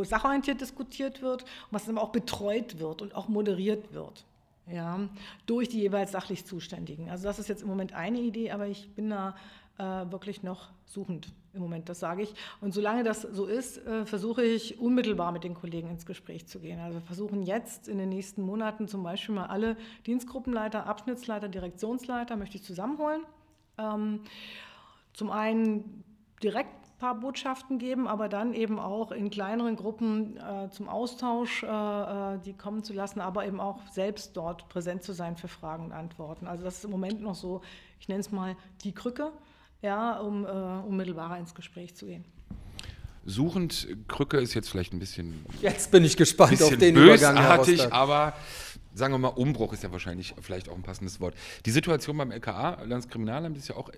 sachorientiert 0.03 0.59
diskutiert 0.59 1.21
wird 1.21 1.43
und 1.43 1.49
was 1.71 1.85
dann 1.85 1.97
auch 1.97 2.09
betreut 2.09 2.79
wird 2.79 3.01
und 3.01 3.15
auch 3.15 3.29
moderiert 3.29 3.93
wird. 3.93 4.25
Ja, 4.67 4.99
durch 5.45 5.69
die 5.69 5.79
jeweils 5.79 6.11
sachlich 6.11 6.45
Zuständigen. 6.45 7.09
Also 7.09 7.25
das 7.25 7.37
ist 7.37 7.47
jetzt 7.47 7.61
im 7.61 7.67
Moment 7.67 7.93
eine 7.93 8.19
Idee, 8.19 8.49
aber 8.51 8.67
ich 8.67 8.89
bin 8.95 9.11
da 9.11 9.35
äh, 9.77 9.83
wirklich 9.83 10.41
noch 10.41 10.69
suchend 10.85 11.31
im 11.53 11.61
Moment, 11.61 11.87
das 11.87 11.99
sage 11.99 12.23
ich. 12.23 12.33
Und 12.61 12.73
solange 12.73 13.03
das 13.03 13.21
so 13.21 13.45
ist, 13.45 13.77
äh, 13.85 14.05
versuche 14.05 14.43
ich 14.43 14.79
unmittelbar 14.79 15.31
mit 15.31 15.43
den 15.43 15.53
Kollegen 15.53 15.89
ins 15.89 16.07
Gespräch 16.07 16.47
zu 16.47 16.59
gehen. 16.59 16.79
Also 16.79 16.97
wir 16.97 17.05
versuchen 17.05 17.43
jetzt 17.43 17.87
in 17.87 17.99
den 17.99 18.09
nächsten 18.09 18.41
Monaten 18.41 18.87
zum 18.87 19.03
Beispiel 19.03 19.35
mal 19.35 19.45
alle 19.45 19.77
Dienstgruppenleiter, 20.07 20.87
Abschnittsleiter, 20.87 21.47
Direktionsleiter 21.47 22.35
möchte 22.35 22.57
ich 22.57 22.63
zusammenholen. 22.63 23.21
Ähm, 23.77 24.21
zum 25.13 25.31
einen 25.31 26.03
direkt 26.43 26.85
ein 26.85 26.97
paar 26.99 27.15
Botschaften 27.15 27.77
geben, 27.77 28.07
aber 28.07 28.29
dann 28.29 28.53
eben 28.53 28.79
auch 28.79 29.11
in 29.11 29.29
kleineren 29.29 29.75
Gruppen 29.75 30.37
äh, 30.37 30.69
zum 30.69 30.87
Austausch 30.87 31.63
äh, 31.63 31.67
äh, 31.67 32.39
die 32.39 32.53
kommen 32.53 32.83
zu 32.83 32.93
lassen, 32.93 33.19
aber 33.21 33.45
eben 33.45 33.59
auch 33.59 33.79
selbst 33.91 34.37
dort 34.37 34.69
präsent 34.69 35.03
zu 35.03 35.13
sein 35.13 35.35
für 35.35 35.47
Fragen 35.47 35.85
und 35.85 35.91
Antworten. 35.91 36.47
Also 36.47 36.63
das 36.63 36.77
ist 36.77 36.85
im 36.85 36.91
Moment 36.91 37.21
noch 37.21 37.35
so, 37.35 37.61
ich 37.99 38.07
nenne 38.07 38.21
es 38.21 38.31
mal 38.31 38.55
die 38.83 38.93
Krücke, 38.93 39.31
ja, 39.81 40.19
um 40.19 40.45
äh, 40.45 40.47
unmittelbarer 40.47 41.37
ins 41.37 41.53
Gespräch 41.53 41.95
zu 41.95 42.05
gehen. 42.05 42.25
Suchend, 43.27 43.87
Krücke 44.07 44.37
ist 44.37 44.53
jetzt 44.53 44.69
vielleicht 44.69 44.93
ein 44.93 44.99
bisschen, 44.99 45.45
Jetzt 45.59 45.89
bin 45.89 46.05
ich 46.05 46.15
gespannt 46.15 46.61
auf 46.61 46.77
den 46.77 46.95
Übergang, 46.95 47.35
Herr 47.35 47.57
bösartig, 47.57 47.91
aber 47.91 48.33
sagen 48.95 49.13
wir 49.13 49.17
mal, 49.17 49.27
Umbruch 49.27 49.73
ist 49.73 49.83
ja 49.83 49.91
wahrscheinlich 49.91 50.33
vielleicht 50.41 50.69
auch 50.69 50.75
ein 50.75 50.81
passendes 50.81 51.19
Wort. 51.19 51.35
Die 51.65 51.71
Situation 51.71 52.17
beim 52.17 52.31
LKA, 52.31 52.81
Landeskriminalamt, 52.83 53.57
ist 53.57 53.67
ja 53.67 53.75
auch, 53.75 53.91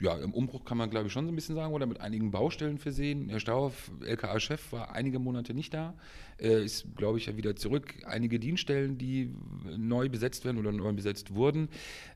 ja, 0.00 0.16
im 0.16 0.32
Umbruch 0.32 0.64
kann 0.64 0.78
man 0.78 0.90
glaube 0.90 1.06
ich 1.06 1.12
schon 1.12 1.26
so 1.26 1.32
ein 1.32 1.34
bisschen 1.34 1.54
sagen, 1.54 1.72
oder 1.74 1.86
mit 1.86 2.00
einigen 2.00 2.30
Baustellen 2.30 2.78
versehen. 2.78 3.28
Herr 3.28 3.40
Stauf, 3.40 3.90
LKA-Chef, 4.04 4.72
war 4.72 4.92
einige 4.92 5.18
Monate 5.18 5.52
nicht 5.52 5.74
da, 5.74 5.94
äh, 6.40 6.64
ist 6.64 6.86
glaube 6.96 7.18
ich 7.18 7.26
ja 7.26 7.36
wieder 7.36 7.56
zurück. 7.56 7.94
Einige 8.06 8.38
Dienststellen, 8.38 8.96
die 8.96 9.34
neu 9.76 10.08
besetzt 10.08 10.44
werden 10.44 10.58
oder 10.58 10.72
neu 10.72 10.92
besetzt 10.92 11.34
wurden. 11.34 11.68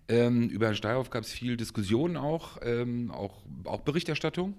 Ähm, 0.09 0.49
über 0.49 0.67
Herrn 0.67 0.77
Steyhoff 0.77 1.11
gab 1.11 1.25
es 1.25 1.33
viel 1.33 1.57
Diskussion 1.57 2.17
auch, 2.17 2.59
ähm, 2.63 3.11
auch, 3.11 3.43
auch 3.65 3.83
Berichterstattung 3.83 4.55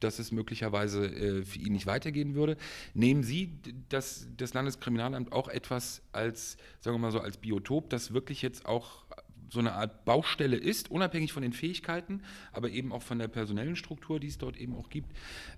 dass 0.00 0.18
es 0.18 0.32
möglicherweise 0.32 1.06
äh, 1.06 1.44
für 1.44 1.58
ihn 1.58 1.72
nicht 1.72 1.86
weitergehen 1.86 2.34
würde. 2.34 2.56
Nehmen 2.94 3.22
Sie 3.22 3.58
das, 3.88 4.26
das 4.36 4.54
Landeskriminalamt 4.54 5.32
auch 5.32 5.48
etwas 5.48 6.02
als, 6.12 6.56
sagen 6.80 6.96
wir 6.96 6.98
mal 6.98 7.12
so, 7.12 7.20
als 7.20 7.36
Biotop, 7.36 7.90
das 7.90 8.12
wirklich 8.12 8.42
jetzt 8.42 8.66
auch 8.66 9.04
so 9.50 9.58
eine 9.58 9.72
Art 9.72 10.04
Baustelle 10.04 10.56
ist, 10.56 10.90
unabhängig 10.90 11.32
von 11.32 11.42
den 11.42 11.52
Fähigkeiten, 11.52 12.22
aber 12.52 12.70
eben 12.70 12.92
auch 12.92 13.02
von 13.02 13.18
der 13.18 13.28
personellen 13.28 13.76
Struktur, 13.76 14.20
die 14.20 14.28
es 14.28 14.38
dort 14.38 14.56
eben 14.56 14.74
auch 14.76 14.88
gibt, 14.88 15.12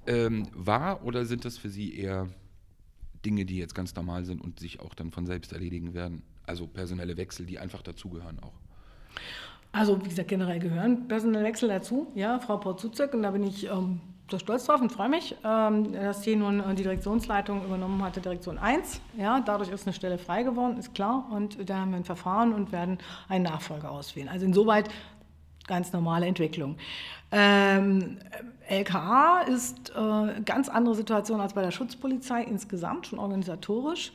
ähm, 0.06 0.48
wahr 0.54 1.04
oder 1.04 1.26
sind 1.26 1.44
das 1.44 1.58
für 1.58 1.68
Sie 1.68 1.94
eher 1.94 2.28
Dinge, 3.24 3.44
die 3.44 3.58
jetzt 3.58 3.74
ganz 3.74 3.94
normal 3.94 4.24
sind 4.24 4.40
und 4.40 4.60
sich 4.60 4.80
auch 4.80 4.94
dann 4.94 5.10
von 5.10 5.26
selbst 5.26 5.52
erledigen 5.52 5.94
werden? 5.94 6.22
Also 6.46 6.66
personelle 6.66 7.16
Wechsel, 7.16 7.46
die 7.46 7.58
einfach 7.58 7.82
dazugehören 7.82 8.40
auch. 8.40 8.54
Also 9.72 10.02
wie 10.04 10.08
gesagt, 10.08 10.28
generell 10.28 10.58
gehören 10.58 11.08
personelle 11.08 11.44
Wechsel 11.44 11.68
dazu, 11.68 12.12
ja, 12.14 12.38
Frau 12.40 12.58
Porzuzek, 12.58 13.14
und 13.14 13.22
da 13.22 13.30
bin 13.30 13.42
ich 13.42 13.66
ähm, 13.66 14.00
sehr 14.32 14.40
stolz 14.40 14.64
drauf 14.64 14.80
und 14.80 14.90
freue 14.90 15.08
mich, 15.08 15.36
ähm, 15.44 15.92
dass 15.92 16.22
sie 16.22 16.34
nun 16.34 16.60
äh, 16.60 16.74
die 16.74 16.82
Direktionsleitung 16.82 17.64
übernommen 17.64 18.02
hatte, 18.02 18.20
Direktion 18.20 18.58
1. 18.58 19.00
Ja, 19.16 19.40
dadurch 19.40 19.70
ist 19.70 19.86
eine 19.86 19.94
Stelle 19.94 20.18
frei 20.18 20.42
geworden, 20.42 20.78
ist 20.78 20.94
klar, 20.94 21.26
und 21.30 21.68
da 21.68 21.80
haben 21.80 21.90
wir 21.90 21.98
ein 21.98 22.04
Verfahren 22.04 22.52
und 22.52 22.72
werden 22.72 22.98
einen 23.28 23.44
Nachfolger 23.44 23.90
auswählen. 23.90 24.28
Also 24.28 24.46
insoweit 24.46 24.88
ganz 25.66 25.92
normale 25.92 26.26
Entwicklung. 26.26 26.76
Ähm, 27.30 28.18
LKA 28.68 29.42
ist 29.42 29.90
äh, 29.90 30.40
ganz 30.44 30.68
andere 30.68 30.94
Situation 30.94 31.40
als 31.40 31.54
bei 31.54 31.62
der 31.62 31.70
Schutzpolizei 31.70 32.42
insgesamt, 32.42 33.06
schon 33.06 33.18
organisatorisch. 33.18 34.12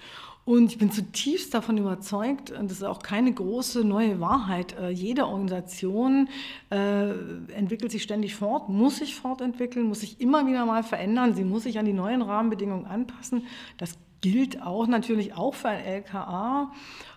Und 0.48 0.72
ich 0.72 0.78
bin 0.78 0.91
zutiefst 0.93 1.54
davon 1.54 1.78
überzeugt, 1.78 2.52
und 2.52 2.72
das 2.72 2.78
ist 2.78 2.84
auch 2.84 3.00
keine 3.00 3.34
große 3.34 3.84
neue 3.84 4.22
Wahrheit, 4.22 4.80
äh, 4.80 4.88
jede 4.88 5.28
Organisation 5.28 6.30
äh, 6.72 7.10
entwickelt 7.54 7.91
sich 7.91 8.04
ständig 8.04 8.34
fort, 8.34 8.70
muss 8.70 9.00
sich 9.00 9.16
fortentwickeln, 9.16 9.86
muss 9.86 10.00
sich 10.00 10.22
immer 10.22 10.48
wieder 10.48 10.66
mal 10.66 10.84
verändern, 10.84 11.36
sie 11.36 11.43
muss 11.43 11.64
sich 11.64 11.80
an 11.80 11.86
die 11.86 11.91
neuen 11.91 12.22
Rahmenbedingungen 12.22 12.86
anpassen. 12.86 13.43
Das 13.78 13.98
gilt 14.22 14.62
auch 14.62 14.88
natürlich 14.88 15.34
auch 15.34 15.54
für 15.54 15.68
ein 15.68 15.84
LKA. 15.84 16.72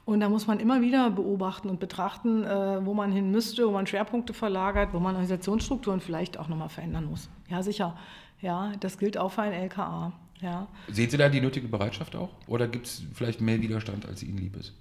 Und 0.04 0.18
da 0.18 0.28
muss 0.28 0.48
man 0.48 0.58
immer 0.58 0.80
wieder 0.80 1.08
beobachten 1.10 1.70
und 1.70 1.78
betrachten, 1.78 2.42
äh, 2.42 2.84
wo 2.84 2.94
man 2.94 3.12
hin 3.12 3.30
müsste, 3.30 3.64
wo 3.64 3.70
man 3.70 3.86
Schwerpunkte 3.86 4.34
verlagert, 4.34 4.92
wo 4.92 4.98
man 4.98 5.14
Organisationsstrukturen 5.14 6.00
vielleicht 6.00 6.36
auch 6.36 6.48
nochmal 6.48 6.68
verändern 6.68 7.04
muss. 7.04 7.30
Ja, 7.48 7.62
sicher. 7.62 7.96
Ja, 8.40 8.72
das 8.80 8.98
gilt 8.98 9.16
auch 9.16 9.30
für 9.30 9.42
ein 9.42 9.52
LKA. 9.52 10.14
Ja. 10.40 10.68
Sehen 10.90 11.10
Sie 11.10 11.16
da 11.16 11.28
die 11.28 11.40
nötige 11.40 11.68
Bereitschaft 11.68 12.16
auch? 12.16 12.30
Oder 12.46 12.66
gibt 12.68 12.86
es 12.86 13.02
vielleicht 13.14 13.40
mehr 13.40 13.60
Widerstand, 13.60 14.06
als 14.06 14.22
Ihnen 14.22 14.38
lieb 14.38 14.56
ist? 14.56 14.72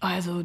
Also, 0.00 0.44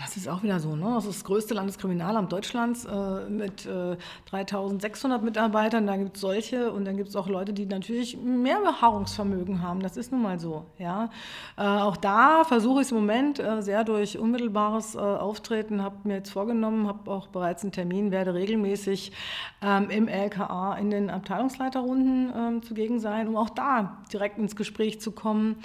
das 0.00 0.16
ist 0.16 0.28
auch 0.30 0.42
wieder 0.42 0.60
so. 0.60 0.76
Ne? 0.76 0.86
Das 0.94 1.04
ist 1.04 1.16
das 1.16 1.24
größte 1.24 1.52
Landeskriminalamt 1.52 2.32
Deutschlands 2.32 2.86
äh, 2.86 3.28
mit 3.28 3.66
äh, 3.66 3.98
3600 4.30 5.22
Mitarbeitern. 5.22 5.86
Da 5.86 5.98
gibt 5.98 6.16
es 6.16 6.22
solche 6.22 6.72
und 6.72 6.86
dann 6.86 6.96
gibt 6.96 7.10
es 7.10 7.16
auch 7.16 7.28
Leute, 7.28 7.52
die 7.52 7.66
natürlich 7.66 8.16
mehr 8.16 8.60
Beharrungsvermögen 8.60 9.60
haben. 9.60 9.80
Das 9.80 9.98
ist 9.98 10.10
nun 10.10 10.22
mal 10.22 10.40
so. 10.40 10.64
Ja? 10.78 11.10
Äh, 11.58 11.64
auch 11.64 11.98
da 11.98 12.44
versuche 12.44 12.80
ich 12.80 12.86
es 12.86 12.92
im 12.92 12.98
Moment 12.98 13.40
äh, 13.40 13.60
sehr 13.60 13.84
durch 13.84 14.16
unmittelbares 14.16 14.94
äh, 14.94 14.98
Auftreten, 14.98 15.82
habe 15.82 15.96
mir 16.04 16.14
jetzt 16.14 16.30
vorgenommen, 16.30 16.88
habe 16.88 17.10
auch 17.10 17.26
bereits 17.26 17.62
einen 17.62 17.72
Termin, 17.72 18.10
werde 18.10 18.32
regelmäßig 18.32 19.12
ähm, 19.60 19.90
im 19.90 20.08
LKA 20.08 20.76
in 20.76 20.88
den 20.88 21.10
Abteilungsleiterrunden 21.10 22.32
ähm, 22.34 22.62
zugegen 22.62 23.00
sein, 23.00 23.28
um 23.28 23.36
auch 23.36 23.50
da 23.50 23.98
direkt 24.10 24.38
ins 24.38 24.56
Gespräch 24.56 25.02
zu 25.02 25.12
kommen 25.12 25.56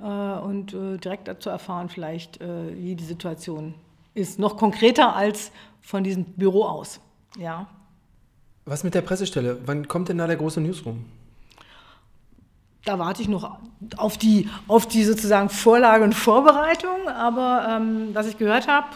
äh, 0.00 0.04
und 0.04 0.72
direkt 0.72 1.42
zu 1.42 1.50
erfahren, 1.50 1.88
vielleicht, 1.88 2.40
äh, 2.40 2.87
wie 2.88 2.94
die 2.94 3.04
Situation 3.04 3.74
ist. 4.14 4.38
Noch 4.38 4.56
konkreter 4.56 5.14
als 5.14 5.52
von 5.82 6.02
diesem 6.02 6.24
Büro 6.24 6.64
aus. 6.64 7.00
Ja. 7.38 7.66
Was 8.64 8.82
mit 8.82 8.94
der 8.94 9.02
Pressestelle? 9.02 9.58
Wann 9.66 9.86
kommt 9.88 10.08
denn 10.08 10.16
da 10.16 10.26
der 10.26 10.36
große 10.36 10.60
Newsroom? 10.60 11.04
Da 12.86 12.98
warte 12.98 13.20
ich 13.20 13.28
noch 13.28 13.58
auf 13.98 14.16
die, 14.16 14.48
auf 14.68 14.86
die 14.86 15.04
sozusagen 15.04 15.50
Vorlage 15.50 16.02
und 16.02 16.14
Vorbereitung, 16.14 17.08
aber 17.08 17.66
ähm, 17.68 18.14
was 18.14 18.26
ich 18.26 18.38
gehört 18.38 18.68
habe, 18.68 18.86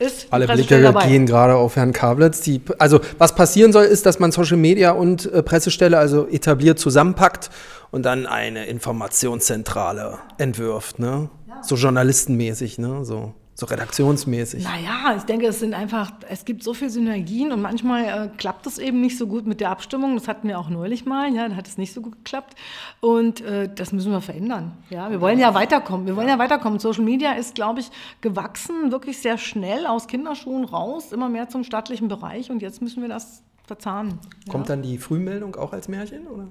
ist 0.00 0.28
Alle 0.30 0.46
Blicke 0.46 0.82
dabei. 0.82 1.06
gehen 1.06 1.26
gerade 1.26 1.54
auf 1.54 1.76
Herrn 1.76 1.92
Kablitz. 1.92 2.40
Die, 2.40 2.62
also 2.78 3.00
was 3.18 3.34
passieren 3.34 3.72
soll, 3.72 3.84
ist, 3.84 4.06
dass 4.06 4.18
man 4.18 4.32
Social 4.32 4.56
Media 4.56 4.92
und 4.92 5.30
äh, 5.30 5.42
Pressestelle 5.42 5.98
also 5.98 6.26
etabliert 6.26 6.78
zusammenpackt 6.78 7.50
und 7.90 8.04
dann 8.04 8.26
eine 8.26 8.66
Informationszentrale 8.66 10.18
entwirft, 10.38 10.98
ne? 10.98 11.28
So 11.62 11.74
journalistenmäßig, 11.74 12.78
ne? 12.78 13.04
So, 13.04 13.34
so 13.60 13.66
redaktionsmäßig. 13.66 14.64
Naja, 14.64 15.14
ich 15.16 15.22
denke, 15.24 15.46
es 15.46 15.60
sind 15.60 15.74
einfach, 15.74 16.12
es 16.28 16.44
gibt 16.44 16.64
so 16.64 16.74
viele 16.74 16.90
Synergien 16.90 17.52
und 17.52 17.60
manchmal 17.60 18.04
äh, 18.04 18.28
klappt 18.36 18.66
es 18.66 18.78
eben 18.78 19.00
nicht 19.00 19.18
so 19.18 19.26
gut 19.26 19.46
mit 19.46 19.60
der 19.60 19.70
Abstimmung. 19.70 20.16
Das 20.16 20.26
hatten 20.28 20.48
wir 20.48 20.58
auch 20.58 20.70
neulich 20.70 21.04
mal, 21.04 21.32
ja, 21.32 21.48
da 21.48 21.54
hat 21.56 21.68
es 21.68 21.78
nicht 21.78 21.92
so 21.92 22.00
gut 22.00 22.16
geklappt. 22.16 22.54
Und 23.00 23.42
äh, 23.42 23.72
das 23.72 23.92
müssen 23.92 24.10
wir 24.10 24.20
verändern. 24.20 24.72
Ja, 24.88 25.10
wir 25.10 25.20
wollen 25.20 25.38
ja 25.38 25.54
weiterkommen. 25.54 26.06
Wir 26.06 26.16
wollen 26.16 26.28
ja 26.28 26.38
weiterkommen. 26.38 26.78
Social 26.78 27.04
Media 27.04 27.32
ist, 27.32 27.54
glaube 27.54 27.80
ich, 27.80 27.90
gewachsen, 28.22 28.90
wirklich 28.90 29.18
sehr 29.18 29.38
schnell 29.38 29.86
aus 29.86 30.06
Kinderschuhen 30.06 30.64
raus, 30.64 31.12
immer 31.12 31.28
mehr 31.28 31.48
zum 31.48 31.62
staatlichen 31.62 32.08
Bereich 32.08 32.50
und 32.50 32.62
jetzt 32.62 32.80
müssen 32.80 33.02
wir 33.02 33.08
das 33.10 33.42
verzahnen. 33.66 34.18
Ja. 34.46 34.52
Kommt 34.52 34.70
dann 34.70 34.82
die 34.82 34.98
Frühmeldung 34.98 35.54
auch 35.56 35.72
als 35.72 35.86
Märchen, 35.86 36.26
oder? 36.26 36.48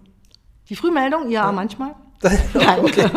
Die 0.70 0.76
Frühmeldung? 0.76 1.32
Ja, 1.32 1.52
manchmal. 1.52 1.96
okay. 2.84 3.10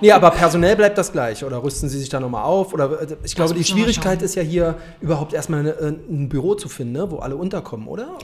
Nee, 0.00 0.10
aber 0.12 0.30
personell 0.30 0.74
bleibt 0.76 0.98
das 0.98 1.12
gleich. 1.12 1.44
Oder 1.44 1.62
rüsten 1.62 1.88
Sie 1.88 1.98
sich 1.98 2.08
da 2.08 2.18
nochmal 2.18 2.42
auf? 2.44 2.72
Oder 2.74 3.02
äh, 3.02 3.16
ich 3.24 3.34
glaube, 3.36 3.54
die 3.54 3.64
Schwierigkeit 3.64 4.22
ist 4.22 4.34
ja 4.34 4.42
hier 4.42 4.76
überhaupt 5.00 5.32
erstmal 5.32 5.66
äh, 5.66 5.88
ein 6.10 6.28
Büro 6.28 6.54
zu 6.54 6.68
finden, 6.68 6.94
ne? 6.94 7.10
wo 7.10 7.18
alle 7.18 7.36
unterkommen, 7.36 7.86
oder? 7.86 8.18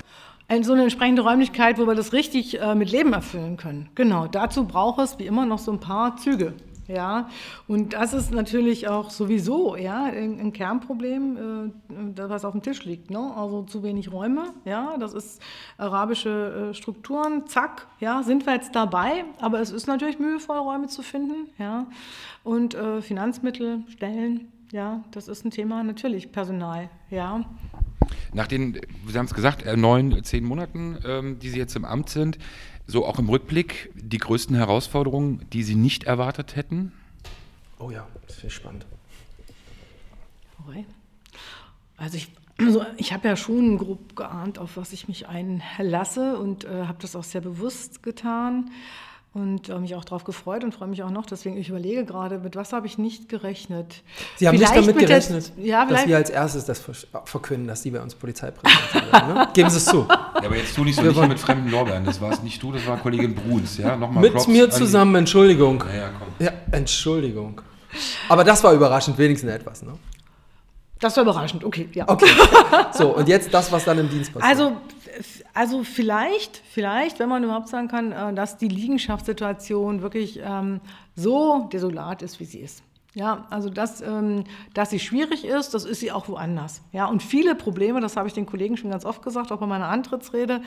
Ein- 0.48 0.64
so 0.64 0.72
eine 0.72 0.82
entsprechende 0.82 1.22
Räumlichkeit, 1.22 1.78
wo 1.78 1.86
wir 1.86 1.94
das 1.94 2.12
richtig 2.12 2.60
äh, 2.60 2.74
mit 2.74 2.90
Leben 2.90 3.12
erfüllen 3.12 3.56
können. 3.56 3.88
Genau, 3.94 4.26
dazu 4.26 4.64
braucht 4.64 4.98
es 5.00 5.18
wie 5.18 5.26
immer 5.26 5.46
noch 5.46 5.58
so 5.60 5.70
ein 5.72 5.80
paar 5.80 6.16
Züge. 6.16 6.54
Ja, 6.86 7.28
und 7.66 7.94
das 7.94 8.12
ist 8.12 8.30
natürlich 8.30 8.88
auch 8.88 9.10
sowieso 9.10 9.76
ja, 9.76 10.04
ein, 10.04 10.52
Kernproblem, 10.52 11.72
äh, 11.88 12.28
was 12.28 12.44
auf 12.44 12.52
dem 12.52 12.62
Tisch 12.62 12.84
liegt. 12.84 13.10
Ne? 13.10 13.32
Also 13.36 13.62
zu 13.62 13.82
wenig 13.82 14.12
Räume, 14.12 14.52
ja, 14.64 14.96
das 14.98 15.14
ist 15.14 15.40
arabische 15.78 16.70
äh, 16.70 16.74
Strukturen, 16.74 17.46
zack, 17.46 17.86
ja, 18.00 18.22
sind 18.22 18.44
wir 18.44 18.54
jetzt 18.54 18.74
dabei, 18.74 19.24
aber 19.40 19.60
es 19.60 19.70
ist 19.70 19.86
natürlich 19.86 20.18
mühevoll, 20.18 20.58
Räume 20.58 20.88
zu 20.88 21.02
finden, 21.02 21.48
ja, 21.58 21.86
und 22.42 22.74
äh, 22.74 23.00
Finanzmittel, 23.00 23.82
Stellen, 23.88 24.52
ja, 24.70 25.02
das 25.10 25.28
ist 25.28 25.44
ein 25.44 25.50
Thema, 25.50 25.82
natürlich 25.82 26.32
Personal, 26.32 26.90
ja. 27.10 27.44
Nach 28.34 28.48
den, 28.48 28.80
Sie 29.06 29.16
haben 29.16 29.26
es 29.26 29.34
gesagt, 29.34 29.62
äh, 29.64 29.76
neun, 29.76 30.22
zehn 30.24 30.44
Monaten, 30.44 30.98
ähm, 31.06 31.38
die 31.38 31.48
Sie 31.48 31.58
jetzt 31.58 31.76
im 31.76 31.84
Amt 31.84 32.10
sind, 32.10 32.38
so 32.86 33.06
auch 33.06 33.18
im 33.18 33.28
Rückblick 33.28 33.90
die 33.94 34.18
größten 34.18 34.56
Herausforderungen, 34.56 35.46
die 35.52 35.62
Sie 35.62 35.74
nicht 35.74 36.04
erwartet 36.04 36.56
hätten? 36.56 36.92
Oh 37.78 37.90
ja, 37.90 38.06
das 38.26 38.36
finde 38.36 38.48
ich 38.48 38.54
spannend. 38.54 38.86
Also 41.96 42.16
ich, 42.16 42.28
also 42.58 42.84
ich 42.96 43.12
habe 43.12 43.28
ja 43.28 43.36
schon 43.36 43.78
grob 43.78 44.16
geahnt, 44.16 44.58
auf 44.58 44.76
was 44.76 44.92
ich 44.92 45.08
mich 45.08 45.28
einlasse 45.28 46.38
und 46.38 46.64
äh, 46.64 46.86
habe 46.86 46.98
das 47.00 47.16
auch 47.16 47.24
sehr 47.24 47.40
bewusst 47.40 48.02
getan 48.02 48.70
und 49.34 49.68
äh, 49.68 49.78
mich 49.78 49.94
auch 49.96 50.04
darauf 50.04 50.24
gefreut 50.24 50.62
und 50.64 50.72
freue 50.74 50.88
mich 50.88 51.02
auch 51.02 51.10
noch. 51.10 51.26
Deswegen, 51.26 51.56
ich 51.56 51.68
überlege 51.68 52.04
gerade, 52.04 52.38
mit 52.38 52.54
was 52.56 52.72
habe 52.72 52.86
ich 52.86 52.98
nicht 52.98 53.28
gerechnet? 53.28 54.02
Sie 54.36 54.46
haben 54.48 54.56
Vielleicht 54.56 54.74
nicht 54.76 54.82
damit 54.88 54.96
mit 55.00 55.08
der- 55.08 55.18
gerechnet, 55.18 55.52
ja, 55.58 55.84
dass 55.84 56.06
wir 56.06 56.16
als 56.16 56.30
erstes 56.30 56.64
das 56.64 56.78
ver- 56.78 57.22
verkünden, 57.24 57.66
dass 57.66 57.82
Sie 57.82 57.90
bei 57.90 58.00
uns 58.00 58.14
Polizeipräsidentin 58.14 59.12
werden. 59.12 59.34
Ne? 59.34 59.48
Geben 59.52 59.70
Sie 59.70 59.76
es 59.78 59.84
zu. 59.86 60.06
Ja, 60.08 60.32
aber 60.36 60.56
jetzt 60.56 60.74
tu 60.76 60.84
nicht 60.84 60.94
so 60.96 61.02
Wir 61.02 61.08
nicht 61.10 61.18
wollen- 61.18 61.28
mit 61.28 61.38
fremden 61.40 61.70
Lorbeeren. 61.70 62.04
Das 62.04 62.20
war 62.20 62.30
es 62.32 62.42
nicht 62.42 62.62
du, 62.62 62.72
das 62.72 62.86
war 62.86 62.96
Kollegin 62.98 63.34
Bruns. 63.34 63.76
Ja, 63.78 63.96
nochmal 63.96 64.22
Mit 64.22 64.32
Props 64.34 64.46
mir 64.46 64.70
zusammen, 64.70 65.14
Entschuldigung. 65.16 65.82
Ja, 65.88 65.96
ja, 65.96 66.10
komm. 66.18 66.28
Ja, 66.46 66.52
Entschuldigung. 66.70 67.60
Aber 68.28 68.44
das 68.44 68.62
war 68.64 68.72
überraschend, 68.72 69.18
wenigstens 69.18 69.50
etwas. 69.50 69.82
Ne? 69.82 69.92
Das 71.04 71.14
war 71.18 71.24
überraschend, 71.24 71.64
okay, 71.64 71.86
ja. 71.92 72.08
Okay. 72.08 72.24
So, 72.92 73.14
und 73.14 73.28
jetzt 73.28 73.52
das, 73.52 73.70
was 73.70 73.84
dann 73.84 73.98
im 73.98 74.08
Dienst 74.08 74.32
passiert. 74.32 74.50
Also, 74.50 74.76
also 75.52 75.84
vielleicht, 75.84 76.62
vielleicht, 76.70 77.18
wenn 77.18 77.28
man 77.28 77.44
überhaupt 77.44 77.68
sagen 77.68 77.88
kann, 77.88 78.12
äh, 78.12 78.32
dass 78.32 78.56
die 78.56 78.68
Liegenschaftssituation 78.68 80.00
wirklich 80.00 80.40
ähm, 80.42 80.80
so 81.14 81.68
desolat 81.70 82.22
ist, 82.22 82.40
wie 82.40 82.46
sie 82.46 82.60
ist. 82.60 82.82
Ja, 83.16 83.46
also 83.48 83.70
dass, 83.70 84.00
ähm, 84.00 84.42
dass 84.74 84.90
sie 84.90 84.98
schwierig 84.98 85.44
ist, 85.44 85.72
das 85.72 85.84
ist 85.84 86.00
sie 86.00 86.10
auch 86.10 86.28
woanders. 86.28 86.82
Ja, 86.90 87.06
und 87.06 87.22
viele 87.22 87.54
Probleme, 87.54 88.00
das 88.00 88.16
habe 88.16 88.26
ich 88.26 88.34
den 88.34 88.44
Kollegen 88.44 88.76
schon 88.76 88.90
ganz 88.90 89.04
oft 89.04 89.22
gesagt, 89.22 89.52
auch 89.52 89.60
bei 89.60 89.66
meiner 89.66 89.86
Antrittsrede. 89.86 90.62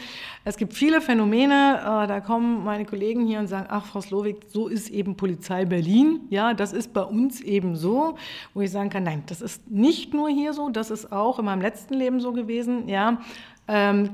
Es 0.46 0.56
gibt 0.56 0.74
viele 0.74 1.02
Phänomene, 1.02 1.80
äh, 1.82 2.08
da 2.08 2.22
kommen 2.22 2.64
meine 2.64 2.86
Kollegen 2.86 3.28
hier 3.28 3.40
und 3.40 3.48
sagen, 3.48 3.68
ach, 3.70 3.86
Frau 3.88 4.00
Slowik, 4.00 4.46
so 4.48 4.70
ist 4.70 4.90
eben 4.90 5.18
Polizei 5.18 5.66
Berlin. 5.66 6.22
Ja, 6.30 6.54
das 6.54 6.72
ist 6.72 6.94
bei 6.94 7.04
uns 7.04 7.42
eben 7.42 7.76
so, 7.76 8.16
wo 8.54 8.62
ich 8.62 8.72
sagen 8.72 8.90
kann, 8.90 9.04
nein, 9.04 9.24
das 9.26 9.42
ist 9.42 9.70
nicht 9.70 10.14
nur 10.14 10.30
hier 10.30 10.54
so, 10.54 10.70
das 10.70 10.90
ist 10.90 11.12
auch 11.12 11.40
in 11.40 11.46
meinem 11.46 11.62
letzten 11.62 11.96
Leben 11.96 12.22
so 12.22 12.32
gewesen. 12.32 12.88
Ja, 12.88 13.20
ähm, 13.68 14.12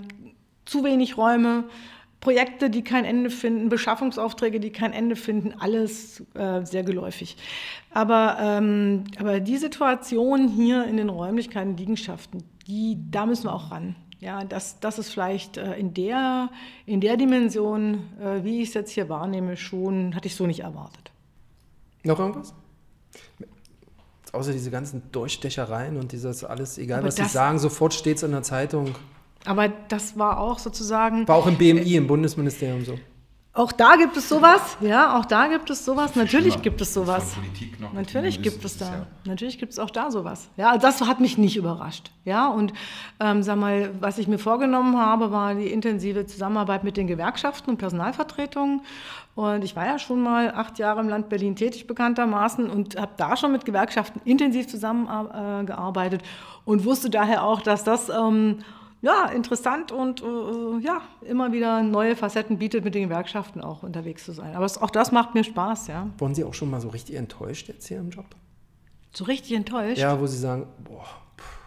zu 0.65 0.83
wenig 0.83 1.17
Räume, 1.17 1.65
Projekte, 2.23 2.69
die 2.69 2.85
kein 2.85 3.03
Ende 3.03 3.29
finden, 3.29 3.67
Beschaffungsaufträge, 3.67 4.61
die 4.61 4.71
kein 4.71 4.93
Ende 4.93 5.17
finden, 5.17 5.53
alles 5.59 6.23
äh, 6.35 6.63
sehr 6.63 6.83
geläufig. 6.83 7.35
Aber, 7.91 8.37
ähm, 8.39 9.03
aber 9.19 9.41
die 9.41 9.57
Situation 9.57 10.47
hier 10.47 10.85
in 10.85 10.95
den 10.95 11.09
Räumlichkeiten, 11.09 11.75
Liegenschaften, 11.75 12.45
die, 12.65 12.97
da 13.11 13.25
müssen 13.25 13.43
wir 13.43 13.53
auch 13.53 13.71
ran. 13.71 13.97
Ja, 14.21 14.45
das, 14.45 14.79
das 14.79 14.99
ist 14.99 15.09
vielleicht 15.09 15.57
äh, 15.57 15.73
in, 15.73 15.93
der, 15.93 16.49
in 16.85 17.01
der 17.01 17.17
Dimension, 17.17 17.99
äh, 18.21 18.41
wie 18.45 18.61
ich 18.61 18.69
es 18.69 18.73
jetzt 18.73 18.91
hier 18.91 19.09
wahrnehme, 19.09 19.57
schon, 19.57 20.15
hatte 20.15 20.27
ich 20.27 20.37
so 20.37 20.47
nicht 20.47 20.61
erwartet. 20.61 21.11
Noch 22.05 22.19
irgendwas? 22.19 22.53
Außer 24.31 24.53
diese 24.53 24.71
ganzen 24.71 25.11
Durchstechereien 25.11 25.97
und 25.97 26.13
dieses 26.13 26.45
alles, 26.45 26.77
egal 26.77 26.99
Aber 26.99 27.09
was 27.09 27.17
Sie 27.17 27.25
sagen, 27.25 27.59
sofort 27.59 27.93
steht 27.93 28.15
es 28.15 28.23
in 28.23 28.31
der 28.31 28.43
Zeitung. 28.43 28.95
Aber 29.45 29.67
das 29.67 30.17
war 30.17 30.39
auch 30.39 30.59
sozusagen. 30.59 31.27
War 31.27 31.35
auch 31.35 31.47
im 31.47 31.57
BMI, 31.57 31.95
im 31.95 32.07
Bundesministerium 32.07 32.85
so. 32.85 32.97
Auch 33.55 33.71
da 33.71 33.97
gibt 33.97 34.17
es 34.17 34.29
sowas, 34.29 34.77
ja, 34.81 35.15
auch 35.15 35.25
da 35.25 35.47
gibt 35.47 35.69
es 35.69 35.85
sowas. 35.85 36.15
Natürlich 36.15 36.63
gibt 36.63 36.81
es 36.81 36.91
sowas. 36.91 37.35
von 37.35 37.43
Politik 37.43 37.79
noch 37.79 37.93
Natürlich 37.93 38.41
gibt 38.41 38.65
es 38.65 38.79
da, 38.79 39.05
natürlich 39.25 39.59
gibt 39.59 39.73
es 39.73 39.77
auch 39.77 39.91
da 39.91 40.09
sowas. 40.09 40.49
Ja, 40.57 40.71
also 40.71 40.81
das 40.81 41.01
hat 41.01 41.19
mich 41.19 41.37
nicht 41.37 41.55
überrascht. 41.55 42.09
Ja, 42.25 42.47
und 42.47 42.73
ähm, 43.19 43.43
sag 43.43 43.57
mal, 43.59 43.91
was 43.99 44.17
ich 44.17 44.27
mir 44.27 44.39
vorgenommen 44.39 44.97
habe, 44.97 45.29
war 45.29 45.53
die 45.53 45.67
intensive 45.67 46.25
Zusammenarbeit 46.25 46.83
mit 46.83 46.97
den 46.97 47.05
Gewerkschaften 47.05 47.69
und 47.69 47.77
Personalvertretungen. 47.77 48.81
Und 49.35 49.63
ich 49.63 49.75
war 49.75 49.85
ja 49.85 49.99
schon 49.99 50.23
mal 50.23 50.51
acht 50.55 50.79
Jahre 50.79 51.01
im 51.01 51.09
Land 51.09 51.29
Berlin 51.29 51.55
tätig, 51.55 51.85
bekanntermaßen, 51.85 52.71
und 52.71 52.99
habe 52.99 53.11
da 53.17 53.37
schon 53.37 53.51
mit 53.51 53.65
Gewerkschaften 53.65 54.19
intensiv 54.25 54.65
zusammengearbeitet 54.65 56.23
und 56.65 56.85
wusste 56.85 57.11
daher 57.11 57.43
auch, 57.43 57.61
dass 57.61 57.83
das 57.83 58.09
ähm, 58.09 58.63
ja, 59.03 59.25
interessant 59.25 59.91
und 59.91 60.23
äh, 60.23 60.79
ja, 60.79 61.01
immer 61.23 61.51
wieder 61.51 61.83
neue 61.83 62.15
Facetten 62.15 62.57
bietet, 62.57 62.85
mit 62.85 62.95
den 62.95 63.03
Gewerkschaften 63.03 63.59
auch 63.59 63.83
unterwegs 63.83 64.23
zu 64.23 64.31
sein. 64.31 64.55
Aber 64.55 64.63
es, 64.63 64.81
auch 64.81 64.89
das 64.89 65.11
macht 65.11 65.35
mir 65.35 65.43
Spaß, 65.43 65.87
ja. 65.87 66.07
Wurden 66.17 66.33
Sie 66.33 66.45
auch 66.45 66.53
schon 66.53 66.69
mal 66.69 66.79
so 66.79 66.87
richtig 66.87 67.15
enttäuscht 67.15 67.67
jetzt 67.67 67.85
hier 67.85 67.99
im 67.99 68.11
Job? 68.11 68.25
So 69.11 69.25
richtig 69.25 69.57
enttäuscht? 69.57 69.97
Ja, 69.97 70.17
wo 70.21 70.25
Sie 70.25 70.37
sagen, 70.37 70.67
boah, 70.85 71.05
pff, 71.37 71.59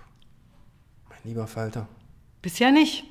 mein 1.10 1.18
lieber 1.24 1.46
Falter. 1.46 1.86
Bisher 2.40 2.70
nicht. 2.70 3.04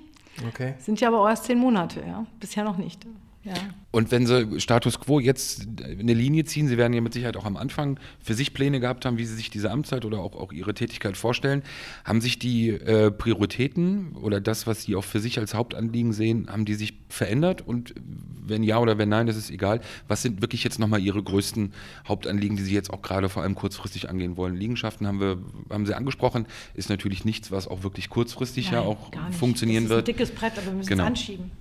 Okay. 0.47 0.73
Sind 0.79 0.99
ja 0.99 1.09
aber 1.09 1.21
auch 1.21 1.29
erst 1.29 1.43
zehn 1.43 1.59
Monate, 1.59 2.01
ja. 2.01 2.25
Bisher 2.39 2.63
noch 2.63 2.77
nicht. 2.77 3.05
Ja. 3.45 3.53
Und 3.91 4.11
wenn 4.11 4.25
Sie 4.25 4.59
Status 4.59 4.99
Quo 4.99 5.19
jetzt 5.19 5.67
eine 5.99 6.13
Linie 6.13 6.43
ziehen, 6.45 6.67
Sie 6.67 6.77
werden 6.77 6.93
ja 6.93 6.99
mit 7.01 7.13
Sicherheit 7.13 7.37
auch 7.37 7.45
am 7.45 7.55
Anfang 7.57 7.99
für 8.19 8.33
sich 8.33 8.53
Pläne 8.53 8.79
gehabt 8.79 9.05
haben, 9.05 9.17
wie 9.19 9.25
Sie 9.25 9.35
sich 9.35 9.49
diese 9.51 9.69
Amtszeit 9.71 10.03
oder 10.03 10.19
auch, 10.19 10.35
auch 10.35 10.51
Ihre 10.51 10.73
Tätigkeit 10.73 11.15
vorstellen. 11.15 11.61
Haben 12.03 12.21
sich 12.21 12.39
die 12.39 12.69
äh, 12.71 13.11
Prioritäten 13.11 14.13
oder 14.15 14.41
das, 14.41 14.65
was 14.67 14.81
Sie 14.83 14.95
auch 14.95 15.03
für 15.03 15.19
sich 15.19 15.37
als 15.39 15.53
Hauptanliegen 15.53 16.11
sehen, 16.11 16.47
haben 16.51 16.65
die 16.65 16.73
sich 16.73 16.95
verändert? 17.07 17.61
Und 17.65 17.93
wenn 18.47 18.63
ja 18.63 18.79
oder 18.79 18.97
wenn 18.97 19.09
nein, 19.09 19.27
das 19.27 19.37
ist 19.37 19.49
egal. 19.51 19.79
Was 20.07 20.23
sind 20.23 20.41
wirklich 20.41 20.63
jetzt 20.63 20.79
nochmal 20.79 20.99
Ihre 21.01 21.21
größten 21.21 21.71
Hauptanliegen, 22.07 22.57
die 22.57 22.63
Sie 22.63 22.73
jetzt 22.73 22.91
auch 22.91 23.01
gerade 23.01 23.29
vor 23.29 23.43
allem 23.43 23.55
kurzfristig 23.55 24.09
angehen 24.09 24.37
wollen? 24.37 24.55
Liegenschaften 24.55 25.05
haben 25.07 25.19
wir, 25.19 25.37
haben 25.69 25.85
Sie 25.85 25.93
angesprochen, 25.93 26.47
ist 26.73 26.89
natürlich 26.89 27.25
nichts, 27.25 27.51
was 27.51 27.67
auch 27.67 27.83
wirklich 27.83 28.09
kurzfristig 28.09 28.71
ja 28.71 28.79
Nein, 28.79 28.87
auch 28.87 29.11
gar 29.11 29.27
nicht. 29.29 29.37
funktionieren 29.39 29.83
das 29.83 29.91
ist 29.91 29.95
wird. 29.97 30.09
ein 30.09 30.13
dickes 30.13 30.31
Brett, 30.31 30.53
aber 30.57 30.65
wir 30.67 30.73
müssen 30.73 30.89
Genau. 30.89 31.03
es 31.03 31.07
anschieben. 31.07 31.51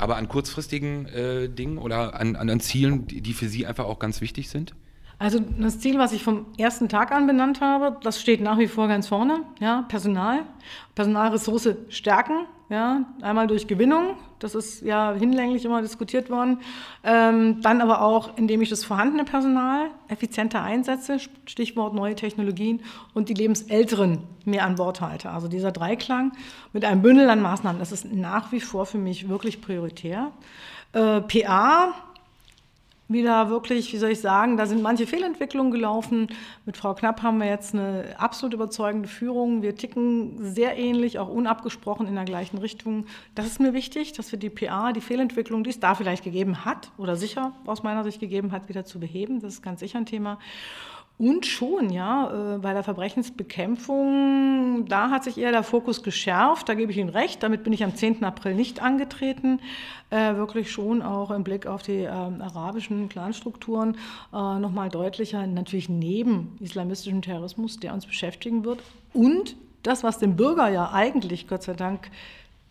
Aber 0.00 0.16
an 0.16 0.28
kurzfristigen 0.28 1.04
äh, 1.08 1.50
Dingen 1.50 1.76
oder 1.76 2.18
an, 2.18 2.34
an, 2.34 2.48
an 2.48 2.60
Zielen, 2.60 3.06
die, 3.06 3.20
die 3.20 3.34
für 3.34 3.48
Sie 3.50 3.66
einfach 3.66 3.84
auch 3.84 3.98
ganz 3.98 4.22
wichtig 4.22 4.48
sind? 4.48 4.74
Also 5.20 5.38
das 5.38 5.78
Ziel, 5.78 5.98
was 5.98 6.12
ich 6.12 6.24
vom 6.24 6.46
ersten 6.56 6.88
Tag 6.88 7.12
an 7.12 7.26
benannt 7.26 7.60
habe, 7.60 7.98
das 8.02 8.18
steht 8.18 8.40
nach 8.40 8.56
wie 8.56 8.68
vor 8.68 8.88
ganz 8.88 9.06
vorne. 9.06 9.42
Ja, 9.60 9.84
Personal, 9.86 10.44
Personalressource 10.94 11.74
stärken. 11.90 12.46
Ja, 12.70 13.04
einmal 13.20 13.46
durch 13.46 13.66
Gewinnung, 13.66 14.14
das 14.38 14.54
ist 14.54 14.80
ja 14.82 15.12
hinlänglich 15.12 15.64
immer 15.64 15.82
diskutiert 15.82 16.30
worden. 16.30 16.60
Ähm, 17.02 17.60
dann 17.62 17.80
aber 17.82 18.00
auch, 18.00 18.38
indem 18.38 18.62
ich 18.62 18.70
das 18.70 18.84
vorhandene 18.84 19.24
Personal 19.24 19.90
effizienter 20.08 20.62
einsetze, 20.62 21.18
Stichwort 21.46 21.94
neue 21.94 22.14
Technologien 22.14 22.80
und 23.12 23.28
die 23.28 23.34
Lebensälteren 23.34 24.22
mehr 24.44 24.64
an 24.64 24.76
Bord 24.76 25.00
halte. 25.00 25.30
Also 25.30 25.48
dieser 25.48 25.72
Dreiklang 25.72 26.32
mit 26.72 26.84
einem 26.84 27.02
Bündel 27.02 27.28
an 27.28 27.42
Maßnahmen, 27.42 27.80
das 27.80 27.92
ist 27.92 28.10
nach 28.10 28.52
wie 28.52 28.60
vor 28.60 28.86
für 28.86 28.98
mich 28.98 29.28
wirklich 29.28 29.60
prioritär. 29.60 30.30
Äh, 30.92 31.20
PA, 31.20 31.92
wieder 33.10 33.50
wirklich, 33.50 33.92
wie 33.92 33.98
soll 33.98 34.10
ich 34.10 34.20
sagen, 34.20 34.56
da 34.56 34.66
sind 34.66 34.82
manche 34.82 35.06
Fehlentwicklungen 35.06 35.72
gelaufen. 35.72 36.28
Mit 36.64 36.76
Frau 36.76 36.94
Knapp 36.94 37.22
haben 37.22 37.38
wir 37.38 37.46
jetzt 37.46 37.74
eine 37.74 38.14
absolut 38.18 38.54
überzeugende 38.54 39.08
Führung. 39.08 39.62
Wir 39.62 39.74
ticken 39.74 40.36
sehr 40.38 40.78
ähnlich, 40.78 41.18
auch 41.18 41.28
unabgesprochen 41.28 42.06
in 42.06 42.14
der 42.14 42.24
gleichen 42.24 42.58
Richtung. 42.58 43.06
Das 43.34 43.46
ist 43.46 43.60
mir 43.60 43.74
wichtig, 43.74 44.12
dass 44.12 44.30
wir 44.30 44.38
die 44.38 44.50
PA, 44.50 44.92
die 44.92 45.00
Fehlentwicklung, 45.00 45.64
die 45.64 45.70
es 45.70 45.80
da 45.80 45.94
vielleicht 45.94 46.22
gegeben 46.22 46.64
hat 46.64 46.92
oder 46.98 47.16
sicher 47.16 47.52
aus 47.66 47.82
meiner 47.82 48.04
Sicht 48.04 48.20
gegeben 48.20 48.52
hat, 48.52 48.68
wieder 48.68 48.84
zu 48.84 49.00
beheben. 49.00 49.40
Das 49.40 49.54
ist 49.54 49.62
ganz 49.62 49.80
sicher 49.80 49.98
ein 49.98 50.06
Thema. 50.06 50.38
Und 51.20 51.44
schon, 51.44 51.90
ja, 51.90 52.54
äh, 52.54 52.58
bei 52.60 52.72
der 52.72 52.82
Verbrechensbekämpfung, 52.82 54.86
da 54.88 55.10
hat 55.10 55.24
sich 55.24 55.36
eher 55.36 55.52
der 55.52 55.62
Fokus 55.62 56.02
geschärft, 56.02 56.66
da 56.66 56.72
gebe 56.72 56.92
ich 56.92 56.96
Ihnen 56.96 57.10
recht, 57.10 57.42
damit 57.42 57.62
bin 57.62 57.74
ich 57.74 57.84
am 57.84 57.94
10. 57.94 58.24
April 58.24 58.54
nicht 58.54 58.80
angetreten, 58.80 59.60
äh, 60.08 60.36
wirklich 60.36 60.72
schon 60.72 61.02
auch 61.02 61.30
im 61.30 61.44
Blick 61.44 61.66
auf 61.66 61.82
die 61.82 62.04
ähm, 62.04 62.40
arabischen 62.40 63.10
Clanstrukturen 63.10 63.98
äh, 64.32 64.58
nochmal 64.58 64.88
deutlicher, 64.88 65.46
natürlich 65.46 65.90
neben 65.90 66.56
islamistischem 66.58 67.20
Terrorismus, 67.20 67.78
der 67.78 67.92
uns 67.92 68.06
beschäftigen 68.06 68.64
wird. 68.64 68.78
Und 69.12 69.56
das, 69.82 70.02
was 70.02 70.20
den 70.20 70.36
Bürger 70.36 70.70
ja 70.70 70.90
eigentlich, 70.90 71.48
Gott 71.48 71.64
sei 71.64 71.74
Dank, 71.74 72.10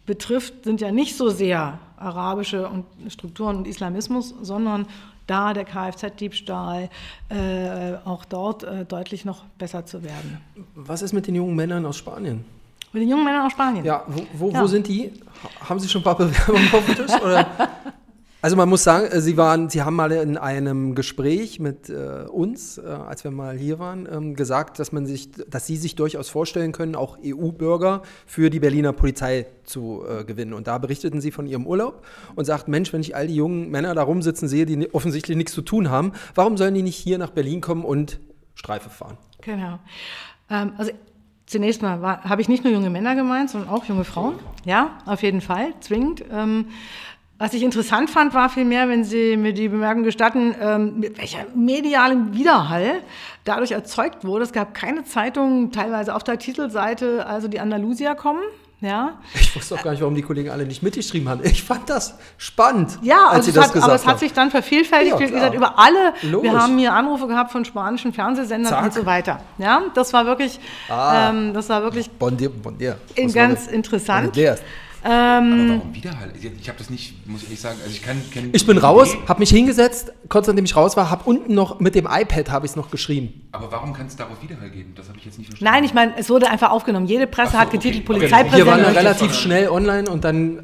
betrifft, 0.08 0.64
sind 0.64 0.82
ja 0.82 0.92
nicht 0.92 1.16
so 1.16 1.30
sehr 1.30 1.78
arabische 1.98 2.68
Strukturen 3.10 3.58
und 3.58 3.68
Islamismus, 3.68 4.34
sondern 4.42 4.88
da 5.30 5.54
der 5.54 5.66
Kfz-Diebstahl 5.66 6.90
äh, 7.30 7.94
auch 8.06 8.26
dort 8.26 8.64
äh, 8.64 8.86
deutlich 8.86 9.26
noch 9.26 9.44
besser 9.58 9.86
zu 9.86 10.04
werden. 10.04 10.40
Was 10.76 11.02
ist 11.02 11.14
mit 11.14 11.28
den 11.28 11.36
jungen 11.36 11.56
Männern 11.56 11.86
aus 11.86 11.98
Spanien? 11.98 12.44
Mit 12.92 13.04
den 13.04 13.10
jungen 13.10 13.24
Männern 13.26 13.46
aus 13.46 13.52
Spanien. 13.52 13.86
Ja, 13.86 14.04
wo, 14.08 14.22
wo, 14.34 14.50
Ja. 14.52 14.62
wo 14.62 14.68
sind 14.68 14.88
die? 14.88 15.12
Ha- 15.44 15.70
Haben 15.70 15.80
Sie 15.80 15.88
schon 15.88 16.02
ein 16.02 16.04
paar 16.04 16.18
Bewerbungen 16.18 16.68
auf 16.74 16.86
dem 16.86 16.96
Tisch? 16.96 17.22
Oder? 17.22 17.46
Also 18.42 18.56
man 18.56 18.70
muss 18.70 18.86
sagen, 18.86 19.08
äh, 19.08 19.20
Sie 19.20 19.36
waren, 19.36 19.70
Sie 19.70 19.82
haben 19.82 19.96
mal 19.96 20.12
in 20.12 20.38
einem 20.38 20.96
Gespräch 20.96 21.60
mit 21.60 21.90
äh, 21.90 22.26
uns, 22.30 22.78
äh, 22.78 22.86
als 22.88 23.26
wir 23.26 23.32
mal 23.32 23.58
hier 23.58 23.80
waren, 23.80 24.08
ähm, 24.10 24.36
gesagt, 24.36 24.80
dass 24.80 24.94
man 24.94 25.06
sich, 25.06 25.30
dass 25.50 25.68
Sie 25.68 25.76
sich 25.76 25.96
durchaus 25.96 26.30
vorstellen 26.30 26.72
können, 26.72 26.96
auch 26.96 27.18
EU-Bürger 27.24 28.02
für 28.26 28.50
die 28.50 28.62
Berliner 28.62 28.94
Polizei 28.94 29.48
zu 29.66 30.04
äh, 30.08 30.24
gewinnen. 30.24 30.54
Und 30.54 30.68
da 30.68 30.78
berichteten 30.78 31.20
Sie 31.20 31.32
von 31.32 31.48
Ihrem 31.48 31.68
Urlaub 31.68 32.06
und 32.36 32.46
sagten, 32.46 32.72
Mensch, 32.72 32.94
wenn 32.94 33.02
ich 33.02 33.14
all 33.14 33.28
die 33.28 33.36
jungen 33.36 33.70
Männer 33.72 33.94
da 33.94 34.04
rumsitzen 34.04 34.48
sehe, 34.48 34.66
die 34.66 34.94
offensichtlich 34.94 35.36
nichts 35.36 35.52
zu 35.52 35.62
tun 35.62 35.90
haben, 35.90 36.14
warum 36.34 36.56
sollen 36.56 36.74
die 36.74 36.84
nicht 36.84 36.98
hier 36.98 37.18
nach 37.18 37.32
Berlin 37.32 37.60
kommen 37.60 37.84
und 37.84 38.22
Streife 38.56 38.90
fahren? 38.90 39.18
Genau. 39.42 39.80
Ähm, 40.50 40.72
also 40.78 40.92
zunächst 41.46 41.82
mal 41.82 42.02
habe 42.24 42.42
ich 42.42 42.48
nicht 42.48 42.64
nur 42.64 42.72
junge 42.72 42.90
Männer 42.90 43.16
gemeint, 43.16 43.50
sondern 43.50 43.70
auch 43.70 43.84
junge 43.86 44.06
Frauen. 44.06 44.36
Ja, 44.64 45.00
auf 45.06 45.24
jeden 45.24 45.42
Fall, 45.42 45.74
zwingend. 45.82 46.24
Ähm, 46.32 46.68
was 47.40 47.54
ich 47.54 47.64
interessant 47.64 48.10
fand, 48.10 48.34
war 48.34 48.50
vielmehr, 48.50 48.88
wenn 48.90 49.04
Sie 49.04 49.38
mir 49.38 49.54
die 49.54 49.70
Bemerkung 49.70 50.04
gestatten, 50.04 50.54
ähm, 50.62 51.00
mit 51.00 51.18
welcher 51.18 51.40
medialen 51.56 52.34
Widerhall 52.34 53.02
dadurch 53.46 53.72
erzeugt 53.72 54.26
wurde. 54.26 54.44
Es 54.44 54.52
gab 54.52 54.74
keine 54.74 55.06
Zeitungen, 55.06 55.72
teilweise 55.72 56.14
auf 56.14 56.24
der 56.24 56.38
Titelseite, 56.38 57.26
also 57.26 57.48
die 57.48 57.60
Andalusier 57.60 58.14
kommen. 58.16 58.42
Ja, 58.82 59.18
Ich 59.34 59.54
wusste 59.58 59.76
auch 59.76 59.84
gar 59.84 59.92
nicht, 59.92 60.00
warum 60.00 60.16
die 60.16 60.22
Kollegen 60.22 60.50
alle 60.52 60.66
nicht 60.66 60.82
mitgeschrieben 60.84 61.28
haben. 61.28 61.42
Ich 61.44 61.64
fand 61.64 61.90
das 61.90 62.18
spannend, 62.38 62.98
Ja, 63.02 63.26
als 63.28 63.36
also 63.40 63.46
Sie 63.48 63.52
das 63.54 63.66
hat, 63.66 63.74
gesagt 63.74 63.84
aber 63.92 63.96
es 63.96 64.08
hat 64.08 64.20
sich 64.20 64.32
dann 64.32 64.52
vervielfältigt, 64.52 65.20
Ja, 65.20 65.28
wie 65.28 65.32
gesagt, 65.32 65.54
über 65.54 65.78
alle. 65.78 66.14
Logisch. 66.22 66.50
Wir 66.52 66.58
haben 66.62 66.78
hier 66.78 66.94
Anrufe 66.94 67.28
gehabt 67.28 67.52
von 67.52 67.66
spanischen 67.66 68.14
Fernsehsendern 68.14 68.72
Zack. 68.72 68.84
und 68.86 68.94
so 68.94 69.06
weiter. 69.06 69.42
Ja, 69.58 69.82
das 69.96 70.14
war 70.14 70.26
wirklich, 70.26 70.62
Ah. 70.90 71.30
ähm, 71.30 71.54
das 71.54 71.68
war 71.68 71.84
wirklich 71.84 72.10
Bon 72.12 72.38
bon 72.38 72.80
war 72.80 72.96
ganz 73.34 73.68
interessant. 73.68 74.32
Bon 74.34 74.42
dir. 75.04 75.10
Aber 75.10 75.70
warum 75.80 75.94
Widerhall? 75.96 76.32
Ich, 76.40 76.68
habe 76.68 76.78
das 76.78 76.90
nicht, 76.90 77.28
muss 77.28 77.42
ich 77.42 77.48
ehrlich 77.48 77.62
sagen, 77.62 77.78
also 77.84 77.92
ich 77.92 78.02
kann... 78.02 78.22
kann 78.34 78.50
Ich 78.52 78.66
bin 78.66 78.78
raus, 78.78 79.16
habe 79.28 79.40
mich 79.40 79.50
hingesetzt, 79.50 80.12
kurz 80.30 80.48
nachdem 80.48 80.66
ich 80.66 80.76
raus 80.76 80.98
war, 80.98 81.10
habe 81.10 81.24
unten 81.26 81.54
noch 81.54 81.80
mit 81.80 81.96
dem 81.96 82.06
iPad 82.06 82.50
habe 82.52 82.66
ich 82.66 82.72
es 82.72 82.76
noch 82.76 82.92
geschrieben. 82.92 83.48
Aber 83.52 83.72
warum 83.72 83.94
kann 83.94 84.08
es 84.08 84.16
darauf 84.16 84.42
Widerhall 84.42 84.70
geben? 84.70 84.94
Das 84.96 85.08
habe 85.08 85.18
ich 85.18 85.26
jetzt 85.26 85.38
nicht 85.38 85.48
verstanden. 85.50 85.74
Nein, 85.74 85.84
ich 85.84 85.94
meine, 85.94 86.14
es 86.18 86.30
wurde 86.30 86.50
einfach 86.50 86.72
aufgenommen. 86.72 87.08
Jede 87.08 87.28
Presse 87.28 87.54
so, 87.54 87.58
hat 87.60 87.72
getitelt, 87.72 88.10
okay. 88.10 88.22
Wir 88.22 88.32
waren 88.32 88.50
Polizeipräsident. 88.52 88.98
relativ 88.98 89.34
schnell 89.34 89.70
online 89.70 90.10
und 90.10 90.24
dann 90.24 90.60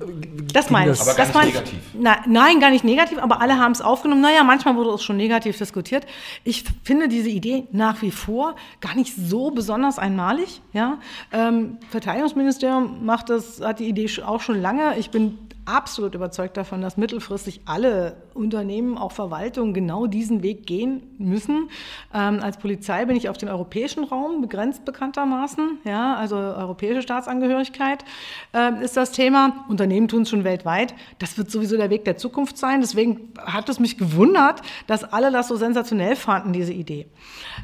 Das 0.54 0.70
meine 0.70 0.92
ich. 0.92 1.02
Aber 1.02 1.14
gar 1.16 1.26
das 1.26 1.36
nicht 1.36 1.46
negativ. 1.56 1.80
Na, 2.00 2.18
nein, 2.28 2.60
gar 2.60 2.70
nicht 2.70 2.84
negativ, 2.84 3.18
aber 3.20 3.42
alle 3.42 3.58
haben 3.58 3.72
es 3.72 3.82
aufgenommen. 3.82 4.22
Naja, 4.22 4.44
manchmal 4.44 4.76
wurde 4.76 4.92
es 4.92 5.04
schon 5.04 5.18
negativ 5.18 5.58
diskutiert. 5.58 6.06
Ich 6.44 6.64
finde 6.84 7.08
diese 7.08 7.30
Idee 7.30 7.64
nach 7.72 8.02
wie 8.02 8.12
vor 8.12 8.56
gar 8.82 8.96
nicht 8.96 9.14
so 9.16 9.52
besonders 9.52 9.98
einmalig. 10.00 10.62
Ja? 10.74 11.00
Ähm, 11.32 11.78
Verteidigungsministerium 11.90 13.06
macht 13.06 13.30
das, 13.30 13.62
hat 13.62 13.80
die 13.80 13.86
Idee 13.90 14.06
sch- 14.06 14.25
auch 14.26 14.42
schon 14.42 14.62
lange. 14.62 14.98
Ich 14.98 15.12
bin 15.12 15.38
absolut 15.66 16.14
überzeugt 16.14 16.58
davon, 16.58 16.82
dass 16.82 16.96
mittelfristig 16.96 17.62
alle 17.66 18.18
Unternehmen, 18.34 18.98
auch 18.98 19.12
Verwaltungen, 19.12 19.74
genau 19.74 20.06
diesen 20.06 20.44
Weg 20.44 20.68
gehen 20.68 21.02
müssen. 21.18 21.70
Ähm, 22.14 22.40
als 22.42 22.58
Polizei 22.58 23.06
bin 23.06 23.16
ich 23.16 23.30
auf 23.30 23.38
den 23.38 23.50
europäischen 23.50 24.04
Raum 24.04 24.42
begrenzt 24.42 24.86
bekanntermaßen. 24.86 25.80
Ja, 25.84 26.16
also 26.16 26.36
europäische 26.36 27.02
Staatsangehörigkeit 27.02 28.06
ähm, 28.54 28.82
ist 28.82 28.96
das 28.96 29.12
Thema. 29.12 29.66
Unternehmen 29.68 30.08
tun 30.08 30.22
es 30.22 30.30
schon 30.30 30.44
weltweit. 30.44 30.94
Das 31.20 31.38
wird 31.38 31.50
sowieso 31.50 31.78
der 31.78 31.90
Weg 31.90 32.06
der 32.06 32.18
Zukunft 32.18 32.58
sein. 32.58 32.82
Deswegen 32.82 33.34
hat 33.38 33.68
es 33.70 33.80
mich 33.80 33.98
gewundert, 33.98 34.62
dass 34.88 35.04
alle 35.04 35.32
das 35.32 35.48
so 35.48 35.56
sensationell 35.56 36.16
fanden, 36.16 36.54
diese 36.54 36.74
Idee. 36.74 37.08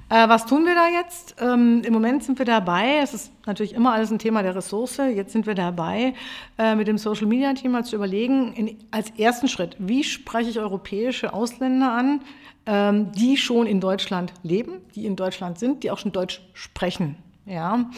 Äh, 0.09 0.27
was 0.27 0.45
tun 0.45 0.65
wir 0.65 0.73
da 0.73 0.87
jetzt? 0.87 1.35
Ähm, 1.39 1.83
Im 1.85 1.93
Moment 1.93 2.23
sind 2.23 2.39
wir 2.39 2.45
dabei. 2.45 2.99
Es 3.03 3.13
ist 3.13 3.31
natürlich 3.45 3.73
immer 3.73 3.93
alles 3.93 4.11
ein 4.11 4.19
Thema 4.19 4.43
der 4.43 4.55
Ressource. 4.55 4.97
Jetzt 4.97 5.33
sind 5.33 5.47
wir 5.47 5.55
dabei, 5.55 6.13
äh, 6.57 6.75
mit 6.75 6.87
dem 6.87 6.97
Social 6.97 7.27
Media 7.27 7.53
mal 7.69 7.85
zu 7.85 7.95
überlegen, 7.95 8.53
in, 8.53 8.77
als 8.91 9.09
ersten 9.11 9.47
Schritt, 9.47 9.75
wie 9.79 10.03
spreche 10.03 10.49
ich 10.49 10.59
europäische 10.59 11.33
Ausländer 11.33 11.91
an, 11.91 12.21
ähm, 12.65 13.11
die 13.13 13.37
schon 13.37 13.67
in 13.67 13.79
Deutschland 13.79 14.33
leben, 14.43 14.73
die 14.95 15.05
in 15.05 15.15
Deutschland 15.15 15.59
sind, 15.59 15.83
die 15.83 15.91
auch 15.91 15.97
schon 15.97 16.11
Deutsch 16.11 16.41
sprechen. 16.53 17.15
Ja. 17.45 17.89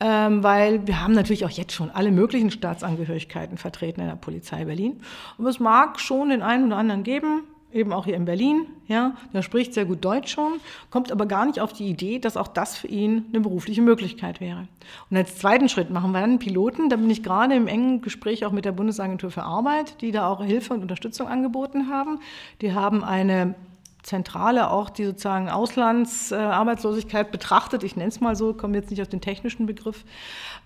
Ähm, 0.00 0.44
weil 0.44 0.86
wir 0.86 1.02
haben 1.02 1.12
natürlich 1.12 1.44
auch 1.44 1.50
jetzt 1.50 1.72
schon 1.72 1.90
alle 1.90 2.12
möglichen 2.12 2.50
Staatsangehörigkeiten 2.50 3.58
vertreten 3.58 4.00
in 4.00 4.06
der 4.06 4.14
Polizei 4.14 4.64
Berlin. 4.64 5.00
Und 5.38 5.46
es 5.46 5.58
mag 5.58 5.98
schon 5.98 6.28
den 6.28 6.40
einen 6.40 6.66
oder 6.66 6.76
anderen 6.76 7.02
geben, 7.02 7.42
eben 7.72 7.92
auch 7.92 8.06
hier 8.06 8.16
in 8.16 8.24
Berlin, 8.24 8.66
ja, 8.86 9.14
der 9.32 9.42
spricht 9.42 9.74
sehr 9.74 9.84
gut 9.84 10.04
Deutsch 10.04 10.32
schon, 10.32 10.54
kommt 10.90 11.12
aber 11.12 11.26
gar 11.26 11.44
nicht 11.44 11.60
auf 11.60 11.72
die 11.72 11.88
Idee, 11.88 12.18
dass 12.18 12.36
auch 12.36 12.48
das 12.48 12.78
für 12.78 12.88
ihn 12.88 13.26
eine 13.28 13.40
berufliche 13.40 13.82
Möglichkeit 13.82 14.40
wäre. 14.40 14.66
Und 15.10 15.16
als 15.16 15.36
zweiten 15.36 15.68
Schritt 15.68 15.90
machen 15.90 16.12
wir 16.12 16.20
dann 16.20 16.38
Piloten, 16.38 16.88
da 16.88 16.96
bin 16.96 17.10
ich 17.10 17.22
gerade 17.22 17.54
im 17.54 17.66
engen 17.66 18.00
Gespräch 18.00 18.46
auch 18.46 18.52
mit 18.52 18.64
der 18.64 18.72
Bundesagentur 18.72 19.30
für 19.30 19.42
Arbeit, 19.42 20.00
die 20.00 20.12
da 20.12 20.28
auch 20.28 20.42
Hilfe 20.42 20.74
und 20.74 20.82
Unterstützung 20.82 21.28
angeboten 21.28 21.88
haben. 21.88 22.20
Die 22.62 22.72
haben 22.72 23.04
eine 23.04 23.54
Zentrale 24.02 24.70
auch 24.70 24.90
die 24.90 25.04
sozusagen 25.04 25.48
Auslandsarbeitslosigkeit 25.48 27.30
betrachtet. 27.30 27.82
Ich 27.82 27.96
nenne 27.96 28.08
es 28.08 28.20
mal 28.20 28.36
so, 28.36 28.54
komme 28.54 28.76
jetzt 28.76 28.90
nicht 28.90 29.02
auf 29.02 29.08
den 29.08 29.20
technischen 29.20 29.66
Begriff. 29.66 30.04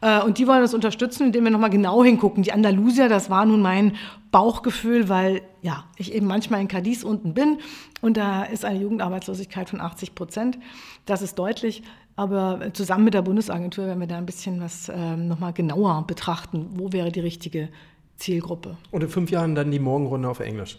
Äh, 0.01 0.21
Und 0.21 0.39
die 0.39 0.47
wollen 0.47 0.63
das 0.63 0.75
unterstützen, 0.75 1.27
indem 1.27 1.45
wir 1.45 1.51
nochmal 1.51 1.71
genau 1.71 2.05
hingucken. 2.05 2.43
Die 2.43 2.53
Andalusier, 2.53 3.09
das 3.09 3.31
war 3.31 3.45
nun 3.47 3.63
mein 3.63 3.97
Bauchgefühl, 4.31 5.09
weil 5.09 5.43
ja, 5.61 5.85
ich 5.97 6.13
eben 6.15 6.27
manchmal 6.27 6.61
in 6.61 6.69
Cadiz 6.69 7.05
unten 7.05 7.35
bin 7.35 7.59
und 8.01 8.17
da 8.17 8.45
ist 8.45 8.65
eine 8.65 8.79
Jugendarbeitslosigkeit 8.81 9.69
von 9.71 9.81
80 9.81 10.15
Prozent. 10.15 10.59
Das 11.07 11.23
ist 11.23 11.39
deutlich. 11.39 11.83
Aber 12.15 12.75
zusammen 12.75 13.05
mit 13.05 13.15
der 13.15 13.23
Bundesagentur 13.23 13.87
werden 13.87 14.01
wir 14.01 14.07
da 14.07 14.19
ein 14.19 14.27
bisschen 14.27 14.61
was 14.61 14.91
ähm, 14.95 15.29
nochmal 15.29 15.55
genauer 15.55 16.07
betrachten. 16.07 16.69
Wo 16.75 16.93
wäre 16.93 17.11
die 17.11 17.21
richtige 17.21 17.71
Zielgruppe? 18.17 18.77
Und 18.91 19.03
in 19.03 19.09
fünf 19.09 19.31
Jahren 19.31 19.55
dann 19.55 19.71
die 19.71 19.79
Morgenrunde 19.79 20.29
auf 20.29 20.41
Englisch. 20.41 20.79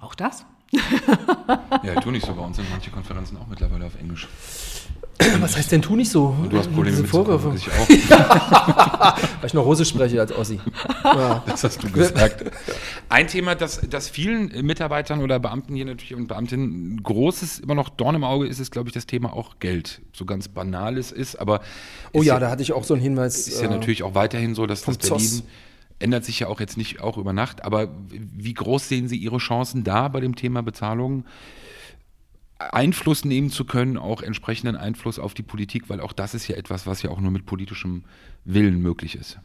Auch 0.00 0.14
das? 0.14 0.44
Ja, 1.82 2.00
tu 2.00 2.10
nicht 2.10 2.26
so. 2.26 2.34
Bei 2.34 2.42
uns 2.42 2.56
sind 2.56 2.70
manche 2.70 2.90
Konferenzen 2.90 3.36
auch 3.36 3.46
mittlerweile 3.48 3.86
auf 3.86 3.96
Englisch. 3.98 4.28
Was 5.40 5.56
heißt 5.56 5.72
denn 5.72 5.82
tu 5.82 5.96
nicht 5.96 6.10
so? 6.10 6.34
Du 6.48 6.56
hast 6.56 6.68
Probleme 6.68 6.90
Diese 6.90 7.02
mit 7.02 7.10
Vorwürfe. 7.10 7.52
Ich 7.56 7.68
auch. 7.68 7.88
Weil 9.40 9.46
ich 9.46 9.54
noch 9.54 9.64
Russisch 9.64 9.88
spreche 9.88 10.20
als 10.20 10.32
Ossi. 10.32 10.60
Ja. 11.04 11.42
Das 11.50 11.64
hast 11.64 11.82
du 11.82 11.90
gesagt. 11.90 12.44
Ein 13.08 13.26
Thema, 13.26 13.54
das, 13.54 13.80
das 13.88 14.08
vielen 14.08 14.48
Mitarbeitern 14.64 15.20
oder 15.22 15.38
Beamten 15.38 15.74
hier 15.74 15.84
natürlich 15.84 16.14
und 16.14 16.28
Beamtinnen 16.28 17.02
großes, 17.02 17.58
immer 17.60 17.74
noch 17.74 17.88
Dorn 17.88 18.14
im 18.14 18.24
Auge 18.24 18.46
ist, 18.46 18.60
ist, 18.60 18.70
glaube 18.70 18.88
ich, 18.88 18.94
das 18.94 19.06
Thema 19.06 19.32
auch 19.32 19.58
Geld. 19.58 20.00
So 20.12 20.24
ganz 20.24 20.48
banal 20.48 20.96
es 20.96 21.12
ist, 21.12 21.36
aber 21.36 21.60
Oh 22.12 22.20
ist 22.20 22.26
ja, 22.26 22.38
da 22.38 22.50
hatte 22.50 22.62
ich 22.62 22.72
auch 22.72 22.84
so 22.84 22.94
einen 22.94 23.02
Hinweis. 23.02 23.48
ist 23.48 23.60
ja 23.60 23.68
äh, 23.68 23.70
natürlich 23.70 24.02
auch 24.02 24.14
weiterhin 24.14 24.54
so, 24.54 24.66
dass 24.66 24.82
das 24.82 24.98
Berlin 24.98 25.18
Zoss. 25.18 25.42
Ändert 26.00 26.24
sich 26.24 26.40
ja 26.40 26.48
auch 26.48 26.60
jetzt 26.60 26.76
nicht 26.76 27.00
auch 27.00 27.16
über 27.16 27.32
Nacht. 27.32 27.64
Aber 27.64 27.88
wie 28.10 28.54
groß 28.54 28.88
sehen 28.88 29.08
Sie 29.08 29.16
Ihre 29.16 29.38
Chancen 29.38 29.84
da 29.84 30.08
bei 30.08 30.20
dem 30.20 30.34
Thema 30.34 30.62
Bezahlung? 30.62 31.24
Einfluss 32.58 33.24
nehmen 33.24 33.50
zu 33.50 33.64
können, 33.64 33.96
auch 33.96 34.20
entsprechenden 34.22 34.76
Einfluss 34.76 35.18
auf 35.18 35.32
die 35.32 35.42
Politik, 35.42 35.88
weil 35.88 36.00
auch 36.00 36.12
das 36.12 36.34
ist 36.34 36.46
ja 36.48 36.56
etwas, 36.56 36.86
was 36.86 37.02
ja 37.02 37.10
auch 37.10 37.20
nur 37.20 37.30
mit 37.30 37.46
politischem 37.46 38.04
Willen 38.44 38.82
möglich 38.82 39.14
ist. 39.14 39.38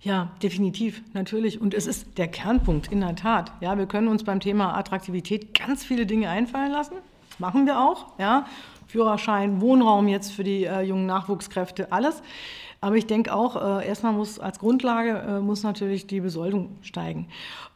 Ja, 0.00 0.32
definitiv, 0.42 1.02
natürlich. 1.14 1.60
Und 1.60 1.74
es 1.74 1.86
ist 1.86 2.18
der 2.18 2.28
Kernpunkt, 2.28 2.92
in 2.92 3.00
der 3.00 3.16
Tat. 3.16 3.52
Ja, 3.60 3.78
wir 3.78 3.86
können 3.86 4.08
uns 4.08 4.24
beim 4.24 4.40
Thema 4.40 4.76
Attraktivität 4.76 5.58
ganz 5.58 5.84
viele 5.84 6.06
Dinge 6.06 6.28
einfallen 6.28 6.72
lassen. 6.72 6.94
Das 7.30 7.38
machen 7.38 7.66
wir 7.66 7.80
auch. 7.80 8.18
Ja. 8.18 8.46
Führerschein, 8.86 9.60
Wohnraum 9.60 10.06
jetzt 10.08 10.32
für 10.32 10.44
die 10.44 10.64
äh, 10.64 10.82
jungen 10.82 11.06
Nachwuchskräfte, 11.06 11.90
alles. 11.92 12.22
Aber 12.86 12.94
ich 12.94 13.06
denke 13.06 13.34
auch, 13.34 13.80
äh, 13.80 13.88
erstmal 13.88 14.12
muss 14.12 14.38
als 14.38 14.60
Grundlage 14.60 15.18
äh, 15.18 15.40
muss 15.40 15.64
natürlich 15.64 16.06
die 16.06 16.20
Besoldung 16.20 16.78
steigen. 16.82 17.26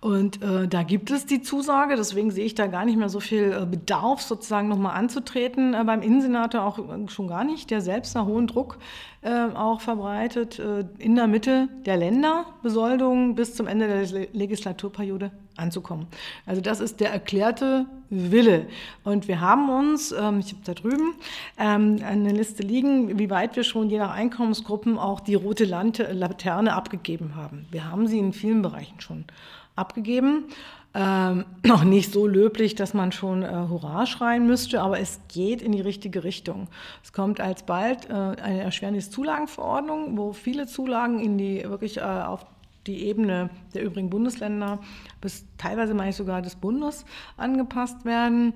Und 0.02 0.42
äh, 0.42 0.66
da 0.66 0.82
gibt 0.82 1.10
es 1.10 1.26
die 1.26 1.42
Zusage, 1.42 1.94
deswegen 1.94 2.30
sehe 2.30 2.46
ich 2.46 2.54
da 2.54 2.68
gar 2.68 2.86
nicht 2.86 2.96
mehr 2.96 3.10
so 3.10 3.20
viel 3.20 3.52
äh, 3.52 3.66
Bedarf, 3.66 4.22
sozusagen 4.22 4.66
nochmal 4.66 4.96
anzutreten. 4.96 5.74
Äh, 5.74 5.84
beim 5.84 6.00
Innensenator 6.00 6.62
auch 6.62 6.78
äh, 6.78 7.08
schon 7.08 7.28
gar 7.28 7.44
nicht, 7.44 7.70
der 7.70 7.82
selbst 7.82 8.16
einen 8.16 8.26
hohen 8.26 8.46
Druck 8.46 8.78
äh, 9.20 9.50
auch 9.54 9.82
verbreitet, 9.82 10.58
äh, 10.58 10.86
in 10.96 11.16
der 11.16 11.26
Mitte 11.26 11.68
der 11.84 11.98
Länder 11.98 12.46
Besoldung 12.62 13.34
bis 13.34 13.54
zum 13.54 13.66
Ende 13.66 13.88
der 13.88 14.06
Le- 14.06 14.28
Legislaturperiode 14.32 15.32
anzukommen. 15.58 16.06
Also 16.46 16.62
das 16.62 16.80
ist 16.80 17.00
der 17.00 17.12
erklärte 17.12 17.84
Wille. 18.08 18.68
Und 19.04 19.28
wir 19.28 19.42
haben 19.42 19.68
uns, 19.68 20.12
ähm, 20.12 20.38
ich 20.38 20.52
habe 20.52 20.62
da 20.64 20.72
drüben 20.72 21.12
ähm, 21.58 21.98
eine 22.02 22.32
Liste 22.32 22.62
liegen, 22.62 23.18
wie 23.18 23.28
weit 23.28 23.54
wir 23.54 23.64
schon 23.64 23.90
je 23.90 23.98
nach 23.98 24.14
Einkommensgruppen 24.14 24.96
auch 24.96 25.20
die 25.20 25.34
rote 25.34 25.66
Lante, 25.66 26.10
Laterne 26.10 26.72
abgegeben 26.72 27.36
haben. 27.36 27.66
Wir 27.70 27.90
haben 27.90 28.06
sie 28.06 28.18
in 28.18 28.32
vielen 28.32 28.62
Bereichen 28.62 28.98
schon 28.98 29.26
abgegeben. 29.76 30.44
Ähm, 30.92 31.44
noch 31.64 31.84
nicht 31.84 32.12
so 32.12 32.26
löblich, 32.26 32.74
dass 32.74 32.94
man 32.94 33.12
schon 33.12 33.42
äh, 33.42 33.48
Hurra 33.68 34.06
schreien 34.06 34.46
müsste, 34.46 34.82
aber 34.82 34.98
es 34.98 35.20
geht 35.28 35.62
in 35.62 35.72
die 35.72 35.80
richtige 35.80 36.24
Richtung. 36.24 36.68
Es 37.02 37.12
kommt 37.12 37.40
alsbald 37.40 38.08
äh, 38.08 38.12
eine 38.12 38.62
Erschwernis-Zulagenverordnung, 38.62 40.16
wo 40.16 40.32
viele 40.32 40.66
Zulagen 40.66 41.20
in 41.20 41.38
die 41.38 41.62
wirklich 41.64 41.98
äh, 41.98 42.00
auf 42.00 42.44
die 42.86 43.04
Ebene 43.04 43.50
der 43.74 43.84
übrigen 43.84 44.10
Bundesländer 44.10 44.78
bis 45.20 45.44
teilweise 45.58 45.92
meine 45.92 46.10
ich 46.10 46.16
sogar 46.16 46.40
des 46.40 46.56
Bundes 46.56 47.04
angepasst 47.36 48.04
werden. 48.04 48.54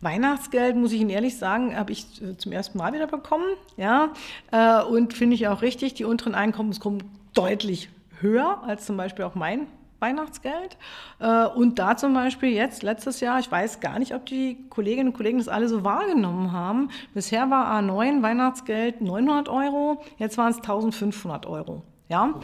Weihnachtsgeld, 0.00 0.76
muss 0.76 0.92
ich 0.92 1.00
Ihnen 1.00 1.10
ehrlich 1.10 1.38
sagen, 1.38 1.76
habe 1.76 1.92
ich 1.92 2.22
äh, 2.22 2.36
zum 2.36 2.52
ersten 2.52 2.78
Mal 2.78 2.92
wieder 2.92 3.06
bekommen. 3.06 3.46
Ja, 3.76 4.12
äh, 4.50 4.82
und 4.82 5.14
finde 5.14 5.34
ich 5.34 5.48
auch 5.48 5.62
richtig, 5.62 5.94
die 5.94 6.04
unteren 6.04 6.34
Einkommensgruppen 6.34 7.04
deutlich 7.34 7.90
höher 8.20 8.62
als 8.64 8.86
zum 8.86 8.96
Beispiel 8.96 9.24
auch 9.24 9.34
mein 9.34 9.66
Weihnachtsgeld. 9.98 10.76
Äh, 11.18 11.46
und 11.46 11.78
da 11.78 11.96
zum 11.96 12.14
Beispiel 12.14 12.50
jetzt, 12.50 12.82
letztes 12.82 13.20
Jahr, 13.20 13.38
ich 13.38 13.50
weiß 13.50 13.80
gar 13.80 13.98
nicht, 13.98 14.14
ob 14.14 14.26
die 14.26 14.58
Kolleginnen 14.70 15.08
und 15.08 15.14
Kollegen 15.14 15.38
das 15.38 15.48
alle 15.48 15.68
so 15.68 15.84
wahrgenommen 15.84 16.52
haben. 16.52 16.90
Bisher 17.14 17.50
war 17.50 17.72
A9 17.78 18.22
Weihnachtsgeld 18.22 19.00
900 19.00 19.48
Euro, 19.48 20.02
jetzt 20.18 20.38
waren 20.38 20.50
es 20.50 20.56
1500 20.56 21.46
Euro. 21.46 21.82
Ja, 22.08 22.34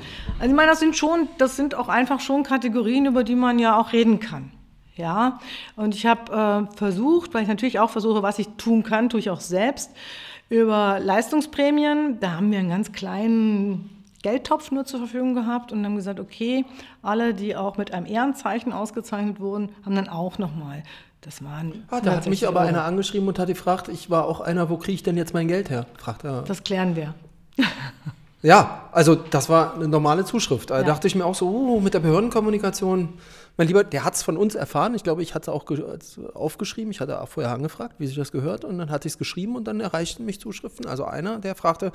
also 0.41 0.51
ich 0.51 0.57
meine, 0.57 0.71
das 0.71 0.81
sind 0.81 0.97
schon, 0.97 1.29
das 1.39 1.57
sind 1.57 1.77
auch 1.77 1.89
einfach 1.89 2.19
schon 2.19 2.43
Kategorien, 2.43 3.07
über 3.07 3.23
die 3.23 3.37
man 3.37 3.61
ja 3.61 3.79
auch 3.79 3.93
reden 3.93 4.19
kann. 4.19 4.51
Ja, 4.97 5.39
und 5.77 5.95
ich 5.95 6.05
habe 6.05 6.69
äh, 6.71 6.77
versucht, 6.77 7.33
weil 7.33 7.43
ich 7.43 7.49
natürlich 7.49 7.79
auch 7.79 7.91
versuche, 7.91 8.23
was 8.23 8.39
ich 8.39 8.49
tun 8.59 8.83
kann, 8.83 9.09
tue 9.09 9.21
ich 9.21 9.31
auch 9.31 9.41
selbst, 9.41 9.91
über 10.49 10.99
Leistungsprämien, 11.01 12.21
da 12.21 12.33
haben 12.33 12.51
wir 12.51 12.59
einen 12.59 12.69
ganz 12.69 12.93
kleinen 12.93 14.02
Geldtopf 14.23 14.71
nur 14.71 14.85
zur 14.85 15.01
Verfügung 15.01 15.35
gehabt 15.35 15.73
und 15.73 15.85
haben 15.85 15.97
gesagt, 15.97 16.21
okay, 16.21 16.65
alle, 17.03 17.35
die 17.35 17.57
auch 17.57 17.77
mit 17.77 17.93
einem 17.93 18.07
Ehrenzeichen 18.07 18.73
ausgezeichnet 18.73 19.41
wurden, 19.41 19.71
haben 19.85 19.95
dann 19.95 20.09
auch 20.09 20.39
nochmal. 20.39 20.83
Das 21.21 21.43
waren. 21.45 21.85
Ah, 21.89 22.01
da 22.01 22.17
hat 22.17 22.27
mich 22.27 22.49
aber 22.49 22.61
Euro. 22.61 22.69
einer 22.69 22.85
angeschrieben 22.85 23.29
und 23.29 23.39
hat 23.39 23.47
gefragt, 23.47 23.89
ich 23.89 24.11
war 24.11 24.27
auch 24.27 24.41
einer, 24.41 24.71
wo 24.71 24.77
kriege 24.77 24.95
ich 24.95 25.03
denn 25.05 25.17
jetzt 25.17 25.35
mein 25.35 25.47
Geld 25.47 25.71
her? 25.71 25.87
Fragt 25.97 26.25
er. 26.25 26.43
Das 26.43 26.65
klären 26.65 26.97
wir. 26.97 27.15
ja, 28.43 28.89
also 28.91 29.15
das 29.15 29.49
war 29.49 29.75
eine 29.75 29.87
normale 29.87 30.25
Zuschrift. 30.25 30.71
Da 30.71 30.79
ja. 30.79 30.83
dachte 30.85 31.07
ich 31.07 31.15
mir 31.15 31.25
auch 31.25 31.37
so, 31.37 31.49
uh, 31.49 31.81
mit 31.81 31.95
der 31.95 32.01
Behördenkommunikation 32.01 33.11
mein 33.57 33.67
Lieber, 33.69 33.85
der 33.85 34.05
hat 34.05 34.15
es 34.15 34.23
von 34.23 34.37
uns 34.37 34.55
erfahren. 34.55 34.95
Ich 34.95 35.03
glaube, 35.03 35.23
ich 35.23 35.35
hatte 35.35 35.51
es 35.51 36.19
auch 36.19 36.35
aufgeschrieben. 36.35 36.91
Ich 36.91 37.01
hatte 37.01 37.21
auch 37.21 37.29
vorher 37.29 37.53
angefragt, 37.53 37.97
wie 37.99 38.07
sich 38.07 38.17
das 38.17 38.33
gehört. 38.33 38.65
Und 38.65 38.79
dann 38.79 38.91
hatte 38.91 39.09
ich 39.09 39.15
es 39.15 39.19
geschrieben 39.19 39.57
und 39.57 39.65
dann 39.65 39.81
erreichten 39.81 40.25
mich 40.25 40.41
Zuschriften. 40.41 40.87
Also 40.87 41.05
einer, 41.05 41.39
der 41.39 41.55
fragte, 41.55 41.93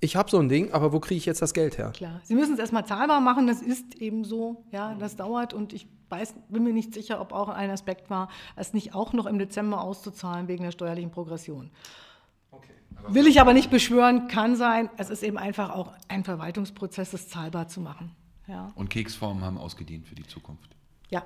ich 0.00 0.16
habe 0.16 0.30
so 0.30 0.38
ein 0.38 0.48
Ding, 0.48 0.72
aber 0.72 0.92
wo 0.92 1.00
kriege 1.00 1.18
ich 1.18 1.26
jetzt 1.26 1.42
das 1.42 1.54
Geld 1.54 1.78
her? 1.78 1.90
Klar. 1.90 2.20
Sie 2.24 2.34
müssen 2.34 2.54
es 2.54 2.60
erstmal 2.60 2.86
zahlbar 2.86 3.20
machen, 3.20 3.46
das 3.46 3.60
ist 3.60 3.96
eben 3.96 4.24
so. 4.24 4.64
Ja, 4.70 4.94
das 4.94 5.16
dauert 5.16 5.54
und 5.54 5.72
ich 5.72 5.88
weiß, 6.08 6.34
bin 6.48 6.62
mir 6.62 6.72
nicht 6.72 6.94
sicher, 6.94 7.20
ob 7.20 7.32
auch 7.32 7.48
ein 7.48 7.70
Aspekt 7.70 8.08
war, 8.08 8.28
es 8.56 8.72
nicht 8.72 8.94
auch 8.94 9.12
noch 9.12 9.26
im 9.26 9.38
Dezember 9.38 9.80
auszuzahlen 9.80 10.46
wegen 10.46 10.62
der 10.62 10.70
steuerlichen 10.70 11.10
Progression. 11.10 11.70
Okay. 12.50 12.72
Will 13.08 13.26
ich 13.26 13.40
aber 13.40 13.54
nicht 13.54 13.70
beschwören, 13.70 14.28
kann 14.28 14.56
sein. 14.56 14.88
Es 14.96 15.10
ist 15.10 15.22
eben 15.22 15.36
einfach 15.36 15.70
auch 15.70 15.92
ein 16.06 16.24
Verwaltungsprozess, 16.24 17.10
das 17.10 17.28
zahlbar 17.28 17.68
zu 17.68 17.80
machen. 17.80 18.14
Ja. 18.46 18.72
Und 18.76 18.88
Keksformen 18.90 19.44
haben 19.44 19.58
ausgedient 19.58 20.06
für 20.06 20.14
die 20.14 20.26
Zukunft. 20.26 20.77
Ja. 21.08 21.24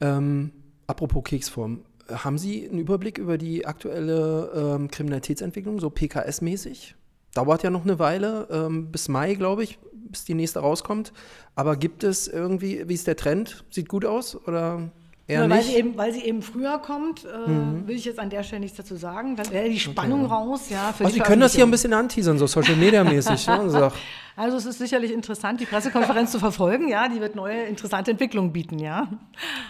Ähm, 0.00 0.52
apropos 0.86 1.24
Keksform, 1.24 1.82
haben 2.08 2.38
Sie 2.38 2.68
einen 2.68 2.78
Überblick 2.78 3.18
über 3.18 3.38
die 3.38 3.66
aktuelle 3.66 4.52
ähm, 4.54 4.90
Kriminalitätsentwicklung, 4.90 5.80
so 5.80 5.88
PKS-mäßig? 5.88 6.94
Dauert 7.34 7.62
ja 7.62 7.70
noch 7.70 7.84
eine 7.84 7.98
Weile, 7.98 8.48
ähm, 8.50 8.90
bis 8.90 9.08
Mai, 9.08 9.34
glaube 9.34 9.62
ich, 9.62 9.78
bis 9.92 10.24
die 10.24 10.34
nächste 10.34 10.60
rauskommt. 10.60 11.12
Aber 11.54 11.76
gibt 11.76 12.02
es 12.02 12.26
irgendwie, 12.26 12.88
wie 12.88 12.94
ist 12.94 13.06
der 13.06 13.16
Trend? 13.16 13.64
Sieht 13.70 13.88
gut 13.88 14.04
aus 14.04 14.34
oder 14.34 14.90
Eher 15.30 15.48
weil, 15.48 15.62
sie 15.62 15.76
eben, 15.76 15.96
weil 15.96 16.12
sie 16.12 16.24
eben 16.24 16.42
früher 16.42 16.78
kommt, 16.78 17.24
äh, 17.24 17.48
mhm. 17.48 17.86
will 17.86 17.96
ich 17.96 18.04
jetzt 18.04 18.18
an 18.18 18.30
der 18.30 18.42
Stelle 18.42 18.60
nichts 18.60 18.76
dazu 18.76 18.96
sagen. 18.96 19.36
Dann 19.36 19.50
wäre 19.50 19.68
die 19.68 19.78
Spannung 19.78 20.24
okay. 20.24 20.34
raus. 20.34 20.70
Ja, 20.70 20.92
für 20.92 21.04
also 21.04 21.14
Sie 21.14 21.20
können 21.20 21.40
das 21.40 21.54
hier 21.54 21.64
ein 21.64 21.70
bisschen 21.70 21.92
anteasern, 21.92 22.38
so 22.38 22.46
Social 22.46 22.76
Media 22.76 23.04
mäßig. 23.04 23.46
ja, 23.46 23.92
also 24.36 24.56
es 24.56 24.66
ist 24.66 24.78
sicherlich 24.78 25.12
interessant, 25.12 25.60
die 25.60 25.66
Pressekonferenz 25.66 26.32
zu 26.32 26.38
verfolgen. 26.38 26.88
Ja, 26.88 27.08
die 27.08 27.20
wird 27.20 27.36
neue 27.36 27.64
interessante 27.64 28.10
Entwicklungen 28.10 28.52
bieten. 28.52 28.78
Ja. 28.78 29.08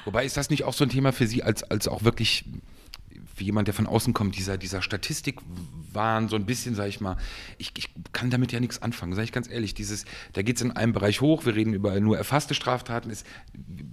Wobei 0.04 0.24
ist 0.24 0.36
das 0.36 0.48
nicht 0.48 0.64
auch 0.64 0.72
so 0.72 0.84
ein 0.84 0.90
Thema 0.90 1.12
für 1.12 1.26
Sie 1.26 1.42
als, 1.42 1.62
als 1.64 1.88
auch 1.88 2.04
wirklich 2.04 2.44
wie 3.40 3.44
jemand, 3.44 3.66
der 3.66 3.74
von 3.74 3.86
außen 3.86 4.12
kommt, 4.14 4.36
dieser, 4.36 4.56
dieser 4.58 4.82
Statistikwahn, 4.82 6.28
so 6.28 6.36
ein 6.36 6.46
bisschen, 6.46 6.74
sage 6.74 6.90
ich 6.90 7.00
mal, 7.00 7.16
ich, 7.58 7.72
ich 7.76 7.88
kann 8.12 8.30
damit 8.30 8.52
ja 8.52 8.60
nichts 8.60 8.80
anfangen, 8.82 9.14
sage 9.14 9.24
ich 9.24 9.32
ganz 9.32 9.50
ehrlich. 9.50 9.74
Dieses, 9.74 10.04
da 10.34 10.42
geht 10.42 10.56
es 10.56 10.62
in 10.62 10.70
einem 10.70 10.92
Bereich 10.92 11.20
hoch, 11.20 11.46
wir 11.46 11.56
reden 11.56 11.74
über 11.74 11.98
nur 12.00 12.16
erfasste 12.16 12.54
Straftaten, 12.54 13.10
ist, 13.10 13.26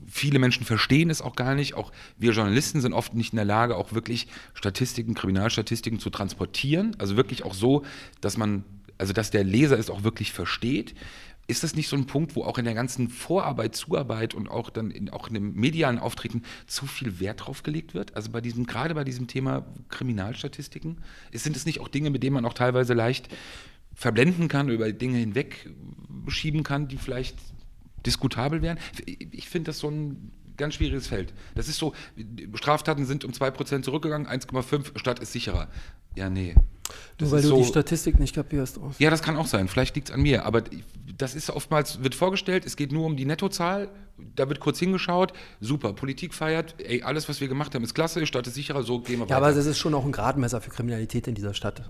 viele 0.08 0.40
Menschen 0.40 0.66
verstehen 0.66 1.10
es 1.10 1.22
auch 1.22 1.36
gar 1.36 1.56
nicht, 1.56 1.74
auch 1.74 1.92
wir 2.18 2.34
Journalisten 2.34 2.82
sind 2.82 2.94
oft 2.94 3.16
nicht 3.16 3.34
in 3.34 3.38
der 3.38 3.46
Lage, 3.46 3.76
auch 3.76 3.94
wirklich 3.94 4.28
Statistiken, 4.54 5.14
Kriminalstatistiken 5.14 6.00
zu 6.00 6.10
transportieren, 6.10 6.96
also 7.00 7.16
wirklich 7.16 7.44
auch 7.44 7.54
so, 7.54 7.84
dass 8.22 8.38
man, 8.38 8.64
also 8.98 9.14
dass 9.14 9.32
der 9.32 9.44
Leser 9.44 9.80
es 9.80 9.90
auch 9.90 10.04
wirklich 10.04 10.34
versteht. 10.34 10.94
Ist 11.50 11.64
das 11.64 11.76
nicht 11.76 11.88
so 11.88 11.96
ein 11.96 12.06
Punkt, 12.08 12.36
wo 12.36 12.44
auch 12.44 12.58
in 12.58 12.66
der 12.66 12.74
ganzen 12.74 13.08
Vorarbeit, 13.08 13.74
Zuarbeit 13.74 14.34
und 14.34 14.50
auch 14.50 14.70
dann 14.70 14.92
in, 14.92 15.10
auch 15.10 15.30
in 15.30 15.34
dem 15.34 15.54
medialen 15.56 15.98
Auftreten 15.98 16.44
zu 16.68 16.86
viel 16.86 17.22
Wert 17.22 17.46
drauf 17.46 17.64
gelegt 17.64 17.94
wird? 17.94 18.16
Also 18.16 18.32
bei 18.32 18.42
diesem, 18.42 18.66
gerade 18.66 18.94
bei 18.94 19.06
diesem 19.06 19.28
Thema 19.28 19.66
Kriminalstatistiken, 19.88 20.98
sind 21.32 21.56
es 21.56 21.66
nicht 21.66 21.80
auch 21.80 21.88
Dinge, 21.88 22.10
mit 22.10 22.22
denen 22.22 22.34
man 22.34 22.46
auch 22.46 22.54
teilweise 22.54 22.94
leicht 22.94 23.30
verblenden 23.94 24.50
kann, 24.50 24.70
über 24.70 24.92
Dinge 24.92 25.20
hinweg 25.20 25.70
schieben 26.28 26.64
kann, 26.64 26.90
die 26.90 26.98
vielleicht 26.98 27.38
diskutabel 28.06 28.62
wären? 28.62 28.78
Ich 29.06 29.48
finde 29.48 29.68
das 29.68 29.80
so 29.80 29.90
ein 29.90 30.34
ganz 30.58 30.76
schwieriges 30.76 31.08
Feld. 31.08 31.34
Das 31.56 31.68
ist 31.68 31.78
so, 31.78 31.94
Straftaten 32.56 33.06
sind 33.06 33.24
um 33.24 33.32
2% 33.32 33.84
zurückgegangen, 33.84 34.28
1,5 34.28 34.98
Stadt 34.98 35.20
ist 35.20 35.32
sicherer. 35.32 35.68
Ja, 36.16 36.30
nee. 36.30 36.56
Das 37.18 37.30
Nur 37.30 37.32
weil 37.32 37.42
du 37.42 37.48
so, 37.50 37.58
die 37.58 37.66
Statistik 37.66 38.20
nicht 38.20 38.34
kapierst. 38.34 38.80
Aus. 38.80 38.96
Ja, 39.00 39.10
das 39.10 39.22
kann 39.22 39.36
auch 39.36 39.48
sein. 39.48 39.68
Vielleicht 39.68 39.96
liegt 39.96 40.10
es 40.10 40.16
an 40.16 40.22
mir. 40.22 40.46
Aber 40.46 40.64
das 41.18 41.36
ist 41.36 41.50
oftmals, 41.50 42.04
wird 42.04 42.16
vorgestellt, 42.16 42.66
es 42.66 42.76
geht 42.76 42.92
nur 42.92 43.06
um 43.06 43.18
die 43.18 43.26
Nettozahl. 43.26 43.90
Da 44.36 44.48
wird 44.48 44.60
kurz 44.60 44.80
hingeschaut. 44.80 45.34
Super, 45.60 45.94
Politik 45.94 46.34
feiert. 46.34 46.76
Ey, 46.80 47.04
alles, 47.04 47.30
was 47.30 47.40
wir 47.40 47.48
gemacht 47.48 47.76
haben, 47.76 47.84
ist 47.84 47.94
klasse. 47.94 48.26
Stadt 48.26 48.48
ist 48.48 48.56
sicherer. 48.56 48.84
So 48.84 49.00
gehen 49.00 49.20
wir 49.20 49.22
weiter. 49.22 49.32
Ja, 49.32 49.38
aber 49.38 49.50
es 49.50 49.66
ist 49.66 49.78
schon 49.78 49.94
auch 49.94 50.06
ein 50.06 50.12
Gradmesser 50.12 50.62
für 50.62 50.72
Kriminalität 50.72 51.28
in 51.28 51.36
dieser 51.36 51.54
Stadt. 51.54 51.90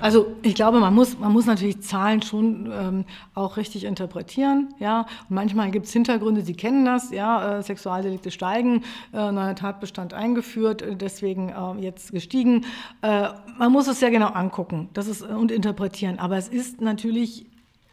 Also 0.00 0.36
ich 0.42 0.54
glaube, 0.54 0.80
man 0.80 0.94
muss, 0.94 1.18
man 1.18 1.32
muss 1.32 1.46
natürlich 1.46 1.80
Zahlen 1.80 2.22
schon 2.22 2.70
ähm, 2.72 3.04
auch 3.34 3.56
richtig 3.56 3.84
interpretieren. 3.84 4.74
Ja? 4.78 5.06
Und 5.28 5.34
manchmal 5.34 5.70
gibt 5.70 5.86
es 5.86 5.92
Hintergründe, 5.92 6.42
Sie 6.42 6.54
kennen 6.54 6.84
das, 6.84 7.10
ja, 7.10 7.58
äh, 7.58 7.62
Sexualdelikte 7.62 8.30
steigen, 8.30 8.84
äh, 9.12 9.32
neuer 9.32 9.54
Tatbestand 9.54 10.14
eingeführt, 10.14 10.82
äh, 10.82 10.96
deswegen 10.96 11.50
äh, 11.50 11.82
jetzt 11.82 12.12
gestiegen. 12.12 12.64
Äh, 13.02 13.28
man 13.58 13.72
muss 13.72 13.88
es 13.88 14.00
sehr 14.00 14.10
genau 14.10 14.28
angucken 14.28 14.88
das 14.92 15.06
ist, 15.06 15.22
und 15.22 15.50
interpretieren. 15.50 16.18
Aber 16.18 16.36
es 16.36 16.48
ist 16.48 16.80
natürlich 16.80 17.46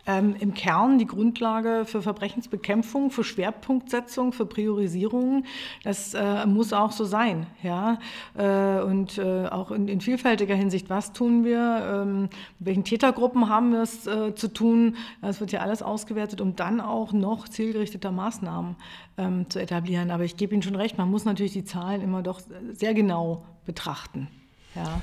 ähm, 0.06 0.36
im 0.40 0.54
Kern 0.54 0.98
die 0.98 1.06
Grundlage 1.06 1.86
für 1.86 2.02
Verbrechensbekämpfung, 2.02 3.10
für 3.10 3.24
Schwerpunktsetzung, 3.24 4.34
für 4.34 4.46
Priorisierung. 4.46 5.46
Das 5.84 6.14
äh, 6.14 6.46
muss 6.46 6.74
auch 6.74 6.92
so 6.92 7.06
sein. 7.06 7.48
Ja? 7.62 8.00
Äh, 8.38 8.82
und 8.84 9.18
äh, 9.18 9.48
auch 9.48 9.72
in, 9.72 9.88
in, 9.88 10.02
vielfältiger 10.02 10.56
Hinsicht, 10.56 10.90
was 10.90 11.14
tun 11.14 11.46
wir, 11.46 12.04
ähm, 12.04 12.22
mit 12.24 12.32
welchen 12.60 12.84
Tätergruppen 12.84 13.48
haben 13.48 13.72
wir 13.72 13.82
es 13.82 14.06
äh, 14.08 14.36
zu 14.36 14.52
tun. 14.52 14.98
Das 15.22 15.40
wird 15.40 15.52
ja 15.52 15.62
alles 15.62 15.82
ausgewertet, 15.82 16.42
um 16.42 16.56
dann 16.56 16.82
auch 16.82 17.14
noch 17.14 17.48
zielgerichteter 17.48 18.12
Maßnahmen 18.12 18.76
ähm, 19.18 19.50
zu 19.50 19.60
etablieren. 19.60 20.12
Aber 20.12 20.24
ich 20.24 20.36
gebe 20.36 20.54
Ihnen 20.54 20.64
schon 20.64 20.76
recht, 20.76 20.98
man 20.98 21.10
muss 21.10 21.24
natürlich 21.24 21.54
die 21.54 21.64
Zahlen 21.66 22.02
immer 22.02 22.22
doch 22.22 22.42
sehr 22.74 22.94
genau 22.94 23.46
betrachten. 23.66 24.28
Ja. 24.76 25.02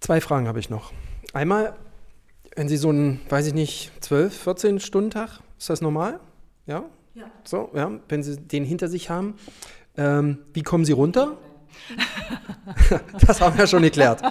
Zwei 0.00 0.20
Fragen 0.20 0.48
habe 0.48 0.58
ich 0.58 0.68
noch. 0.68 0.92
Einmal, 1.32 1.76
wenn 2.56 2.68
Sie 2.68 2.76
so 2.76 2.90
einen, 2.90 3.20
weiß 3.28 3.46
ich 3.46 3.54
nicht, 3.54 3.92
12, 4.00 4.36
14 4.36 4.80
Stunden 4.80 5.10
Tag, 5.10 5.40
ist 5.58 5.70
das 5.70 5.80
normal? 5.80 6.20
Ja? 6.66 6.84
Ja. 7.14 7.24
So, 7.44 7.70
ja, 7.74 7.90
wenn 8.08 8.22
Sie 8.22 8.36
den 8.36 8.64
hinter 8.64 8.88
sich 8.88 9.10
haben. 9.10 9.34
Ähm, 9.96 10.38
wie 10.52 10.62
kommen 10.62 10.84
Sie 10.84 10.92
runter? 10.92 11.36
das 13.26 13.40
haben 13.40 13.56
wir 13.56 13.66
schon 13.66 13.82
geklärt. 13.82 14.22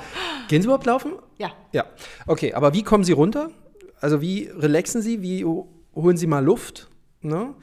Gehen 0.47 0.61
Sie 0.61 0.65
überhaupt 0.65 0.85
laufen? 0.85 1.13
Ja. 1.37 1.51
Ja. 1.71 1.85
Okay, 2.27 2.53
aber 2.53 2.73
wie 2.73 2.83
kommen 2.83 3.03
Sie 3.03 3.11
runter? 3.11 3.51
Also 3.99 4.21
wie 4.21 4.49
relaxen 4.55 5.01
Sie? 5.01 5.21
Wie 5.21 5.45
holen 5.45 6.17
Sie 6.17 6.27
mal 6.27 6.43
Luft? 6.43 6.89
Ne? 7.21 7.53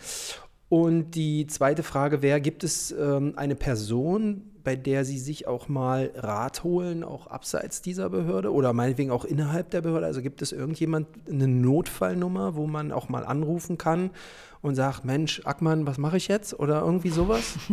Und 0.69 1.13
die 1.13 1.47
zweite 1.47 1.83
Frage 1.83 2.23
wäre, 2.23 2.41
gibt 2.41 2.63
es 2.63 2.93
ähm, 2.93 3.35
eine 3.37 3.57
Person, 3.57 4.51
bei 4.69 4.77
der 4.77 5.07
Sie 5.07 5.17
sich 5.17 5.47
auch 5.47 5.69
mal 5.69 6.11
Rat 6.15 6.63
holen, 6.63 7.03
auch 7.03 7.27
abseits 7.27 7.81
dieser 7.81 8.11
Behörde 8.11 8.53
oder 8.53 8.75
meinetwegen 8.75 9.11
auch 9.11 9.25
innerhalb 9.25 9.71
der 9.71 9.81
Behörde? 9.81 10.05
Also 10.05 10.21
gibt 10.21 10.43
es 10.43 10.53
irgendjemand 10.53 11.07
eine 11.27 11.49
Notfallnummer, 11.49 12.55
wo 12.55 12.67
man 12.67 12.93
auch 12.93 13.09
mal 13.09 13.25
anrufen 13.25 13.79
kann 13.79 14.11
und 14.61 14.75
sagt, 14.75 15.07
Mensch, 15.07 15.41
Ackmann, 15.47 15.87
was 15.87 15.97
mache 15.97 16.19
ich 16.19 16.29
jetzt? 16.29 16.53
Oder 16.61 16.83
irgendwie 16.83 17.09
sowas? 17.09 17.55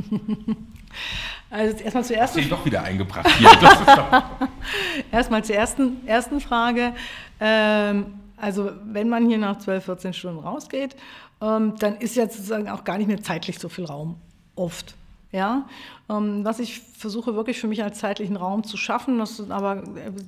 Also 1.49 1.83
erstmal 1.83 2.03
zur 2.05 2.15
ersten 2.15 2.39
Frage. 2.39 2.49
doch 2.49 2.65
wieder 2.65 2.83
eingebracht 2.83 3.29
hier. 3.37 3.49
erstmal 5.11 5.43
zur 5.43 5.55
ersten, 5.55 6.07
ersten 6.07 6.39
Frage. 6.39 6.93
Ähm, 7.39 8.13
also 8.37 8.71
wenn 8.85 9.09
man 9.09 9.27
hier 9.27 9.37
nach 9.37 9.59
12, 9.59 9.85
14 9.85 10.13
Stunden 10.13 10.39
rausgeht, 10.39 10.95
ähm, 11.41 11.75
dann 11.77 11.97
ist 11.97 12.15
ja 12.15 12.29
sozusagen 12.29 12.69
auch 12.69 12.83
gar 12.83 12.97
nicht 12.97 13.07
mehr 13.07 13.21
zeitlich 13.21 13.59
so 13.59 13.69
viel 13.69 13.85
Raum. 13.85 14.15
Oft. 14.55 14.95
Ja, 15.31 15.67
ähm, 16.09 16.45
was 16.45 16.59
ich 16.59 16.79
versuche 16.79 17.35
wirklich 17.35 17.59
für 17.59 17.67
mich 17.67 17.83
als 17.83 17.99
zeitlichen 17.99 18.37
Raum 18.37 18.63
zu 18.63 18.77
schaffen, 18.77 19.19
das 19.19 19.37
sind 19.37 19.51
aber 19.51 19.83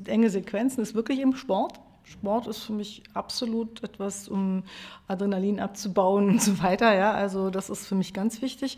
enge 0.06 0.30
Sequenzen, 0.30 0.82
ist 0.82 0.96
wirklich 0.96 1.20
im 1.20 1.36
Sport. 1.36 1.80
Sport 2.04 2.48
ist 2.48 2.60
für 2.60 2.74
mich 2.74 3.04
absolut 3.14 3.84
etwas, 3.84 4.28
um 4.28 4.64
Adrenalin 5.08 5.60
abzubauen 5.60 6.30
und 6.30 6.42
so 6.42 6.62
weiter. 6.62 6.94
Ja, 6.96 7.12
also 7.12 7.50
das 7.50 7.70
ist 7.70 7.86
für 7.86 7.96
mich 7.96 8.14
ganz 8.14 8.42
wichtig. 8.42 8.78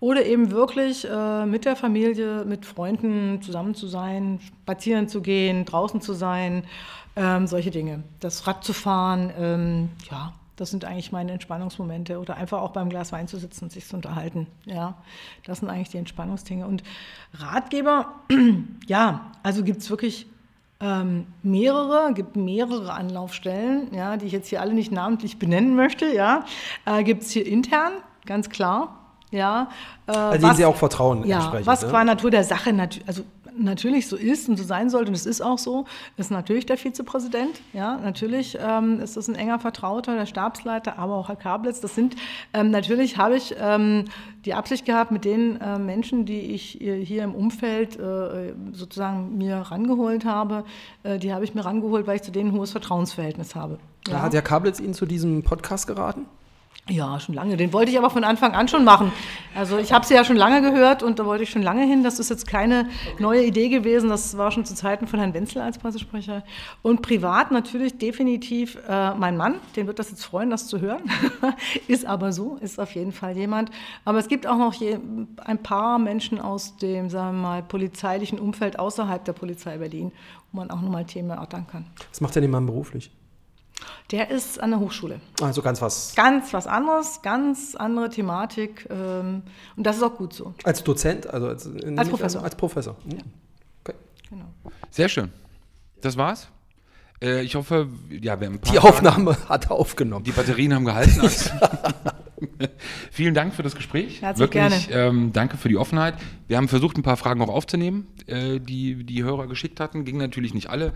Oder 0.00 0.26
eben 0.26 0.50
wirklich 0.50 1.08
äh, 1.08 1.46
mit 1.46 1.64
der 1.64 1.76
Familie, 1.76 2.44
mit 2.44 2.66
Freunden 2.66 3.40
zusammen 3.42 3.74
zu 3.74 3.86
sein, 3.86 4.40
spazieren 4.40 5.08
zu 5.08 5.22
gehen, 5.22 5.64
draußen 5.64 6.00
zu 6.00 6.12
sein, 6.12 6.64
ähm, 7.16 7.46
solche 7.46 7.70
Dinge. 7.70 8.02
Das 8.20 8.46
Rad 8.46 8.64
zu 8.64 8.72
fahren, 8.72 9.32
ähm, 9.38 9.88
ja, 10.10 10.32
Das 10.56 10.70
sind 10.70 10.84
eigentlich 10.84 11.10
meine 11.10 11.32
Entspannungsmomente 11.32 12.18
oder 12.20 12.36
einfach 12.36 12.60
auch 12.60 12.70
beim 12.70 12.88
Glas 12.88 13.12
Wein 13.12 13.26
zu 13.26 13.38
sitzen 13.38 13.64
und 13.64 13.72
sich 13.72 13.86
zu 13.86 13.96
unterhalten. 13.96 14.46
Ja, 14.66 14.94
das 15.44 15.58
sind 15.58 15.68
eigentlich 15.68 15.88
die 15.88 15.98
Entspannungsdinge. 15.98 16.66
Und 16.66 16.82
Ratgeber, 17.34 18.14
ja, 18.86 19.32
also 19.42 19.64
gibt 19.64 19.80
es 19.80 19.90
wirklich 19.90 20.26
ähm, 20.80 21.26
mehrere, 21.42 22.12
gibt 22.14 22.36
mehrere 22.36 22.92
Anlaufstellen, 22.92 23.92
ja, 23.94 24.16
die 24.16 24.26
ich 24.26 24.32
jetzt 24.32 24.48
hier 24.48 24.60
alle 24.60 24.74
nicht 24.74 24.92
namentlich 24.92 25.38
benennen 25.38 25.74
möchte. 25.74 26.12
Ja, 26.12 26.44
äh, 26.84 27.02
gibt 27.02 27.22
es 27.22 27.30
hier 27.30 27.46
intern, 27.46 27.92
ganz 28.26 28.50
klar. 28.50 29.00
Ja, 29.30 29.68
äh, 30.06 30.12
also 30.12 30.46
denen 30.46 30.56
Sie 30.56 30.64
auch 30.64 30.76
vertrauen. 30.76 31.26
Ja, 31.26 31.52
was 31.64 31.82
ne? 31.82 31.88
qua 31.88 32.04
Natur 32.04 32.30
der 32.30 32.44
Sache, 32.44 32.72
also 33.06 33.24
natürlich 33.56 34.08
so 34.08 34.16
ist 34.16 34.48
und 34.48 34.56
so 34.56 34.64
sein 34.64 34.90
sollte, 34.90 35.08
und 35.08 35.14
es 35.14 35.26
ist 35.26 35.40
auch 35.40 35.58
so, 35.58 35.84
ist 36.16 36.30
natürlich 36.30 36.66
der 36.66 36.76
Vizepräsident. 36.76 37.60
Ja, 37.72 37.96
natürlich 37.96 38.58
ähm, 38.60 39.00
ist 39.00 39.16
das 39.16 39.28
ein 39.28 39.34
enger 39.34 39.58
Vertrauter, 39.58 40.14
der 40.14 40.26
Stabsleiter, 40.26 40.98
aber 40.98 41.14
auch 41.14 41.28
Herr 41.28 41.36
Kablitz. 41.36 41.80
Das 41.80 41.94
sind, 41.94 42.16
ähm, 42.52 42.70
natürlich 42.70 43.16
habe 43.16 43.36
ich 43.36 43.54
ähm, 43.58 44.06
die 44.44 44.54
Absicht 44.54 44.84
gehabt, 44.84 45.10
mit 45.10 45.24
den 45.24 45.60
äh, 45.60 45.78
Menschen, 45.78 46.26
die 46.26 46.40
ich 46.40 46.78
hier 46.80 47.24
im 47.24 47.34
Umfeld 47.34 47.98
äh, 47.98 48.54
sozusagen 48.72 49.36
mir 49.38 49.56
rangeholt 49.56 50.24
habe, 50.24 50.64
äh, 51.02 51.18
die 51.18 51.32
habe 51.32 51.44
ich 51.44 51.54
mir 51.54 51.64
rangeholt, 51.64 52.06
weil 52.06 52.16
ich 52.16 52.22
zu 52.22 52.32
denen 52.32 52.50
ein 52.50 52.56
hohes 52.56 52.72
Vertrauensverhältnis 52.72 53.54
habe. 53.54 53.78
Ja. 54.08 54.22
Hat 54.22 54.34
Herr 54.34 54.42
Kablitz 54.42 54.80
Ihnen 54.80 54.94
zu 54.94 55.06
diesem 55.06 55.42
Podcast 55.42 55.86
geraten? 55.86 56.26
Ja, 56.90 57.18
schon 57.18 57.34
lange. 57.34 57.56
Den 57.56 57.72
wollte 57.72 57.90
ich 57.90 57.96
aber 57.96 58.10
von 58.10 58.24
Anfang 58.24 58.52
an 58.52 58.68
schon 58.68 58.84
machen. 58.84 59.10
Also 59.54 59.78
ich 59.78 59.90
habe 59.94 60.04
sie 60.04 60.12
ja 60.12 60.22
schon 60.22 60.36
lange 60.36 60.60
gehört 60.60 61.02
und 61.02 61.18
da 61.18 61.24
wollte 61.24 61.42
ich 61.42 61.48
schon 61.48 61.62
lange 61.62 61.86
hin. 61.86 62.04
Das 62.04 62.18
ist 62.18 62.28
jetzt 62.28 62.46
keine 62.46 62.90
neue 63.18 63.42
Idee 63.42 63.70
gewesen. 63.70 64.10
Das 64.10 64.36
war 64.36 64.50
schon 64.52 64.66
zu 64.66 64.74
Zeiten 64.74 65.06
von 65.06 65.18
Herrn 65.18 65.32
Wenzel 65.32 65.62
als 65.62 65.78
Pressesprecher. 65.78 66.44
Und 66.82 67.00
privat 67.00 67.50
natürlich 67.52 67.96
definitiv 67.96 68.76
äh, 68.86 69.14
mein 69.14 69.38
Mann. 69.38 69.60
Den 69.76 69.86
wird 69.86 69.98
das 69.98 70.10
jetzt 70.10 70.26
freuen, 70.26 70.50
das 70.50 70.66
zu 70.66 70.78
hören. 70.78 71.10
ist 71.88 72.04
aber 72.04 72.32
so, 72.32 72.56
ist 72.60 72.78
auf 72.78 72.94
jeden 72.94 73.12
Fall 73.12 73.34
jemand. 73.34 73.70
Aber 74.04 74.18
es 74.18 74.28
gibt 74.28 74.46
auch 74.46 74.58
noch 74.58 74.74
je, 74.74 74.98
ein 75.42 75.62
paar 75.62 75.98
Menschen 75.98 76.38
aus 76.38 76.76
dem, 76.76 77.08
sagen 77.08 77.36
wir 77.38 77.42
mal, 77.42 77.62
polizeilichen 77.62 78.38
Umfeld 78.38 78.78
außerhalb 78.78 79.24
der 79.24 79.32
Polizei 79.32 79.78
Berlin, 79.78 80.12
wo 80.52 80.58
man 80.58 80.70
auch 80.70 80.82
nochmal 80.82 81.06
Themen 81.06 81.30
erörtern 81.30 81.66
kann. 81.66 81.86
Was 82.10 82.20
macht 82.20 82.34
denn 82.34 82.42
der 82.42 82.50
Mann 82.50 82.66
beruflich? 82.66 83.10
Der 84.10 84.30
ist 84.30 84.60
an 84.60 84.70
der 84.70 84.80
Hochschule. 84.80 85.20
Also 85.40 85.62
ganz 85.62 85.80
was. 85.80 86.14
Ganz 86.14 86.52
was 86.52 86.66
anderes, 86.66 87.22
ganz 87.22 87.74
andere 87.74 88.10
Thematik. 88.10 88.86
Ähm, 88.90 89.42
und 89.76 89.84
das 89.84 89.96
ist 89.96 90.02
auch 90.02 90.16
gut 90.16 90.32
so. 90.32 90.54
Als 90.64 90.82
Dozent, 90.84 91.26
also 91.26 91.48
als, 91.48 91.68
als 91.96 92.08
Professor. 92.08 92.42
Als 92.44 92.54
Professor. 92.54 92.96
Ja. 93.06 93.18
Okay. 93.84 93.96
Genau. 94.30 94.46
Sehr 94.90 95.08
schön. 95.08 95.30
Das 96.00 96.16
war's. 96.16 96.48
Äh, 97.22 97.42
ich 97.42 97.54
hoffe, 97.54 97.88
ja, 98.10 98.38
wir 98.40 98.46
haben 98.46 98.54
ein 98.54 98.60
paar 98.60 98.72
Die 98.72 98.78
Aufnahme 98.78 99.34
Fragen. 99.34 99.48
hat 99.48 99.70
aufgenommen. 99.70 100.24
Die 100.24 100.32
Batterien 100.32 100.74
haben 100.74 100.84
gehalten. 100.84 101.20
Also. 101.20 101.50
Vielen 103.10 103.34
Dank 103.34 103.54
für 103.54 103.62
das 103.62 103.74
Gespräch. 103.74 104.22
Herzlich 104.22 104.52
Wirklich, 104.52 104.88
gerne. 104.88 105.08
Ähm, 105.08 105.32
danke 105.32 105.56
für 105.56 105.68
die 105.68 105.76
Offenheit. 105.76 106.14
Wir 106.48 106.56
haben 106.56 106.68
versucht, 106.68 106.96
ein 106.96 107.02
paar 107.02 107.16
Fragen 107.16 107.40
auch 107.42 107.48
aufzunehmen, 107.48 108.08
äh, 108.26 108.58
die 108.60 109.04
die 109.04 109.22
Hörer 109.22 109.46
geschickt 109.46 109.80
hatten. 109.80 110.04
Ging 110.04 110.16
natürlich 110.18 110.54
nicht 110.54 110.70
alle. 110.70 110.92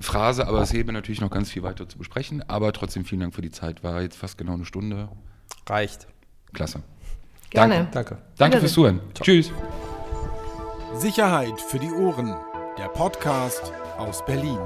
Phrase, 0.00 0.46
aber 0.46 0.60
es 0.62 0.72
hebe 0.72 0.92
natürlich 0.92 1.20
noch 1.20 1.30
ganz 1.30 1.50
viel 1.50 1.62
weiter 1.62 1.88
zu 1.88 1.98
besprechen. 1.98 2.42
Aber 2.48 2.72
trotzdem 2.72 3.04
vielen 3.04 3.20
Dank 3.20 3.34
für 3.34 3.42
die 3.42 3.50
Zeit. 3.50 3.84
War 3.84 4.00
jetzt 4.02 4.16
fast 4.16 4.38
genau 4.38 4.54
eine 4.54 4.64
Stunde. 4.64 5.08
Reicht. 5.66 6.06
Klasse. 6.52 6.82
Gerne. 7.50 7.88
Danke. 7.92 7.92
Danke, 7.92 8.22
Danke 8.36 8.58
fürs 8.60 8.72
Zuhören. 8.72 9.00
Ciao. 9.14 9.24
Tschüss. 9.24 9.52
Sicherheit 10.94 11.60
für 11.60 11.78
die 11.78 11.90
Ohren. 11.90 12.34
Der 12.78 12.88
Podcast 12.88 13.72
aus 13.98 14.24
Berlin. 14.24 14.58